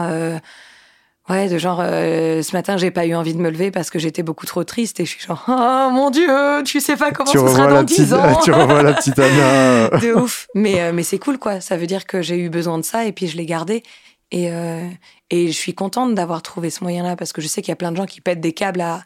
Ouais, 1.29 1.47
de 1.47 1.57
genre, 1.57 1.79
euh, 1.81 2.41
ce 2.41 2.51
matin, 2.53 2.75
j'ai 2.75 2.91
pas 2.91 3.05
eu 3.05 3.15
envie 3.15 3.33
de 3.33 3.39
me 3.39 3.49
lever 3.49 3.71
parce 3.71 3.89
que 3.89 3.97
j'étais 3.97 4.23
beaucoup 4.23 4.45
trop 4.45 4.65
triste 4.65 4.99
et 4.99 5.05
je 5.05 5.11
suis 5.11 5.25
genre, 5.25 5.41
oh 5.47 5.89
mon 5.91 6.09
dieu, 6.09 6.27
tu 6.65 6.81
sais 6.81 6.97
pas 6.97 7.11
comment 7.11 7.31
tu, 7.31 7.37
ce 7.39 7.47
sera 7.47 7.67
dans 7.67 7.75
la 7.75 7.83
10 7.83 7.95
petite, 7.95 8.13
ans. 8.13 8.39
tu 8.43 8.51
revois 8.51 8.83
la 8.83 8.93
petite 8.93 9.17
Anna. 9.19 9.87
de 9.99 10.13
ouf. 10.15 10.47
Mais, 10.53 10.81
euh, 10.81 10.91
mais 10.93 11.03
c'est 11.03 11.19
cool, 11.19 11.37
quoi. 11.39 11.61
Ça 11.61 11.77
veut 11.77 11.87
dire 11.87 12.05
que 12.05 12.21
j'ai 12.21 12.37
eu 12.37 12.49
besoin 12.49 12.77
de 12.77 12.83
ça 12.83 13.05
et 13.05 13.13
puis 13.13 13.27
je 13.27 13.37
l'ai 13.37 13.45
gardé. 13.45 13.83
Et, 14.31 14.51
euh, 14.51 14.85
et 15.29 15.47
je 15.47 15.51
suis 15.57 15.73
contente 15.73 16.13
d'avoir 16.13 16.41
trouvé 16.41 16.69
ce 16.69 16.83
moyen-là 16.83 17.15
parce 17.15 17.31
que 17.31 17.41
je 17.41 17.47
sais 17.47 17.61
qu'il 17.61 17.69
y 17.71 17.73
a 17.73 17.77
plein 17.77 17.91
de 17.91 17.97
gens 17.97 18.05
qui 18.05 18.19
pètent 18.19 18.41
des 18.41 18.51
câbles 18.53 18.81
à, 18.81 19.01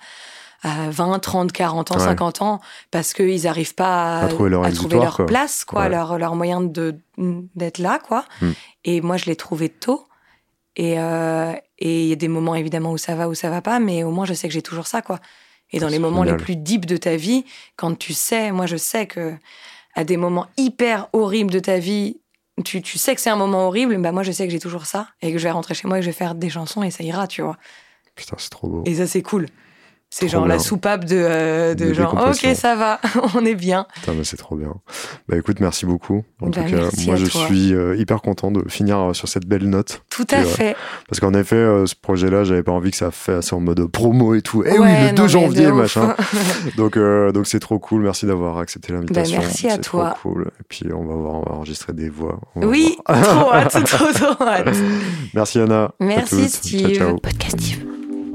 à 0.63 0.89
20, 0.89 1.19
30, 1.19 1.51
40 1.51 1.91
ans, 1.91 1.97
Ouais. 1.99 2.03
50 2.03 2.41
ans 2.41 2.59
parce 2.89 3.13
qu'ils 3.13 3.43
n'arrivent 3.43 3.75
pas 3.75 4.21
à, 4.21 4.25
À 4.25 4.27
trouver 4.29 4.49
leur 4.49 4.65
exutoire, 4.65 5.03
leur 5.03 5.15
quoi. 5.17 5.25
place, 5.27 5.65
quoi, 5.65 5.83
Ouais. 5.83 5.89
leur, 5.89 6.17
leur 6.17 6.33
moyen 6.33 6.61
de, 6.61 6.95
d'être 7.55 7.77
là, 7.77 7.99
quoi. 7.99 8.25
Hmm. 8.41 8.53
Et 8.85 9.01
moi, 9.01 9.17
je 9.17 9.25
l'ai 9.25 9.35
trouvé 9.35 9.69
tôt. 9.69 10.06
Et 10.77 10.99
euh, 10.99 11.53
et 11.79 12.03
il 12.03 12.07
y 12.07 12.13
a 12.13 12.15
des 12.15 12.27
moments, 12.27 12.55
évidemment, 12.55 12.91
où 12.91 12.97
ça 12.97 13.15
va, 13.15 13.27
où 13.27 13.33
ça 13.33 13.49
va 13.49 13.61
pas, 13.61 13.79
mais 13.79 14.03
au 14.03 14.11
moins, 14.11 14.25
je 14.25 14.33
sais 14.33 14.47
que 14.47 14.53
j'ai 14.53 14.61
toujours 14.61 14.87
ça, 14.87 15.01
quoi. 15.01 15.19
Et 15.71 15.79
dans 15.79 15.89
les 15.89 15.99
moments 15.99 16.23
génial. 16.23 16.37
les 16.37 16.43
plus 16.43 16.55
deep 16.55 16.85
de 16.85 16.95
ta 16.95 17.17
vie, 17.17 17.43
quand 17.75 17.97
tu 17.97 18.13
sais, 18.13 18.51
moi, 18.51 18.67
je 18.67 18.77
sais 18.77 19.05
que 19.05 19.35
à 19.95 20.03
des 20.03 20.15
moments 20.15 20.47
hyper 20.55 21.09
horribles 21.11 21.51
de 21.51 21.59
ta 21.59 21.79
vie, 21.79 22.21
tu, 22.63 22.81
tu 22.81 22.97
sais 22.97 23.15
que 23.15 23.21
c'est 23.21 23.29
un 23.29 23.35
moment 23.35 23.67
horrible, 23.67 23.97
bah 23.97 24.11
moi 24.11 24.23
je 24.23 24.31
sais 24.31 24.45
que 24.45 24.51
j'ai 24.51 24.59
toujours 24.59 24.85
ça 24.85 25.09
et 25.21 25.31
que 25.31 25.37
je 25.37 25.43
vais 25.43 25.51
rentrer 25.51 25.73
chez 25.73 25.87
moi 25.87 25.97
et 25.97 26.01
que 26.01 26.05
je 26.05 26.09
vais 26.09 26.15
faire 26.15 26.35
des 26.35 26.49
chansons 26.49 26.83
et 26.83 26.91
ça 26.91 27.03
ira, 27.03 27.27
tu 27.27 27.41
vois. 27.41 27.57
Putain, 28.15 28.35
c'est 28.39 28.49
trop 28.49 28.67
beau. 28.67 28.83
Et 28.85 28.95
ça 28.95 29.07
c'est 29.07 29.21
cool. 29.21 29.47
C'est 30.09 30.27
Trop 30.27 30.37
genre 30.37 30.47
la 30.47 30.57
soupape 30.57 31.03
de, 31.05 31.17
euh, 31.17 31.75
de 31.75 31.85
De 31.89 31.93
genre 31.93 32.13
ok 32.29 32.47
ça 32.55 32.75
va, 32.75 32.99
on 33.35 33.45
est 33.45 33.55
bien. 33.55 33.85
C'est 34.23 34.37
trop 34.37 34.55
bien. 34.55 34.73
Bah 35.27 35.35
écoute, 35.37 35.59
merci 35.59 35.85
beaucoup. 35.85 36.23
En 36.41 36.47
Bah, 36.47 36.61
tout 36.63 36.69
cas, 36.71 36.89
moi 37.05 37.13
à 37.15 37.17
je 37.17 37.25
toi. 37.25 37.45
suis 37.45 37.73
euh, 37.73 37.95
hyper 37.97 38.21
content 38.21 38.49
de 38.49 38.67
finir 38.69 38.97
euh, 38.99 39.13
sur 39.13 39.27
cette 39.27 39.45
belle 39.45 39.69
note. 39.69 40.01
Tout 40.09 40.25
à 40.31 40.37
ouais. 40.39 40.43
fait. 40.45 40.75
Parce 41.09 41.19
qu'en 41.19 41.33
effet, 41.33 41.57
euh, 41.57 41.85
ce 41.85 41.93
projet-là, 41.93 42.45
j'avais 42.45 42.63
pas 42.63 42.71
envie 42.71 42.91
que 42.91 42.97
ça 42.97 43.11
fasse 43.11 43.51
en 43.51 43.59
mode 43.59 43.85
promo 43.91 44.33
et 44.33 44.41
tout. 44.41 44.63
Eh 44.65 44.79
oui, 44.79 44.87
le 44.87 45.09
2 45.11 45.15
non, 45.17 45.23
mais 45.23 45.27
janvier, 45.29 45.71
machin. 45.73 46.15
Donc, 46.77 46.95
euh, 46.97 47.31
donc 47.33 47.45
c'est 47.45 47.59
trop 47.59 47.77
cool. 47.77 48.01
Merci 48.03 48.25
d'avoir 48.25 48.57
accepté 48.59 48.93
l'invitation. 48.93 49.37
Bah, 49.39 49.43
merci 49.45 49.67
à 49.67 49.71
C'est 49.71 49.77
trop 49.81 49.99
toi. 49.99 50.15
cool. 50.23 50.51
Et 50.59 50.63
puis, 50.69 50.85
on 50.93 51.05
va 51.05 51.15
voir, 51.15 51.33
on 51.35 51.41
va 51.43 51.51
enregistrer 51.51 51.91
des 51.93 52.09
voix. 52.09 52.39
Oui, 52.55 52.97
trop 53.05 53.51
hâte, 53.53 53.83
trop 53.85 54.11
trop 54.13 54.43
hâte. 54.47 54.69
Merci 55.33 55.59
Anna. 55.59 55.91
Merci. 55.99 56.49
Steve. 56.49 56.95
Ciao, 56.95 57.07
ciao. 57.09 57.17
Podcast 57.17 57.59
Steve. 57.59 57.86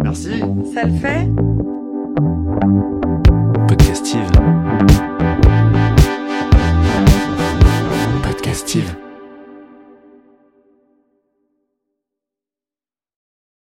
Merci. 0.02 0.40
Ça 0.74 0.84
le 0.84 0.92
fait. 0.94 1.28
Podcastive. 3.68 4.30
Podcastive. 8.22 9.01